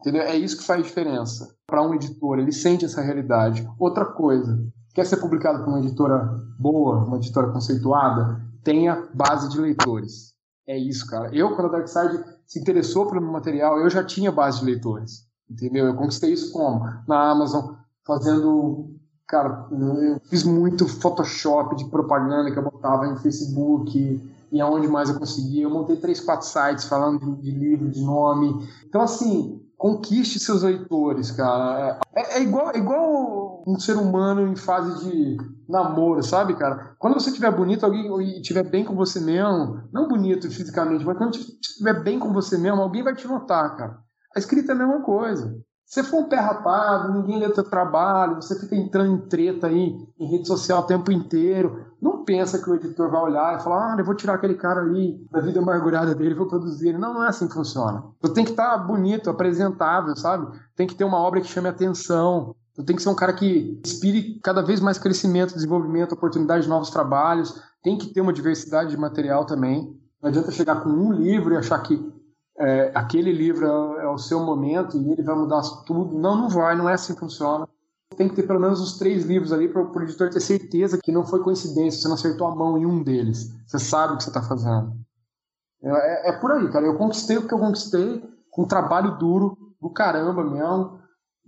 [0.00, 0.22] Entendeu?
[0.22, 3.68] É isso que faz diferença para um editor, ele sente essa realidade.
[3.78, 4.58] Outra coisa,
[4.94, 10.32] quer ser publicado por uma editora boa, uma editora conceituada, tenha base de leitores.
[10.66, 11.34] É isso, cara.
[11.34, 15.27] Eu, quando a Darkside se interessou pelo meu material, eu já tinha base de leitores.
[15.50, 15.86] Entendeu?
[15.86, 16.84] Eu conquistei isso como?
[17.06, 17.74] Na Amazon,
[18.06, 18.94] fazendo.
[19.26, 25.10] Cara, eu fiz muito Photoshop de propaganda que eu botava no Facebook e aonde mais
[25.10, 25.64] eu conseguia.
[25.64, 28.66] Eu montei três, quatro sites falando de, de livro, de nome.
[28.86, 32.00] Então, assim, conquiste seus leitores, cara.
[32.14, 35.36] É, é, igual, é igual um ser humano em fase de
[35.68, 36.96] namoro, sabe, cara?
[36.98, 41.16] Quando você estiver bonito alguém e estiver bem com você mesmo, não bonito fisicamente, mas
[41.16, 44.07] quando estiver bem com você mesmo, alguém vai te notar, cara.
[44.34, 45.56] A escrita é a mesma coisa.
[45.88, 49.96] Se for um pé rapado, ninguém lê teu trabalho, você fica entrando em treta aí
[50.20, 51.86] em rede social o tempo inteiro.
[52.00, 54.82] Não pensa que o editor vai olhar e falar, ah, eu vou tirar aquele cara
[54.82, 56.98] ali da vida amargurada dele, vou produzir ele.
[56.98, 58.04] Não, não é assim que funciona.
[58.20, 60.54] Tu tem que estar tá bonito, apresentável, sabe?
[60.76, 62.54] Tem que ter uma obra que chame atenção.
[62.74, 66.68] Tu tem que ser um cara que inspire cada vez mais crescimento, desenvolvimento, oportunidade de
[66.68, 67.62] novos trabalhos.
[67.82, 69.98] Tem que ter uma diversidade de material também.
[70.22, 71.96] Não adianta chegar com um livro e achar que
[72.58, 76.18] é, aquele livro é, é, o seu momento e ele vai mudar tudo.
[76.18, 77.68] Não, não vai, não é assim que funciona.
[78.16, 81.12] Tem que ter pelo menos uns três livros ali para o editor ter certeza que
[81.12, 83.52] não foi coincidência, você não acertou a mão em um deles.
[83.66, 84.92] Você sabe o que você está fazendo.
[85.82, 86.86] É, é, por aí, cara.
[86.86, 90.98] Eu conquistei o que eu conquistei com trabalho duro do caramba mesmo.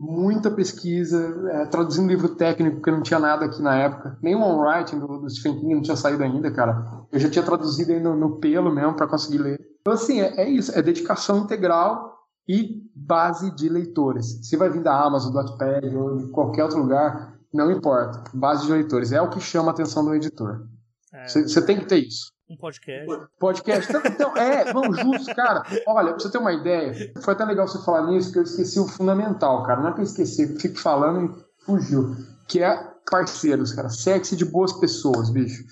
[0.02, 4.16] Muita pesquisa, é, traduzindo livro técnico, porque não tinha nada aqui na época.
[4.22, 7.04] Nem o on-writing do, do Stephen King não tinha saído ainda, cara.
[7.12, 9.60] Eu já tinha traduzido aí no, no pelo mesmo para conseguir ler.
[9.82, 12.16] Então, assim, é, é, isso, é dedicação integral
[12.48, 14.38] e base de leitores.
[14.42, 18.24] Se vai vir da Amazon, do Wattpad ou de qualquer outro lugar, não importa.
[18.32, 19.12] Base de leitores.
[19.12, 20.66] É o que chama a atenção do editor.
[21.26, 22.32] Você é, tem que ter isso.
[22.50, 23.28] Um podcast.
[23.38, 23.88] Podcast.
[23.88, 25.62] Então, então, é, vamos juntos, cara.
[25.86, 28.80] Olha, pra você ter uma ideia, foi até legal você falar nisso, porque eu esqueci
[28.80, 29.80] o fundamental, cara.
[29.80, 32.16] Não é que eu esqueci, eu fico falando e fugiu.
[32.48, 32.76] Que é
[33.08, 33.88] parceiros, cara.
[33.88, 35.62] Sexy de boas pessoas, bicho.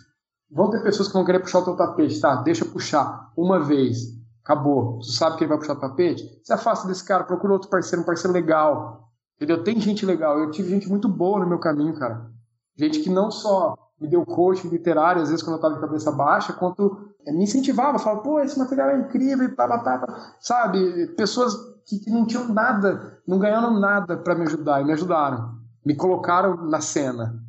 [0.49, 2.37] Vão ter pessoas que vão querer puxar o teu tapete, tá?
[2.37, 4.17] Deixa puxar uma vez.
[4.45, 5.01] Acabou.
[5.01, 6.41] Tu sabe que ele vai puxar o tapete?
[6.45, 9.11] Se afasta desse cara, procura outro parceiro, um parceiro legal.
[9.35, 9.65] Entendeu?
[9.65, 10.39] Tem gente legal.
[10.39, 12.31] Eu tive gente muito boa no meu caminho, cara.
[12.77, 16.13] Gente que não só me deu coaching literário, às vezes quando eu tava de cabeça
[16.13, 21.09] baixa, quanto me incentivava, falava, pô, esse material é incrível, tá, tá, sabe?
[21.17, 25.59] Pessoas que, que não tinham nada, não ganharam nada para me ajudar e me ajudaram.
[25.85, 27.43] Me colocaram na cena.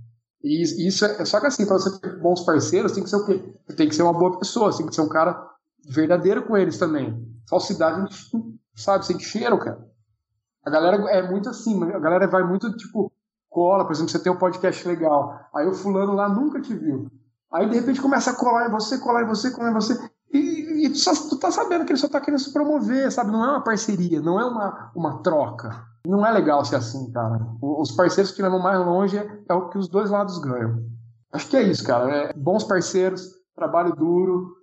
[0.44, 3.26] E isso é, só que assim, para você ter bons parceiros, tem que ser o
[3.26, 3.56] quê?
[3.76, 5.46] Tem que ser uma boa pessoa, tem que ser um cara
[5.88, 7.28] verdadeiro com eles também.
[7.50, 8.10] Falsidade,
[8.76, 9.86] sabe, sem cheiro, cara.
[10.66, 13.12] A galera é muito assim, a galera vai muito tipo
[13.50, 17.08] cola, por exemplo, você tem um podcast legal, aí o fulano lá nunca te viu.
[17.52, 19.98] Aí de repente começa a colar em você, colar em você, colar em você.
[20.32, 23.32] E, e tu, só, tu tá sabendo que ele só tá querendo se promover, sabe?
[23.32, 25.84] Não é uma parceria, não é uma, uma troca.
[26.06, 27.40] Não é legal ser assim, cara.
[27.62, 30.86] Os parceiros que levam mais longe é o que os dois lados ganham.
[31.34, 32.12] Acho que é isso, cara.
[32.12, 34.56] É bons parceiros, trabalho duro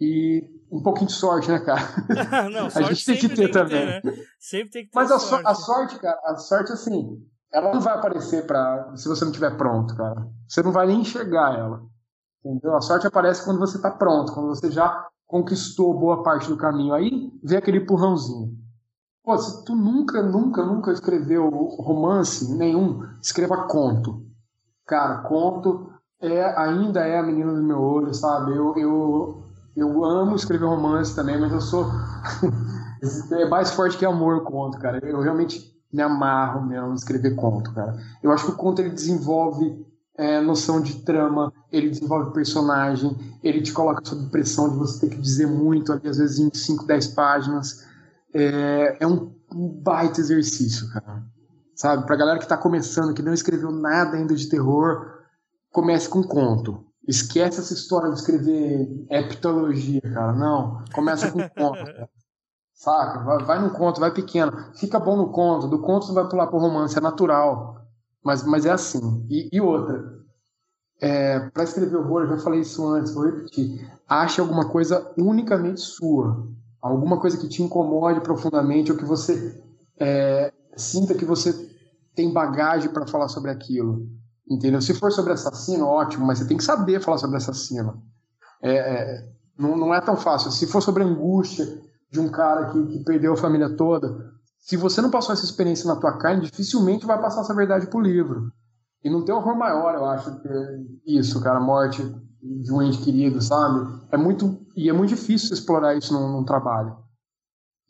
[0.00, 1.82] e um pouquinho de sorte, né, cara?
[2.50, 3.86] não, a gente tem que ter tem também.
[3.86, 4.24] Que ter, né?
[4.38, 5.46] Sempre tem que ter Mas a sorte.
[5.46, 7.22] a sorte, cara, a sorte, assim,
[7.54, 10.26] ela não vai aparecer para se você não estiver pronto, cara.
[10.48, 11.82] Você não vai nem enxergar ela.
[12.44, 12.76] Entendeu?
[12.76, 16.92] A sorte aparece quando você está pronto, quando você já conquistou boa parte do caminho.
[16.92, 18.52] Aí vem aquele empurrãozinho.
[19.22, 24.26] Pô, se tu nunca, nunca, nunca escreveu romance nenhum, escreva conto.
[24.84, 25.88] Cara, conto
[26.20, 28.50] é, ainda é a menina do meu olho, sabe?
[28.50, 29.42] Eu, eu,
[29.76, 31.86] eu amo escrever romance também, mas eu sou.
[33.32, 34.98] é mais forte que amor conto, cara.
[35.06, 37.96] Eu realmente me amarro mesmo em escrever conto, cara.
[38.20, 39.86] Eu acho que o conto ele desenvolve
[40.16, 45.14] é, noção de trama, ele desenvolve personagem, ele te coloca sob pressão de você ter
[45.14, 47.86] que dizer muito, ali, às vezes em 5, 10 páginas.
[48.34, 51.22] É, é um, um baita exercício, cara.
[51.76, 52.06] Sabe?
[52.06, 55.12] Pra galera que tá começando, que não escreveu nada ainda de terror,
[55.70, 56.84] comece com conto.
[57.06, 60.32] Esquece essa história de escrever heptologia, cara.
[60.32, 60.82] Não.
[60.92, 61.84] Começa com conto.
[61.84, 62.08] Cara.
[62.74, 63.24] Saca?
[63.24, 64.52] Vai, vai no conto, vai pequeno.
[64.74, 65.68] Fica bom no conto.
[65.68, 67.76] Do conto você vai pular pro romance, é natural.
[68.22, 69.26] Mas, mas é assim.
[69.30, 70.02] E, e outra.
[71.00, 73.90] É, para escrever horror, eu já falei isso antes, vou repetir.
[74.08, 76.54] Ache alguma coisa unicamente sua
[76.84, 79.58] alguma coisa que te incomode profundamente ou que você
[79.98, 81.50] é, sinta que você
[82.14, 84.06] tem bagagem para falar sobre aquilo.
[84.48, 84.82] Entendeu?
[84.82, 88.02] Se for sobre assassino, ótimo, mas você tem que saber falar sobre assassino.
[88.62, 90.50] É, é, não, não é tão fácil.
[90.50, 91.66] Se for sobre angústia
[92.10, 95.86] de um cara que, que perdeu a família toda, se você não passou essa experiência
[95.86, 98.50] na tua carne, dificilmente vai passar essa verdade pro livro.
[99.04, 100.48] E não tem horror maior, eu acho, que
[101.06, 102.02] isso, cara, morte
[102.42, 103.86] de um ente querido, sabe?
[104.10, 106.96] É muito e é muito difícil explorar isso num, num, trabalho.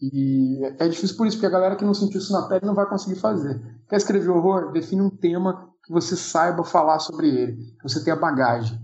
[0.01, 2.75] E é difícil por isso, porque a galera que não sentiu isso na pele não
[2.75, 3.61] vai conseguir fazer.
[3.89, 4.73] Quer escrever horror?
[4.73, 8.79] Define um tema que você saiba falar sobre ele, que você tenha bagagem.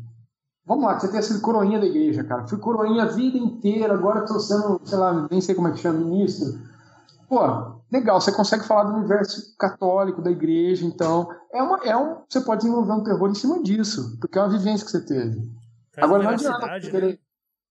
[0.70, 2.46] Vamos lá, você tem sido coroinha da igreja, cara.
[2.46, 5.78] Fui coroinha a vida inteira, agora tô sendo, sei lá, nem sei como é que
[5.78, 6.60] chama, ministro.
[7.28, 7.40] Pô,
[7.90, 11.28] legal, você consegue falar do universo católico, da igreja, então.
[11.52, 14.48] É uma, é um, você pode desenvolver um terror em cima disso, porque é uma
[14.48, 15.42] vivência que você teve.
[15.96, 17.18] Agora não adianta né?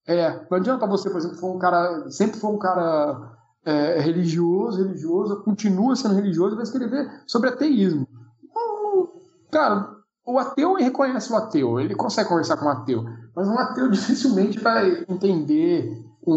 [0.06, 2.12] É, não adianta você, por exemplo, for um cara.
[2.12, 3.32] Sempre foi um cara
[3.64, 8.06] é, religioso, religioso, continua sendo religioso vai escrever sobre ateísmo.
[8.54, 9.08] Hum,
[9.50, 9.99] cara,
[10.30, 13.04] o ateu reconhece o ateu, ele consegue conversar com o ateu,
[13.36, 16.36] mas um ateu dificilmente vai entender, um,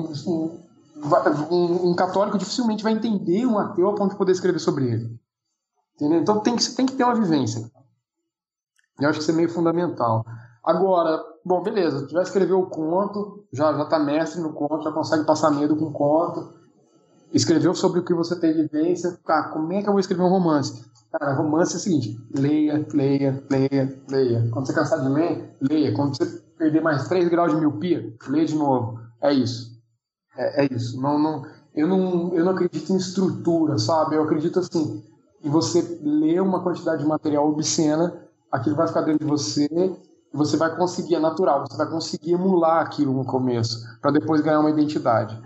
[1.50, 5.20] um, um católico dificilmente vai entender um ateu a ponto de poder escrever sobre ele.
[5.94, 6.20] Entendeu?
[6.20, 7.70] Então tem que, tem que ter uma vivência.
[8.98, 10.24] Eu acho que isso é meio fundamental.
[10.64, 14.92] Agora, bom, beleza, tu já escreveu o conto, já, já tá mestre no conto, já
[14.92, 16.54] consegue passar medo com o conto,
[17.32, 20.28] escreveu sobre o que você tem vivência, tá, como é que eu vou escrever um
[20.28, 20.84] romance?
[21.12, 24.48] Cara, romance é o seguinte, leia, leia, leia, leia.
[24.50, 25.94] Quando você cansar de ler, leia.
[25.94, 26.24] Quando você
[26.56, 28.98] perder mais 3 graus de miopia, leia de novo.
[29.20, 29.78] É isso.
[30.36, 31.00] É, é isso.
[31.00, 31.42] Não, não,
[31.74, 34.16] eu, não, eu não acredito em estrutura, sabe?
[34.16, 35.04] Eu acredito assim,
[35.44, 38.14] em você ler uma quantidade de material obscena,
[38.50, 39.68] aquilo vai ficar dentro de você
[40.32, 44.60] você vai conseguir, é natural, você vai conseguir emular aquilo no começo, para depois ganhar
[44.60, 45.38] uma identidade.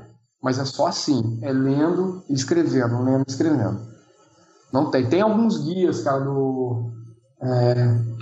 [0.47, 3.80] Mas é só assim, é lendo e escrevendo, lendo e escrevendo.
[4.72, 5.09] Não tem.
[5.09, 6.92] Tem alguns guias, cara, do.
[7.42, 8.16] É,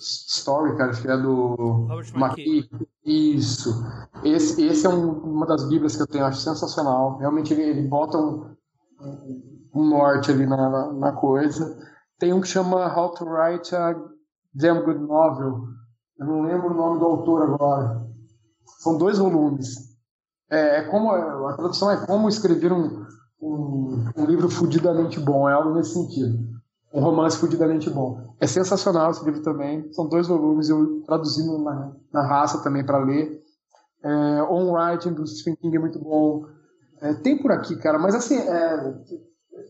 [0.00, 1.86] Story, cara, acho que é do.
[2.16, 2.68] Maqui.
[3.04, 3.80] Isso.
[4.24, 7.18] Esse, esse é um, uma das bíblias que eu tenho, acho sensacional.
[7.18, 8.56] Realmente ele, ele bota um,
[9.72, 11.78] um norte ali na, na, na coisa.
[12.18, 13.94] Tem um que chama How to Write a
[14.52, 15.78] Damn Good Novel
[16.18, 18.04] eu não lembro o nome do autor agora.
[18.80, 19.87] São dois volumes.
[20.50, 23.04] É, é como a tradução é como escrever um,
[23.40, 26.38] um, um livro fudidamente bom, é algo nesse sentido.
[26.92, 28.34] Um romance fudidamente bom.
[28.40, 29.92] É sensacional esse livro também.
[29.92, 33.42] São dois volumes, eu traduzindo na, na raça também para ler.
[34.02, 36.44] É, On Writing do Stephen King é muito bom.
[37.00, 38.94] É, tem por aqui, cara, mas assim, é,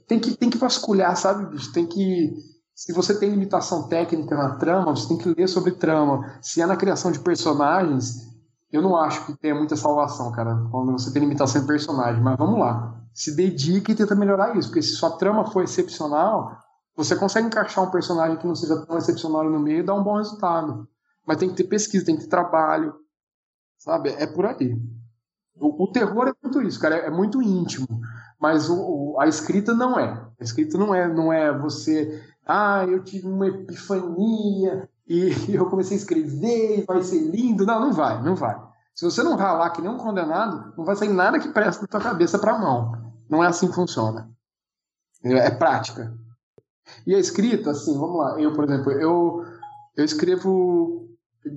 [0.07, 1.73] tem, que, tem que vasculhar, sabe, bicho?
[1.73, 2.35] Tem que
[2.79, 6.39] se você tem limitação técnica na trama, você tem que ler sobre trama.
[6.41, 8.28] Se é na criação de personagens,
[8.73, 12.23] eu não acho que tenha muita salvação, cara, quando você tem limitação em personagem.
[12.23, 13.01] Mas vamos lá.
[13.15, 16.57] Se dedique e tenta melhorar isso, porque se sua trama for excepcional,
[16.97, 20.05] você consegue encaixar um personagem que não seja tão excepcional no meio e dar um
[20.05, 20.87] bom resultado.
[21.27, 22.95] Mas tem que ter pesquisa, tem que ter trabalho,
[23.79, 24.11] sabe?
[24.11, 24.77] É por aí.
[25.61, 27.87] O, o terror é muito isso, cara, é, é muito íntimo.
[28.41, 30.27] Mas o, o, a escrita não é.
[30.39, 35.97] A escrita não é, não é você ah, eu tive uma epifania e eu comecei
[35.97, 37.65] a escrever e vai ser lindo.
[37.65, 38.61] Não, não vai, não vai.
[38.95, 41.87] Se você não ralar que nem um condenado, não vai sair nada que preste da
[41.87, 42.93] tua cabeça para a mão.
[43.29, 44.29] Não é assim que funciona.
[45.25, 46.13] É prática.
[47.07, 48.41] E a escrita, assim, vamos lá.
[48.41, 49.45] Eu, por exemplo, eu,
[49.97, 51.09] eu escrevo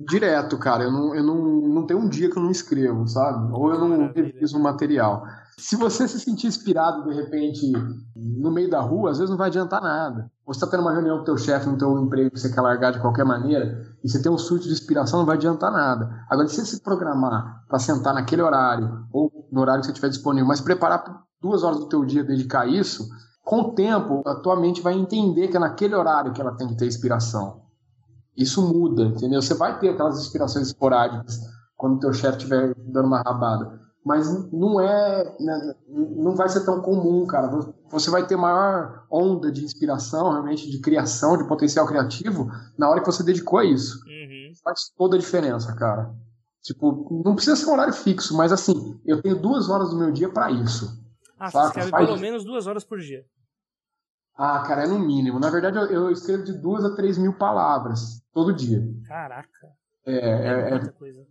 [0.08, 0.84] direto, cara.
[0.84, 3.52] Eu não, eu não, não tenho um dia que eu não escrevo, sabe?
[3.52, 5.24] Ou eu não reviso o material.
[5.58, 7.70] Se você se sentir inspirado, de repente,
[8.16, 10.30] no meio da rua, às vezes não vai adiantar nada.
[10.46, 12.60] Você está tendo uma reunião com o teu chefe no teu emprego que você quer
[12.62, 16.24] largar de qualquer maneira, e você tem um surto de inspiração, não vai adiantar nada.
[16.28, 20.08] Agora, se você se programar para sentar naquele horário, ou no horário que você tiver
[20.08, 23.06] disponível, mas preparar duas horas do teu dia, dedicar isso,
[23.44, 26.68] com o tempo, a tua mente vai entender que é naquele horário que ela tem
[26.68, 27.62] que ter inspiração.
[28.36, 29.42] Isso muda, entendeu?
[29.42, 31.38] Você vai ter aquelas inspirações esporádicas
[31.76, 36.64] quando o teu chefe estiver dando uma rabada mas não é, né, não vai ser
[36.64, 37.48] tão comum, cara.
[37.90, 43.00] Você vai ter maior onda de inspiração, realmente, de criação, de potencial criativo, na hora
[43.00, 44.04] que você dedicou a isso.
[44.06, 44.52] Uhum.
[44.64, 46.12] Faz toda a diferença, cara.
[46.62, 50.10] Tipo, não precisa ser um horário fixo, mas assim, eu tenho duas horas do meu
[50.10, 51.00] dia para isso.
[51.38, 51.64] Ah, saca?
[51.64, 52.06] você escreve Faz...
[52.06, 53.24] pelo menos duas horas por dia.
[54.36, 55.38] Ah, cara, é no mínimo.
[55.38, 58.82] Na verdade, eu, eu escrevo de duas a três mil palavras todo dia.
[59.06, 59.68] Caraca.
[60.06, 61.26] É, é, é, é coisa.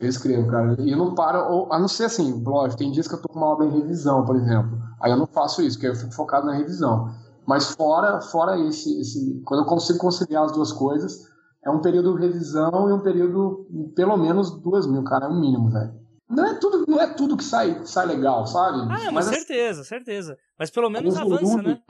[0.00, 0.76] Eu escrevo, cara.
[0.80, 3.38] E eu não paro, a não ser assim, lógico, tem dias que eu tô com
[3.38, 4.78] uma obra em revisão, por exemplo.
[5.00, 7.12] Aí eu não faço isso, porque eu fico focado na revisão.
[7.46, 9.42] Mas fora, fora esse, esse.
[9.44, 11.26] Quando eu consigo conciliar as duas coisas,
[11.64, 15.34] é um período de revisão e um período, pelo menos duas mil, cara, é o
[15.34, 15.92] mínimo, velho.
[16.28, 18.80] Não é tudo, não é tudo que sai, sai legal, sabe?
[18.80, 20.36] Ah, não, mas, mas certeza, assim, certeza.
[20.58, 21.80] Mas pelo menos avança, volume, né?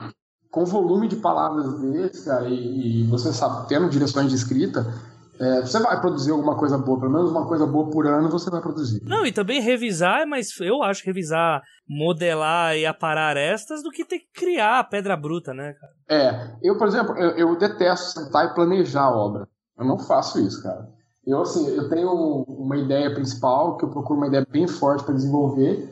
[0.49, 4.87] Com volume de palavras desse, cara, e, e você sabe, tendo direções de escrita,
[5.39, 8.49] é, você vai produzir alguma coisa boa, pelo menos uma coisa boa por ano você
[8.49, 9.01] vai produzir.
[9.05, 14.19] Não, e também revisar, mas eu acho revisar, modelar e aparar estas do que ter
[14.19, 15.93] que criar a pedra bruta, né, cara?
[16.09, 19.47] É, eu, por exemplo, eu, eu detesto sentar e planejar a obra.
[19.77, 20.89] Eu não faço isso, cara.
[21.25, 22.11] Eu, assim, eu tenho
[22.47, 25.89] uma ideia principal, que eu procuro uma ideia bem forte para desenvolver,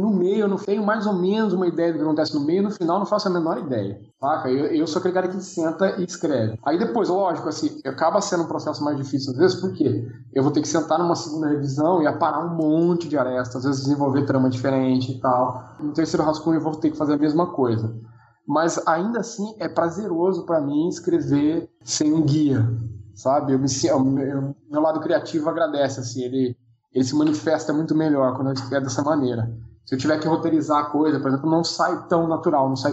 [0.00, 2.62] no meio eu não tenho mais ou menos uma ideia do que acontece no meio,
[2.62, 4.50] no final não faço a menor ideia, saca?
[4.50, 6.58] Eu, eu sou aquele cara que senta e escreve.
[6.66, 10.52] Aí depois, lógico, assim, acaba sendo um processo mais difícil às vezes, porque eu vou
[10.52, 14.26] ter que sentar numa segunda revisão e aparar um monte de arestas, às vezes desenvolver
[14.26, 15.64] trama diferente e tal.
[15.80, 17.98] No terceiro rascunho eu vou ter que fazer a mesma coisa.
[18.46, 22.68] Mas ainda assim é prazeroso para mim escrever sem um guia,
[23.14, 23.54] sabe?
[23.54, 26.54] Eu me, eu, meu, lado criativo agradece, assim, ele,
[26.92, 29.50] ele se manifesta muito melhor quando eu escrevo dessa maneira
[29.86, 32.92] Se eu tiver que roteirizar a coisa, por exemplo, não sai tão natural, não sai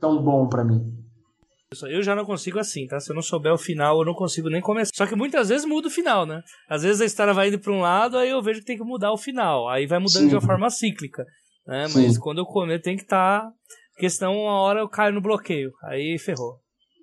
[0.00, 0.96] tão bom para mim.
[1.82, 2.98] Eu já não consigo assim, tá?
[2.98, 4.92] Se eu não souber o final, eu não consigo nem começar.
[4.94, 6.40] Só que muitas vezes muda o final, né?
[6.70, 8.84] Às vezes a história vai indo pra um lado, aí eu vejo que tem que
[8.84, 9.68] mudar o final.
[9.68, 10.28] Aí vai mudando Sim.
[10.28, 11.24] de uma forma cíclica.
[11.66, 11.86] Né?
[11.92, 13.42] Mas quando eu comer, tem que estar.
[13.42, 13.52] Tá...
[13.92, 15.72] Porque senão uma hora eu caio no bloqueio.
[15.82, 16.60] Aí ferrou.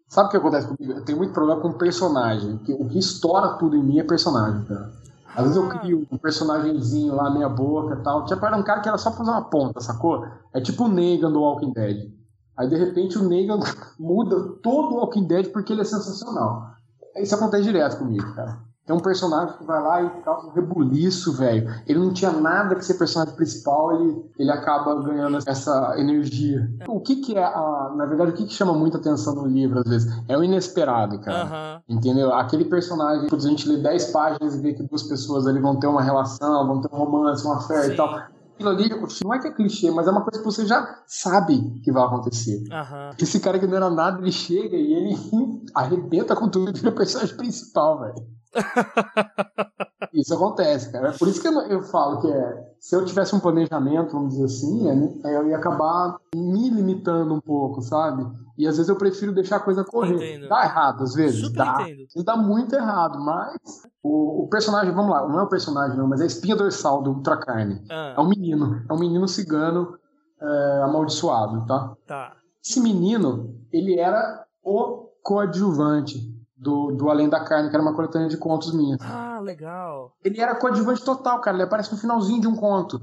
[0.07, 0.99] Sabe o que acontece comigo?
[0.99, 2.53] Eu tenho muito problema com personagem.
[2.53, 5.02] O que estoura tudo em mim é personagem, cara.
[5.35, 5.79] Às vezes eu ah.
[5.79, 8.25] crio um personagemzinho lá, meia boca e tal.
[8.25, 10.27] Tipo, era um cara que era só fazer uma ponta, sacou?
[10.53, 12.11] É tipo o Negan do Walking Dead.
[12.55, 13.59] Aí de repente o Negan
[13.99, 16.73] muda todo o Walking Dead porque ele é sensacional.
[17.15, 18.59] Isso acontece direto comigo, cara.
[18.85, 21.73] Tem um personagem que vai lá e causa um rebuliço, velho.
[21.87, 26.69] Ele não tinha nada que ser personagem principal, ele, ele acaba ganhando essa energia.
[26.87, 29.79] O que que é, a, na verdade, o que que chama muita atenção no livro,
[29.79, 30.23] às vezes?
[30.27, 31.81] É o inesperado, cara.
[31.87, 31.97] Uhum.
[31.97, 32.33] Entendeu?
[32.33, 35.87] Aquele personagem, a gente lê 10 páginas e vê que duas pessoas ali vão ter
[35.87, 38.89] uma relação, vão ter um romance, uma fé e tal aquilo ali
[39.23, 42.03] não é que é clichê, mas é uma coisa que você já sabe que vai
[42.03, 42.63] acontecer.
[42.71, 43.09] Uhum.
[43.19, 45.15] Esse cara que não era nada, ele chega e ele
[45.73, 48.15] arrebenta com tudo e vira o personagem principal, velho.
[50.13, 51.09] Isso acontece, cara.
[51.09, 54.33] É por isso que eu, eu, falo que é, se eu tivesse um planejamento, vamos
[54.33, 54.87] dizer assim,
[55.25, 58.23] é, eu ia acabar me limitando um pouco, sabe?
[58.55, 60.15] E às vezes eu prefiro deixar a coisa correr.
[60.15, 60.49] Entendo.
[60.49, 61.41] Dá errado, às vezes.
[61.41, 61.81] Super dá.
[61.81, 62.23] Entendo.
[62.23, 63.57] Dá muito errado, mas
[64.03, 67.01] o, o, personagem, vamos lá, não é o personagem não, mas é a espinha dorsal
[67.01, 67.83] do Ultracarne.
[67.89, 68.13] Ah.
[68.15, 68.83] É um menino.
[68.87, 69.97] É um menino cigano
[70.39, 71.95] é, amaldiçoado, tá?
[72.05, 72.33] Tá.
[72.63, 78.29] Esse menino, ele era o coadjuvante do, do Além da Carne, que era uma coletânea
[78.29, 78.97] de contos minha.
[79.01, 80.13] Ah, legal.
[80.23, 81.57] Ele era coadjuvante total, cara.
[81.57, 83.01] Ele aparece no finalzinho de um conto.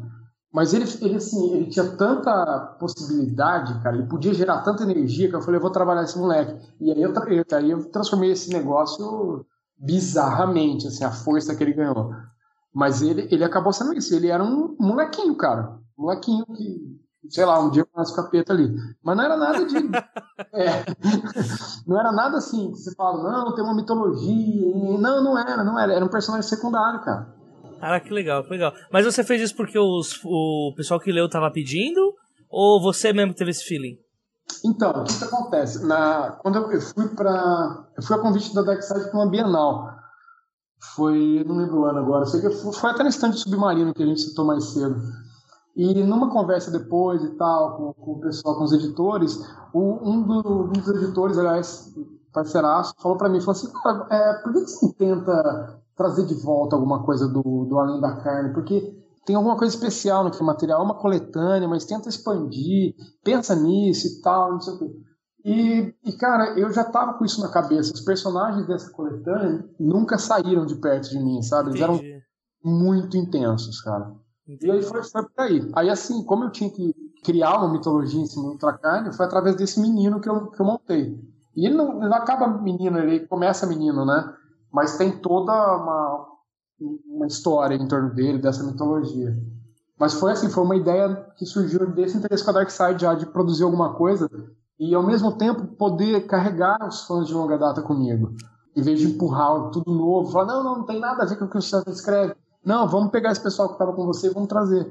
[0.53, 5.37] Mas ele, ele, assim, ele tinha tanta possibilidade, cara, ele podia gerar tanta energia que
[5.37, 6.57] eu falei, eu vou trabalhar esse moleque.
[6.81, 7.13] E aí eu,
[7.53, 9.47] aí eu transformei esse negócio
[9.79, 12.13] bizarramente, assim, a força que ele ganhou.
[12.75, 15.79] Mas ele, ele acabou sendo isso, ele era um molequinho, cara.
[15.97, 18.75] Um molequinho que sei lá, um dia eu faço capeta ali.
[19.03, 19.77] Mas não era nada de.
[20.55, 20.85] é,
[21.87, 24.99] não era nada assim, que você fala, não, tem uma mitologia.
[24.99, 25.93] Não, não era, não era.
[25.93, 27.35] Era um personagem secundário, cara.
[27.81, 28.73] Cara, que legal, que legal.
[28.93, 32.15] Mas você fez isso porque os, o pessoal que leu tava pedindo?
[32.49, 33.97] Ou você mesmo teve esse feeling?
[34.65, 35.87] Então, o que, que acontece?
[35.87, 39.89] Na, quando eu, eu fui para Eu fui a convite da Darkside para uma Bienal.
[40.95, 41.45] Foi.
[41.47, 42.27] Não lembro o ano agora.
[42.27, 45.01] Sei que foi, foi até no estande submarino que a gente citou mais cedo.
[45.77, 49.39] E numa conversa depois e tal, com, com o pessoal, com os editores,
[49.73, 51.95] o, um, do, um, dos editores, aliás,
[52.33, 56.77] parceiraço, falou para mim, falou assim, cara, é, por que você tenta trazer de volta
[56.77, 58.53] alguma coisa do, do Além da Carne?
[58.53, 64.07] Porque tem alguma coisa especial naquele material, é uma coletânea, mas tenta expandir, pensa nisso
[64.07, 64.91] e tal, não sei o quê.
[65.45, 67.95] E, e, cara, eu já tava com isso na cabeça.
[67.95, 71.71] Os personagens dessa coletânea nunca saíram de perto de mim, sabe?
[71.71, 72.11] Eles Entendi.
[72.11, 72.21] eram
[72.63, 74.15] muito intensos, cara.
[74.61, 75.71] E aí foi, por aí.
[75.75, 79.55] Aí, assim, como eu tinha que criar uma mitologia em cima do Ultracarne, foi através
[79.55, 81.21] desse menino que eu, que eu montei.
[81.55, 84.35] E ele não, não acaba menino, ele começa menino, né?
[84.73, 86.27] Mas tem toda uma,
[87.07, 89.37] uma história em torno dele, dessa mitologia.
[89.99, 93.27] Mas foi assim, foi uma ideia que surgiu desse interesse com a Darkseid já de
[93.27, 94.31] produzir alguma coisa
[94.79, 98.35] e ao mesmo tempo poder carregar os fãs de longa data comigo.
[98.75, 101.45] Em vez de empurrar tudo novo, falar, não, não, não tem nada a ver com
[101.45, 102.35] o que o César escreve.
[102.65, 104.87] Não, vamos pegar esse pessoal que estava com você e vamos trazer.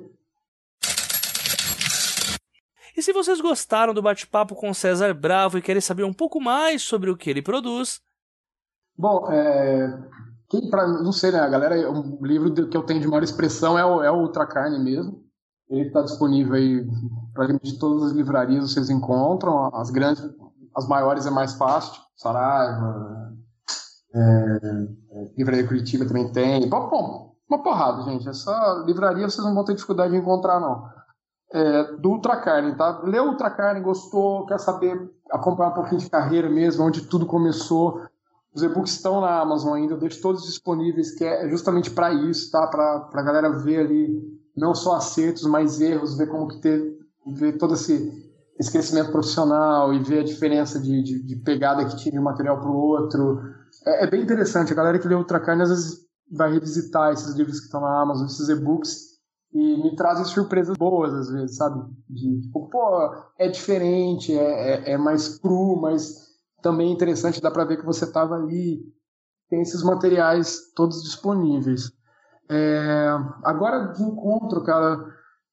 [2.97, 6.81] E se vocês gostaram do bate-papo com César Bravo e querem saber um pouco mais
[6.81, 8.01] sobre o que ele produz.
[8.97, 9.97] Bom, é,
[10.49, 11.39] quem pra, não sei, né?
[11.39, 14.45] A galera, o livro que eu tenho de maior expressão é o, é o Ultra
[14.45, 15.23] Carne mesmo.
[15.69, 16.85] Ele está disponível aí
[17.33, 19.73] praticamente de todas as livrarias vocês encontram.
[19.75, 20.27] As grandes,
[20.75, 23.33] as maiores é mais fácil, tipo Saraiva,
[24.13, 24.19] é,
[25.11, 26.67] é, Livraria Curitiba também tem.
[26.67, 28.29] Bom, bom, uma porrada, gente.
[28.29, 30.87] Essa livraria vocês não vão ter dificuldade de encontrar, não.
[31.51, 33.01] É, do Ultracarne, tá?
[33.03, 38.01] Leu Ultracarne, gostou, quer saber, acompanhar um pouquinho de carreira mesmo, onde tudo começou.
[38.53, 42.51] Os e-books estão na Amazon ainda, eu deixo todos disponíveis, que é justamente para isso,
[42.51, 42.67] tá?
[42.67, 47.57] Para a galera ver ali não só acertos, mas erros, ver como que ter, ver
[47.57, 48.11] todo esse,
[48.59, 52.23] esse crescimento profissional e ver a diferença de, de, de pegada que tinha de um
[52.23, 53.41] material para o outro.
[53.85, 54.73] É, é, bem interessante.
[54.73, 58.25] A galera que lê Ultracarne às vezes vai revisitar esses livros que estão na Amazon,
[58.25, 59.09] esses e-books,
[59.51, 61.83] e me trazem surpresas boas às vezes, sabe?
[62.07, 66.29] De tipo, pô, é diferente, é, é, é mais cru, mas
[66.61, 68.81] também é interessante, dá para ver que você estava ali.
[69.49, 71.91] Tem esses materiais todos disponíveis.
[72.47, 73.07] É,
[73.43, 75.03] agora de encontro, cara,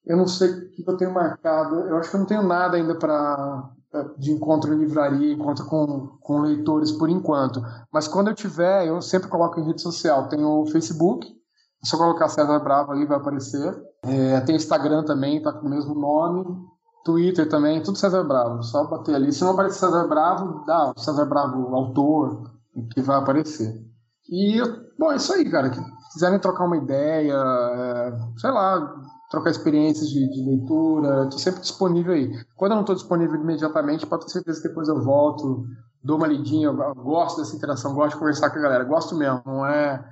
[0.04, 1.76] eu não sei o que eu tenho marcado.
[1.80, 3.70] Eu acho que eu não tenho nada ainda para
[4.18, 7.62] de encontro em livraria, encontro com, com leitores por enquanto.
[7.92, 10.28] Mas quando eu tiver, eu sempre coloco em rede social.
[10.28, 11.26] Tem o Facebook,
[11.82, 13.76] É só colocar César Bravo ali, vai aparecer.
[14.02, 16.44] É, tem Instagram também, tá com o mesmo nome.
[17.04, 18.62] Twitter também, tudo César Bravo.
[18.62, 19.32] Só bater ali.
[19.32, 22.50] Se não aparecer César Bravo, dá o César Bravo, autor,
[22.92, 23.72] que vai aparecer.
[24.28, 24.60] E,
[24.98, 25.70] bom, é isso aí, cara.
[25.70, 25.80] Que
[26.12, 28.94] quiserem trocar uma ideia, é, sei lá,
[29.30, 32.30] trocar experiências de, de leitura, estou sempre disponível aí.
[32.54, 35.66] Quando eu não estou disponível imediatamente, pode ter certeza que depois eu volto,
[36.02, 39.42] dou uma lidinha, eu gosto dessa interação, gosto de conversar com a galera, gosto mesmo,
[39.44, 40.04] não é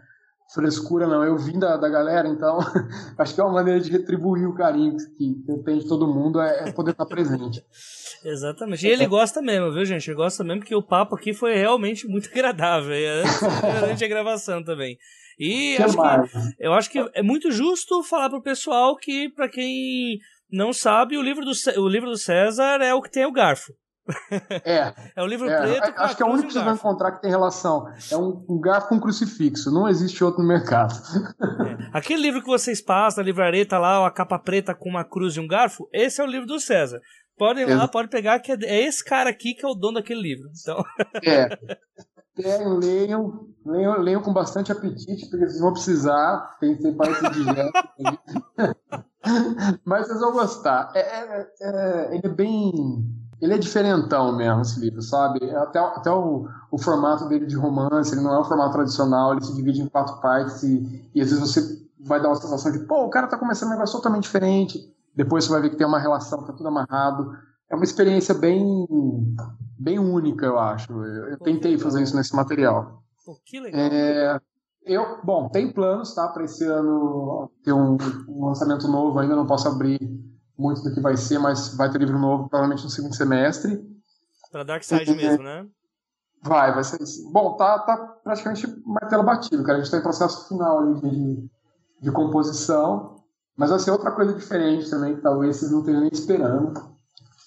[0.53, 2.59] frescura não, eu vim da, da galera, então
[3.19, 5.35] acho que é uma maneira de retribuir o carinho que,
[5.65, 7.65] tem de todo mundo, é, é poder estar presente.
[8.25, 8.87] Exatamente.
[8.87, 10.09] E ele gosta mesmo, viu, gente?
[10.09, 12.95] Ele gosta mesmo porque o papo aqui foi realmente muito agradável.
[13.81, 14.97] Durante a gravação também.
[15.39, 20.19] E acho que, eu acho que é muito justo falar pro pessoal que, para quem
[20.51, 23.73] não sabe, o livro, do, o livro do César é o que tem o garfo.
[24.65, 24.93] É.
[25.17, 25.99] é o livro é, preto.
[25.99, 27.87] Acho que é o único que vocês vão encontrar que tem relação.
[28.11, 29.71] É um, um garfo com um crucifixo.
[29.71, 30.95] Não existe outro no mercado.
[31.67, 31.89] É.
[31.93, 35.37] Aquele livro que vocês passam na livraria, tá lá, a capa preta com uma cruz
[35.37, 37.01] e um garfo, esse é o livro do César.
[37.37, 39.95] Podem ir lá, pode pegar, que é, é esse cara aqui que é o dono
[39.95, 40.49] daquele livro.
[40.61, 40.85] Então...
[41.25, 41.49] É.
[42.37, 42.79] Leiam,
[43.65, 46.57] leiam, leiam com bastante apetite, porque vocês vão precisar.
[46.61, 47.45] Tem, tem partes de
[49.85, 50.91] Mas vocês vão gostar.
[50.95, 52.73] É, é, é, ele é bem.
[53.41, 55.51] Ele é diferentão mesmo, esse livro, sabe?
[55.51, 59.45] Até, até o, o formato dele de romance, ele não é um formato tradicional, ele
[59.45, 62.79] se divide em quatro partes e, e às vezes você vai dar uma sensação de,
[62.81, 64.91] pô, o cara tá começando um negócio totalmente diferente.
[65.15, 67.37] Depois você vai ver que tem uma relação, tá tudo amarrado
[67.71, 68.87] é uma experiência bem,
[69.79, 70.93] bem única, eu acho.
[70.93, 73.03] Eu, eu tentei fazer isso nesse material.
[73.25, 73.81] Pô, que legal.
[73.81, 74.41] É,
[74.85, 76.29] eu, bom, tem planos, tá?
[76.29, 77.97] Para esse ano ter um,
[78.29, 79.19] um, lançamento novo.
[79.19, 79.99] Ainda não posso abrir
[80.59, 83.83] muito do que vai ser, mas vai ter livro novo provavelmente no segundo semestre.
[84.51, 85.67] Para Dark Side é, mesmo, né?
[86.43, 86.99] Vai, vai ser.
[87.33, 89.79] Bom, tá, tá praticamente martelo batido, cara.
[89.79, 91.51] A gente tá em processo final ali de,
[92.03, 93.17] de composição,
[93.57, 96.95] mas vai ser outra coisa diferente também, que talvez vocês não estejam nem esperando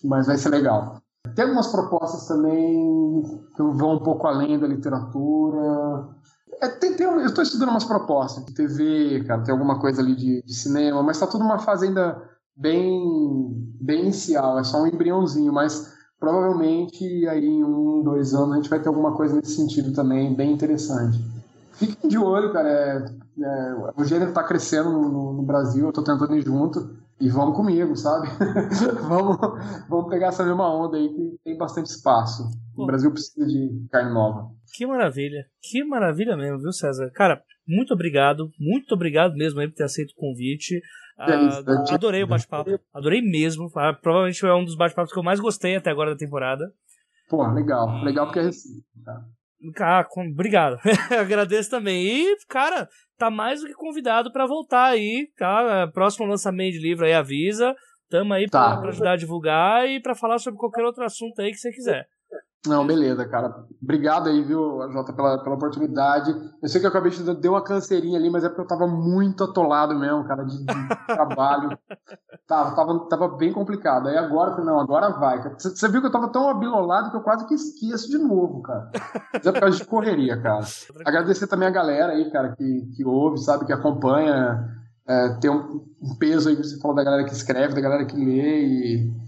[0.03, 0.96] mas vai ser legal.
[1.37, 3.21] Tem algumas propostas também
[3.55, 6.09] que vão um pouco além da literatura.
[6.59, 10.15] É, tem, tem, eu estou estudando umas propostas de TV, cara, tem alguma coisa ali
[10.15, 12.19] de, de cinema, mas está tudo numa fase ainda
[12.55, 18.55] bem, bem inicial, é só um embriãozinho, mas provavelmente aí em um, dois anos a
[18.55, 21.23] gente vai ter alguma coisa nesse sentido também, bem interessante.
[21.73, 23.05] Fiquem de olho, cara, é,
[23.43, 26.97] é, o gênero está crescendo no, no Brasil, eu estou tentando ir junto.
[27.19, 28.27] E vamos comigo, sabe?
[29.07, 29.37] vamos,
[29.89, 32.43] vamos pegar essa mesma onda aí que tem bastante espaço.
[32.75, 32.83] Pô.
[32.83, 34.51] O Brasil precisa de carne nova.
[34.75, 35.45] Que maravilha.
[35.61, 37.09] Que maravilha mesmo, viu, César?
[37.15, 38.51] Cara, muito obrigado.
[38.59, 40.79] Muito obrigado mesmo aí por ter aceito o convite.
[41.17, 42.79] Ah, adorei o bate-papo.
[42.93, 43.67] Adorei mesmo.
[43.75, 46.71] Ah, provavelmente é um dos bate-papos que eu mais gostei até agora da temporada.
[47.27, 48.03] Pô, legal.
[48.03, 49.25] Legal porque é recíproco, tá?
[49.79, 50.77] Ah, obrigado.
[51.19, 52.05] Agradeço também.
[52.05, 52.87] E, cara,
[53.17, 55.89] tá mais do que convidado para voltar aí, tá?
[55.93, 57.75] Próximo lançamento de livro aí avisa.
[58.09, 58.71] Tamo aí tá.
[58.71, 61.71] pra, pra ajudar a divulgar e para falar sobre qualquer outro assunto aí que você
[61.71, 62.07] quiser.
[62.65, 63.65] Não, beleza, cara.
[63.81, 66.35] Obrigado aí, viu, Jota, pela, pela oportunidade.
[66.61, 68.87] Eu sei que eu acabei de dar uma canseirinha ali, mas é porque eu tava
[68.87, 70.65] muito atolado mesmo, cara, de, de
[71.07, 71.77] trabalho.
[72.47, 74.07] tava, tava, tava bem complicado.
[74.07, 75.41] Aí agora, não, agora vai.
[75.57, 78.91] Você viu que eu tava tão abilolado que eu quase que esqueço de novo, cara.
[79.33, 80.65] Mas é por causa de correria, cara.
[81.05, 84.75] Agradecer também a galera aí, cara, que, que ouve, sabe, que acompanha.
[85.07, 88.05] É, tem um, um peso aí que você falou da galera que escreve, da galera
[88.05, 89.26] que lê e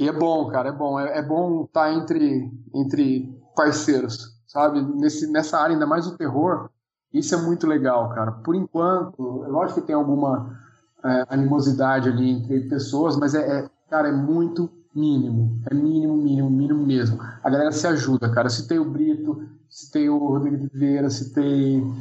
[0.00, 0.98] e é bom, cara, é bom.
[0.98, 4.80] É, é bom estar tá entre, entre parceiros, sabe?
[4.80, 6.70] Nesse, nessa área, ainda mais o terror,
[7.12, 8.32] isso é muito legal, cara.
[8.32, 10.58] Por enquanto, lógico que tem alguma
[11.04, 15.60] é, animosidade ali entre pessoas, mas é, é, cara, é muito mínimo.
[15.70, 17.20] É mínimo, mínimo, mínimo mesmo.
[17.44, 18.48] A galera se ajuda, cara.
[18.48, 21.94] Se tem o Brito, se tem o Rodrigo de Vieira, se tem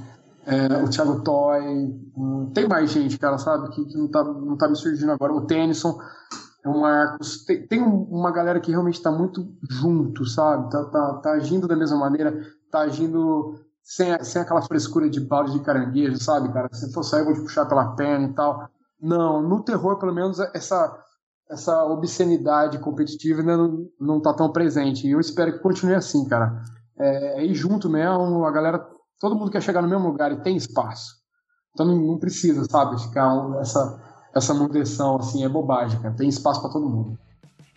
[0.45, 1.61] é, o Thiago Toy,
[2.15, 3.71] hum, tem mais gente, cara, sabe?
[3.71, 5.33] Que, que, não, tá, não tá me surgindo agora.
[5.33, 5.99] O Tennyson
[6.87, 7.17] é um.
[7.45, 10.69] Tem, tem uma galera que realmente está muito junto, sabe?
[10.69, 12.39] Tá, tá, tá agindo da mesma maneira,
[12.71, 16.69] tá agindo sem, sem aquela frescura de balde de caranguejo, sabe, cara?
[16.71, 18.69] Se for sair, eu vou te puxar pela perna e tal.
[19.01, 20.95] Não, no terror, pelo menos, essa,
[21.49, 25.07] essa obscenidade competitiva ainda não, não tá tão presente.
[25.07, 26.61] E eu espero que continue assim, cara.
[26.97, 28.85] É, é ir junto mesmo, a galera.
[29.19, 31.15] Todo mundo quer chegar no mesmo lugar e tem espaço.
[31.73, 36.13] Então não, não precisa, sabe, ficar essa essa manutenção, assim, é bobagem, cara.
[36.15, 37.17] Tem espaço para todo mundo.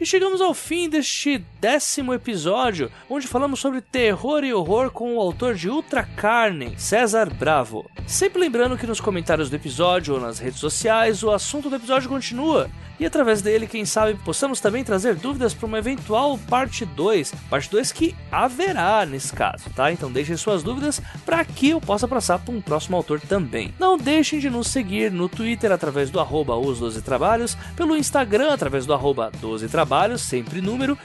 [0.01, 5.21] E chegamos ao fim deste décimo episódio, onde falamos sobre terror e horror com o
[5.21, 7.89] autor de Ultra Carne, César Bravo.
[8.05, 12.09] Sempre lembrando que nos comentários do episódio ou nas redes sociais o assunto do episódio
[12.09, 12.69] continua.
[12.99, 17.33] E através dele, quem sabe, possamos também trazer dúvidas para uma eventual parte 2.
[17.51, 19.93] Parte 2 que haverá nesse caso, tá?
[19.93, 23.75] Então deixem suas dúvidas para que eu possa passar para um próximo autor também.
[23.79, 28.53] Não deixem de nos seguir no Twitter através do arroba os 12 trabalhos, pelo Instagram
[28.53, 30.97] através do arroba 12 trabalhos, sempre número,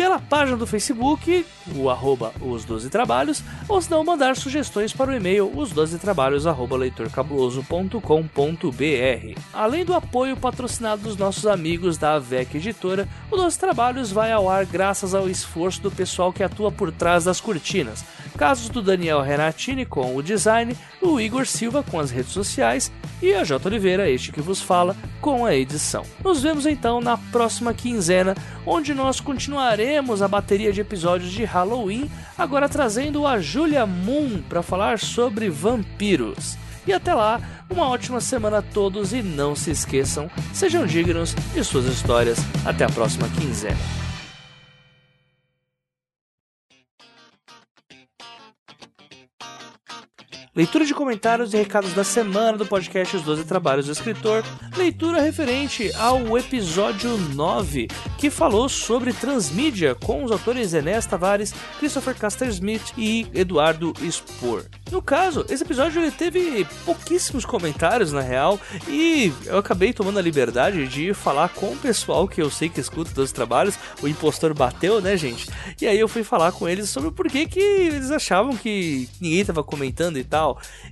[0.00, 1.44] pela página do Facebook,
[1.76, 5.98] o arroba os 12 trabalhos, ou se não mandar sugestões para o e-mail os 12
[5.98, 9.40] trabalhos arroba leitorcabuloso.com.br.
[9.52, 14.48] Além do apoio patrocinado dos nossos amigos da AVEC Editora, o 12 trabalhos vai ao
[14.48, 18.02] ar graças ao esforço do pessoal que atua por trás das cortinas.
[18.38, 22.90] Casos do Daniel Renatini com o design, o Igor Silva com as redes sociais
[23.20, 23.68] e a J.
[23.68, 26.06] Oliveira, este que vos fala, com a edição.
[26.24, 32.10] Nos vemos então na próxima quinzena, onde nós continuaremos a bateria de episódios de Halloween,
[32.38, 36.56] agora trazendo a Julia Moon para falar sobre vampiros.
[36.86, 41.62] E até lá, uma ótima semana a todos e não se esqueçam, sejam dignos de
[41.64, 42.38] suas histórias.
[42.64, 44.09] Até a próxima quinzena.
[50.54, 54.42] Leitura de comentários e recados da semana do podcast Os 12 Trabalhos do Escritor,
[54.76, 57.86] leitura referente ao episódio 9,
[58.18, 64.64] que falou sobre transmídia com os autores Enéas Tavares, Christopher Caster Smith e Eduardo Spohr.
[64.90, 68.58] No caso, esse episódio ele teve pouquíssimos comentários na real
[68.88, 72.80] e eu acabei tomando a liberdade de falar com o pessoal que eu sei que
[72.80, 73.78] escuta dos trabalhos.
[74.02, 75.48] O impostor bateu, né, gente?
[75.80, 79.40] E aí eu fui falar com eles sobre por que, que eles achavam que ninguém
[79.40, 80.39] estava comentando e tal.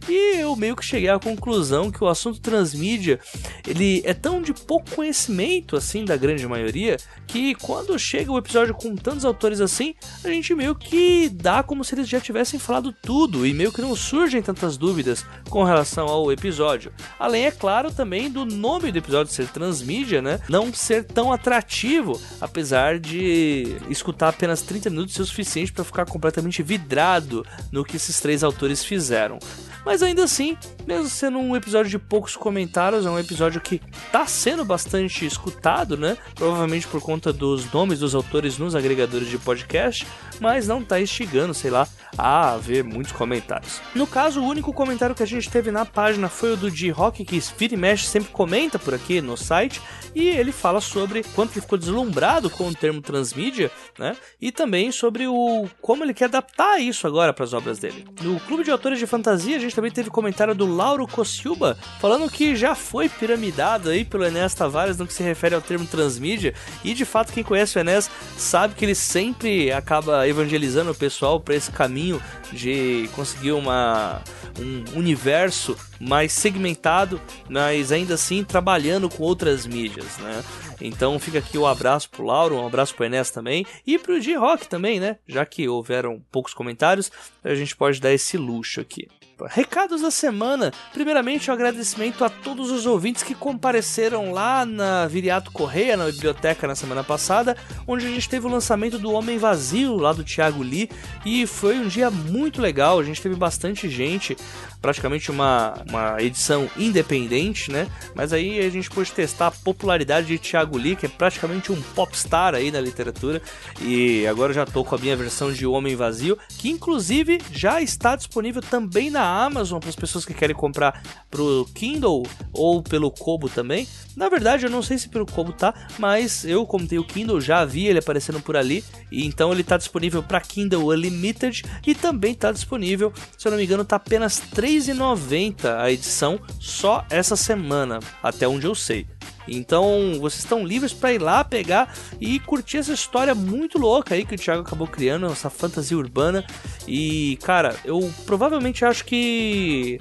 [0.09, 3.19] E eu meio que cheguei à conclusão que o assunto transmídia
[3.67, 6.97] ele é tão de pouco conhecimento assim da grande maioria
[7.27, 9.95] que quando chega o episódio com tantos autores assim,
[10.25, 13.83] a gente meio que dá como se eles já tivessem falado tudo e meio que
[13.83, 16.93] não surgem tantas dúvidas com relação ao episódio.
[17.19, 20.41] Além, é claro, também do nome do episódio ser transmídia, né?
[20.49, 26.07] Não ser tão atrativo, apesar de escutar apenas 30 minutos ser o suficiente para ficar
[26.07, 29.38] completamente vidrado no que esses três autores fizeram.
[29.85, 30.57] Mas ainda assim,
[30.87, 35.97] mesmo sendo um episódio de poucos comentários, é um episódio que está sendo bastante escutado,
[35.97, 36.17] né?
[36.35, 40.07] Provavelmente por conta dos nomes dos autores nos agregadores de podcast,
[40.41, 43.81] mas não está instigando, sei lá, a haver muitos comentários.
[43.95, 47.25] No caso, o único comentário que a gente teve na página foi o do D-Rock,
[47.25, 49.81] que vira e mexe sempre comenta por aqui no site,
[50.15, 54.17] e ele fala sobre quanto ele ficou deslumbrado com o termo transmídia, né?
[54.41, 58.07] E também sobre o como ele quer adaptar isso agora para as obras dele.
[58.23, 62.31] No Clube de Autores de Fantasia, a gente também teve comentário do Lauro Cossilba falando
[62.31, 66.55] que já foi piramidado aí pelo Enéas Tavares no que se refere ao termo transmídia,
[66.85, 71.41] e de fato quem conhece o Enéas sabe que ele sempre acaba evangelizando o pessoal
[71.41, 72.23] para esse caminho
[72.53, 74.23] de conseguir uma
[74.59, 80.43] um universo mais segmentado, mas ainda assim trabalhando com outras mídias, né?
[80.81, 84.21] Então fica aqui o um abraço pro Lauro, um abraço pro Enes também e pro
[84.21, 85.19] G-Rock também, né?
[85.27, 87.11] Já que houveram poucos comentários,
[87.43, 89.09] a gente pode dar esse luxo aqui.
[89.47, 90.73] Recados da semana.
[90.93, 96.67] Primeiramente, um agradecimento a todos os ouvintes que compareceram lá na Viriato Correia, na biblioteca,
[96.67, 97.57] na semana passada,
[97.87, 100.91] onde a gente teve o lançamento do Homem Vazio, lá do Thiago Lee,
[101.25, 102.99] e foi um dia muito legal.
[102.99, 104.37] A gente teve bastante gente,
[104.81, 107.89] praticamente uma, uma edição independente, né?
[108.15, 111.81] Mas aí a gente pôde testar a popularidade de Thiago Lee, que é praticamente um
[111.95, 113.43] popstar aí na literatura,
[113.81, 118.17] e agora já tô com a minha versão de Homem Vazio, que inclusive já está
[118.17, 123.49] disponível também na Amazon para as pessoas que querem comprar pro Kindle ou pelo Kobo
[123.49, 123.87] também.
[124.17, 127.41] Na verdade, eu não sei se pelo Kobo tá, mas eu, como tenho o Kindle,
[127.41, 128.85] já vi ele aparecendo por ali.
[129.11, 133.59] E então ele está disponível para Kindle Unlimited e também está disponível, se eu não
[133.59, 139.07] me engano, tá apenas R$ 3,90 a edição só essa semana, até onde eu sei.
[139.49, 144.25] Então vocês estão livres para ir lá pegar e curtir essa história muito louca aí
[144.25, 146.45] que o Thiago acabou criando, essa fantasia urbana.
[146.87, 150.01] E cara, eu provavelmente acho que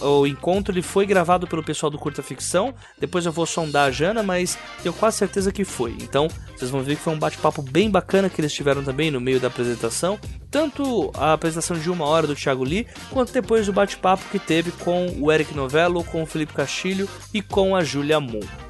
[0.00, 2.74] o encontro ele foi gravado pelo pessoal do Curta Ficção.
[2.98, 5.96] Depois eu vou sondar a Jana, mas tenho quase certeza que foi.
[6.00, 9.20] Então vocês vão ver que foi um bate-papo bem bacana que eles tiveram também no
[9.20, 10.18] meio da apresentação.
[10.50, 14.70] Tanto a apresentação de uma hora do Thiago Lee, quanto depois o bate-papo que teve
[14.72, 18.67] com o Eric Novello, com o Felipe Castilho e com a Julia Moon.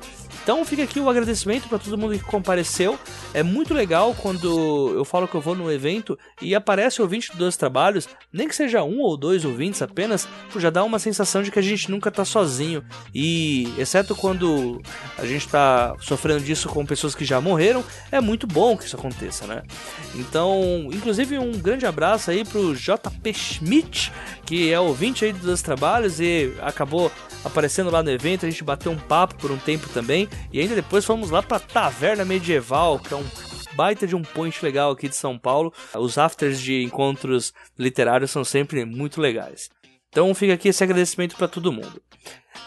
[0.49, 2.99] Então fica aqui o agradecimento para todo mundo que compareceu.
[3.35, 7.55] É muito legal quando eu falo que eu vou no evento e aparece ouvinte dos
[7.55, 10.27] trabalhos, nem que seja um ou dois ouvintes apenas,
[10.57, 12.83] já dá uma sensação de que a gente nunca tá sozinho.
[13.15, 14.81] E exceto quando
[15.19, 18.97] a gente tá sofrendo disso com pessoas que já morreram, é muito bom que isso
[18.97, 19.62] aconteça, né?
[20.15, 24.11] Então, inclusive um grande abraço aí pro JP Schmidt,
[24.47, 27.12] que é ouvinte aí dos trabalhos e acabou
[27.45, 30.74] aparecendo lá no evento, a gente bateu um papo por um tempo também, e ainda
[30.74, 33.24] depois fomos lá pra Taverna Medieval, que é um
[33.74, 35.73] baita de um point legal aqui de São Paulo.
[35.94, 39.70] Os afters de encontros literários são sempre muito legais.
[40.09, 42.02] Então fica aqui esse agradecimento para todo mundo.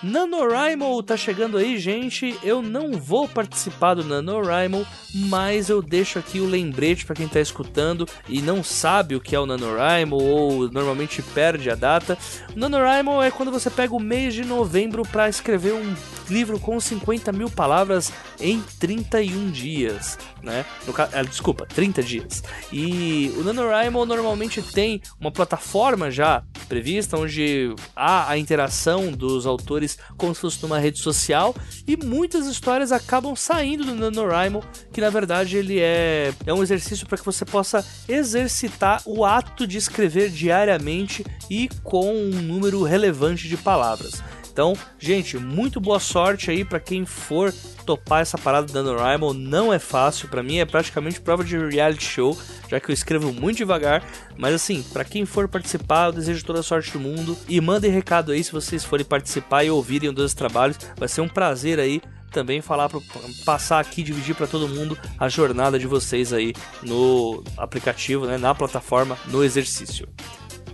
[0.03, 2.37] NaNoWriMo tá chegando aí, gente.
[2.43, 7.39] Eu não vou participar do NaNoWriMo, mas eu deixo aqui o lembrete para quem tá
[7.39, 12.17] escutando e não sabe o que é o NaNoWriMo ou normalmente perde a data.
[12.55, 15.95] O NaNoWriMo é quando você pega o mês de novembro para escrever um
[16.29, 20.65] livro com 50 mil palavras em 31 dias, né?
[20.87, 22.43] No, ah, desculpa, 30 dias.
[22.71, 29.80] E o NaNoWriMo normalmente tem uma plataforma já prevista onde há a interação dos autores
[30.17, 31.55] como se fosse numa rede social
[31.87, 37.07] e muitas histórias acabam saindo do NaNoWriMo, que na verdade ele é, é um exercício
[37.07, 43.47] para que você possa exercitar o ato de escrever diariamente e com um número relevante
[43.47, 44.21] de palavras.
[44.51, 47.53] Então, gente, muito boa sorte aí para quem for
[47.85, 49.33] topar essa parada do NaNoWriMo.
[49.33, 52.37] Não é fácil, para mim é praticamente prova de reality show,
[52.69, 54.03] já que eu escrevo muito devagar.
[54.37, 57.37] Mas assim, para quem for participar, eu desejo toda a sorte do mundo.
[57.47, 60.77] E mandem recado aí se vocês forem participar e ouvirem um dos trabalhos.
[60.97, 62.01] Vai ser um prazer aí
[62.31, 62.99] também falar para
[63.45, 68.55] passar aqui dividir para todo mundo a jornada de vocês aí no aplicativo, né, na
[68.55, 70.07] plataforma, no exercício.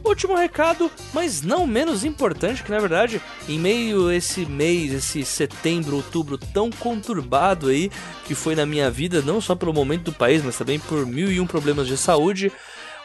[0.07, 5.25] Último recado, mas não menos importante, que na verdade, em meio a esse mês, esse
[5.25, 7.91] setembro, outubro tão conturbado aí,
[8.25, 11.29] que foi na minha vida, não só pelo momento do país, mas também por mil
[11.29, 12.53] e um problemas de saúde,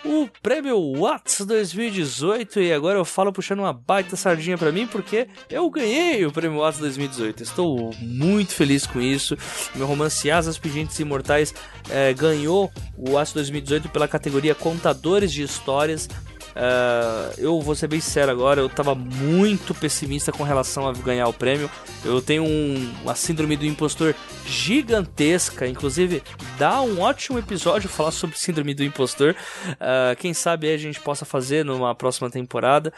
[0.04, 5.28] o prêmio Watts 2018 e agora eu falo puxando uma baita sardinha para mim porque
[5.48, 7.42] eu ganhei o prêmio Watts 2018.
[7.42, 9.36] Estou muito feliz com isso.
[9.74, 11.54] Meu romance Asas Pedintes Imortais
[11.88, 16.08] é, ganhou o Watts 2018 pela categoria Contadores de Histórias.
[16.54, 21.26] Uh, eu vou ser bem sincero agora, eu tava muito pessimista com relação a ganhar
[21.28, 21.70] o prêmio.
[22.04, 24.14] Eu tenho um, uma síndrome do impostor
[24.46, 26.22] gigantesca, inclusive
[26.58, 29.34] dá um ótimo episódio falar sobre síndrome do impostor.
[29.72, 32.92] Uh, quem sabe a gente possa fazer numa próxima temporada.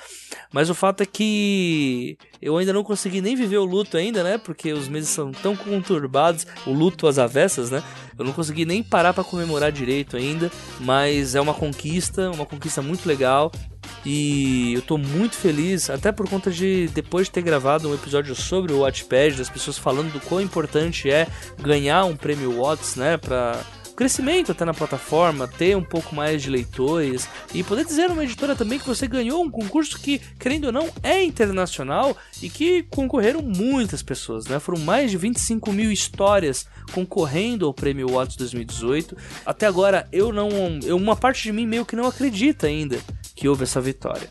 [0.52, 4.38] Mas o fato é que eu ainda não consegui nem viver o luto ainda, né?
[4.38, 7.82] Porque os meses são tão conturbados, o luto às avessas, né?
[8.18, 10.50] Eu não consegui nem parar para comemorar direito ainda,
[10.80, 13.50] mas é uma conquista, uma conquista muito legal.
[14.04, 18.34] E eu tô muito feliz, até por conta de depois de ter gravado um episódio
[18.34, 21.26] sobre o Watchpad, das pessoas falando do quão importante é
[21.60, 23.58] ganhar um prêmio Watts, né, para
[23.94, 28.56] crescimento até na plataforma, ter um pouco mais de leitores e poder dizer numa editora
[28.56, 33.42] também que você ganhou um concurso que, querendo ou não, é internacional e que concorreram
[33.42, 34.58] muitas pessoas, né?
[34.58, 39.16] Foram mais de 25 mil histórias concorrendo ao prêmio Watts 2018.
[39.46, 40.48] Até agora eu não,
[40.84, 42.98] eu, uma parte de mim meio que não acredita ainda
[43.34, 44.28] que houve essa vitória.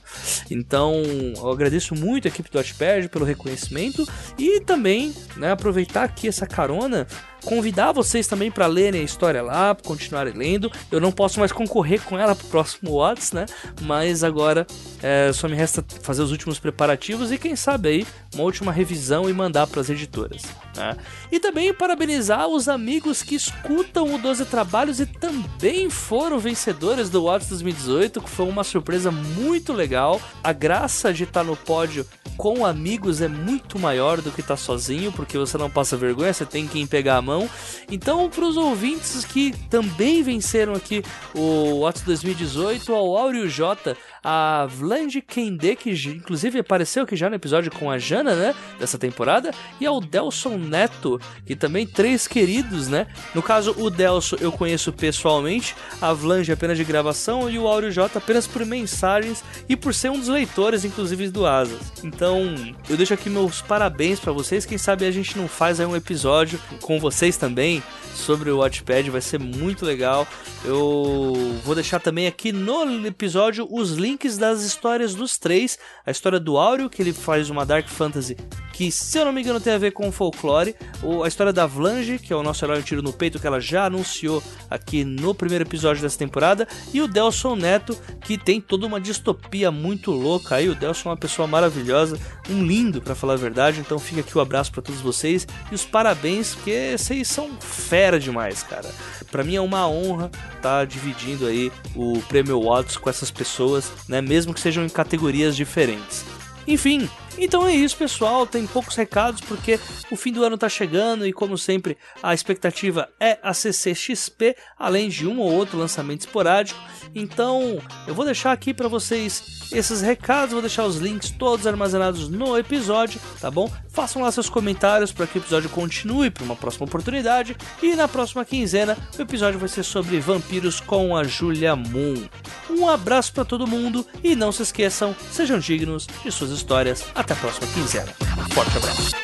[0.50, 0.94] Então,
[1.36, 4.08] eu agradeço muito a equipe do Watchpad pelo reconhecimento
[4.38, 7.06] e também, né, aproveitar aqui essa carona
[7.44, 10.72] convidar vocês também para lerem a história lá, continuarem lendo.
[10.92, 13.46] Eu não posso mais concorrer com ela pro próximo Watts, né?
[13.82, 14.66] Mas agora
[15.02, 19.30] é, só me resta fazer os últimos preparativos e quem sabe aí uma última revisão
[19.30, 20.44] e mandar para as editoras.
[20.76, 20.98] Né?
[21.34, 27.24] E também parabenizar os amigos que escutam o 12 Trabalhos e também foram vencedores do
[27.24, 30.22] Watts 2018, que foi uma surpresa muito legal.
[30.44, 32.06] A graça de estar no pódio
[32.38, 36.46] com amigos é muito maior do que estar sozinho, porque você não passa vergonha, você
[36.46, 37.50] tem quem pegar a mão.
[37.90, 41.04] Então, para os ouvintes que também venceram aqui
[41.34, 47.36] o Watts 2018, ao Áureo J, a Vlange Kende, que inclusive apareceu aqui já no
[47.36, 52.88] episódio com a Jana, né, dessa temporada, e ao Delson Neto, que também três queridos,
[52.88, 53.08] né?
[53.36, 57.92] No caso, o Delson eu conheço pessoalmente, a Vlange apenas de gravação e o Áureo
[57.92, 61.92] J apenas por mensagens e por ser um dos leitores, inclusive do Asas.
[62.04, 62.56] Então,
[62.90, 64.66] eu deixo aqui meus parabéns para vocês.
[64.66, 67.84] Quem sabe a gente não faz aí um episódio com vocês também
[68.14, 70.28] sobre o Watchpad, vai ser muito legal.
[70.64, 75.78] Eu vou deixar também aqui no episódio os links das histórias dos três.
[76.06, 78.38] A história do Áureo, que ele faz uma Dark Fantasy
[78.74, 80.76] que, se eu não me engano, tem a ver com folclore.
[81.24, 83.86] A história da Vlange, que é o nosso herói tiro no peito, que ela já
[83.86, 86.68] anunciou aqui no primeiro episódio dessa temporada.
[86.92, 90.68] E o Delson Neto, que tem toda uma distopia muito louca aí.
[90.68, 92.20] O Delson é uma pessoa maravilhosa,
[92.50, 93.80] um lindo, para falar a verdade.
[93.80, 97.52] Então fica aqui o um abraço para todos vocês e os parabéns, porque vocês são
[97.60, 98.90] fera demais, cara.
[99.30, 103.92] Para mim é uma honra estar tá dividindo aí o Prêmio Watts com essas pessoas,
[104.08, 104.22] né?
[104.22, 106.26] Mesmo que sejam em categorias diferentes.
[106.68, 108.46] Enfim, então é isso, pessoal.
[108.46, 109.80] Tem poucos recados porque
[110.12, 115.10] o fim do ano tá chegando e, como sempre, a expectativa é a CCXP, além
[115.10, 116.80] de um ou outro lançamento esporádico.
[117.16, 122.30] Então, eu vou deixar aqui para vocês esses recados, vou deixar os links todos armazenados
[122.30, 123.72] no episódio, tá bom?
[123.90, 127.56] Façam lá seus comentários para que o episódio continue para uma próxima oportunidade.
[127.82, 132.28] E na próxima quinzena, o episódio vai ser sobre vampiros com a Julia Moon.
[132.70, 137.04] Um abraço para todo mundo e não se esqueçam, sejam dignos de suas histórias.
[137.16, 138.12] Até a próxima quinzena.
[138.54, 139.16] Forte abraço.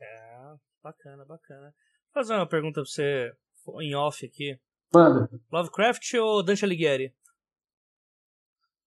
[0.00, 1.74] É, bacana, bacana.
[2.14, 3.32] Vou fazer uma pergunta pra você
[3.80, 4.58] em off aqui.
[4.94, 5.28] Manda.
[5.52, 7.14] Lovecraft ou Dante Alighieri?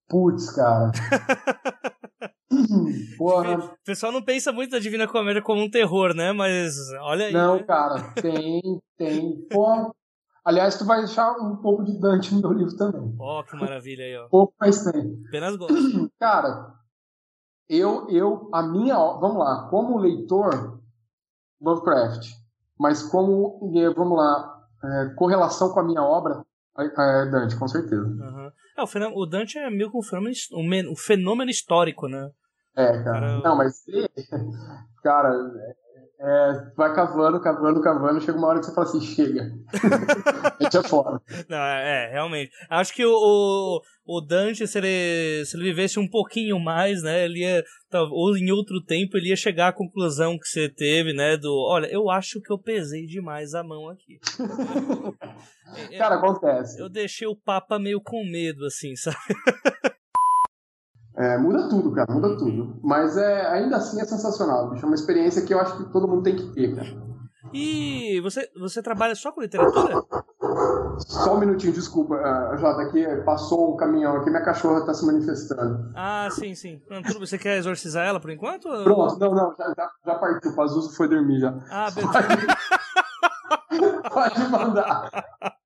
[0.08, 0.90] Putz, cara.
[3.16, 3.58] Porra.
[3.58, 6.32] O pessoal não pensa muito da Divina Comédia como um terror, né?
[6.32, 7.32] Mas olha aí.
[7.32, 7.62] Não, né?
[7.62, 8.60] cara, tem,
[8.96, 9.46] tem.
[9.48, 9.94] Pô,
[10.50, 13.14] aliás, tu vai achar um pouco de Dante no meu livro também.
[13.18, 14.28] Ó, oh, que maravilha aí, ó.
[14.28, 15.22] Pouco, mas tem.
[15.28, 15.74] Apenas gosto.
[16.18, 16.74] Cara,
[17.68, 18.96] eu, eu, a minha.
[18.96, 20.80] Vamos lá, como leitor,
[21.60, 22.28] Lovecraft.
[22.78, 23.60] Mas como,
[23.94, 26.42] vamos lá, é, correlação com a minha obra,
[26.78, 28.02] é Dante, com certeza.
[28.02, 28.50] Uhum.
[28.76, 32.30] É, o, fenômeno, o Dante é meio que um fenômeno, um, fenômeno histórico, né?
[32.74, 33.02] É, cara.
[33.04, 33.40] cara.
[33.40, 33.84] Não, mas
[35.02, 35.30] cara,
[36.22, 39.50] é, vai cavando, cavando, cavando, chega uma hora que você fala assim, chega.
[40.60, 41.18] a gente é fora.
[41.48, 42.52] Não, é, é, realmente.
[42.68, 47.24] Acho que o, o, o, Dante, se ele, se ele vivesse um pouquinho mais, né,
[47.24, 47.64] ele ia,
[48.10, 51.86] ou em outro tempo, ele ia chegar à conclusão que você teve, né, do, olha,
[51.86, 54.18] eu acho que eu pesei demais a mão aqui.
[55.96, 56.78] Cara, acontece.
[56.78, 59.16] Eu deixei o Papa meio com medo, assim, sabe?
[61.20, 62.80] É, muda tudo, cara, muda tudo.
[62.82, 64.84] Mas é, ainda assim é sensacional, bicho.
[64.84, 66.88] É uma experiência que eu acho que todo mundo tem que ter, cara.
[67.52, 70.02] E você, você trabalha só com literatura?
[70.98, 75.04] Só um minutinho, desculpa, uh, Jota, aqui passou um caminhão aqui, minha cachorra tá se
[75.04, 75.92] manifestando.
[75.94, 76.80] Ah, sim, sim.
[77.18, 78.68] Você quer exorcizar ela por enquanto?
[78.82, 81.54] Pronto, não, não, já, já, já partiu, o Pazuzu foi dormir já.
[81.70, 82.12] Ah, beleza.
[84.10, 85.10] Pode mandar.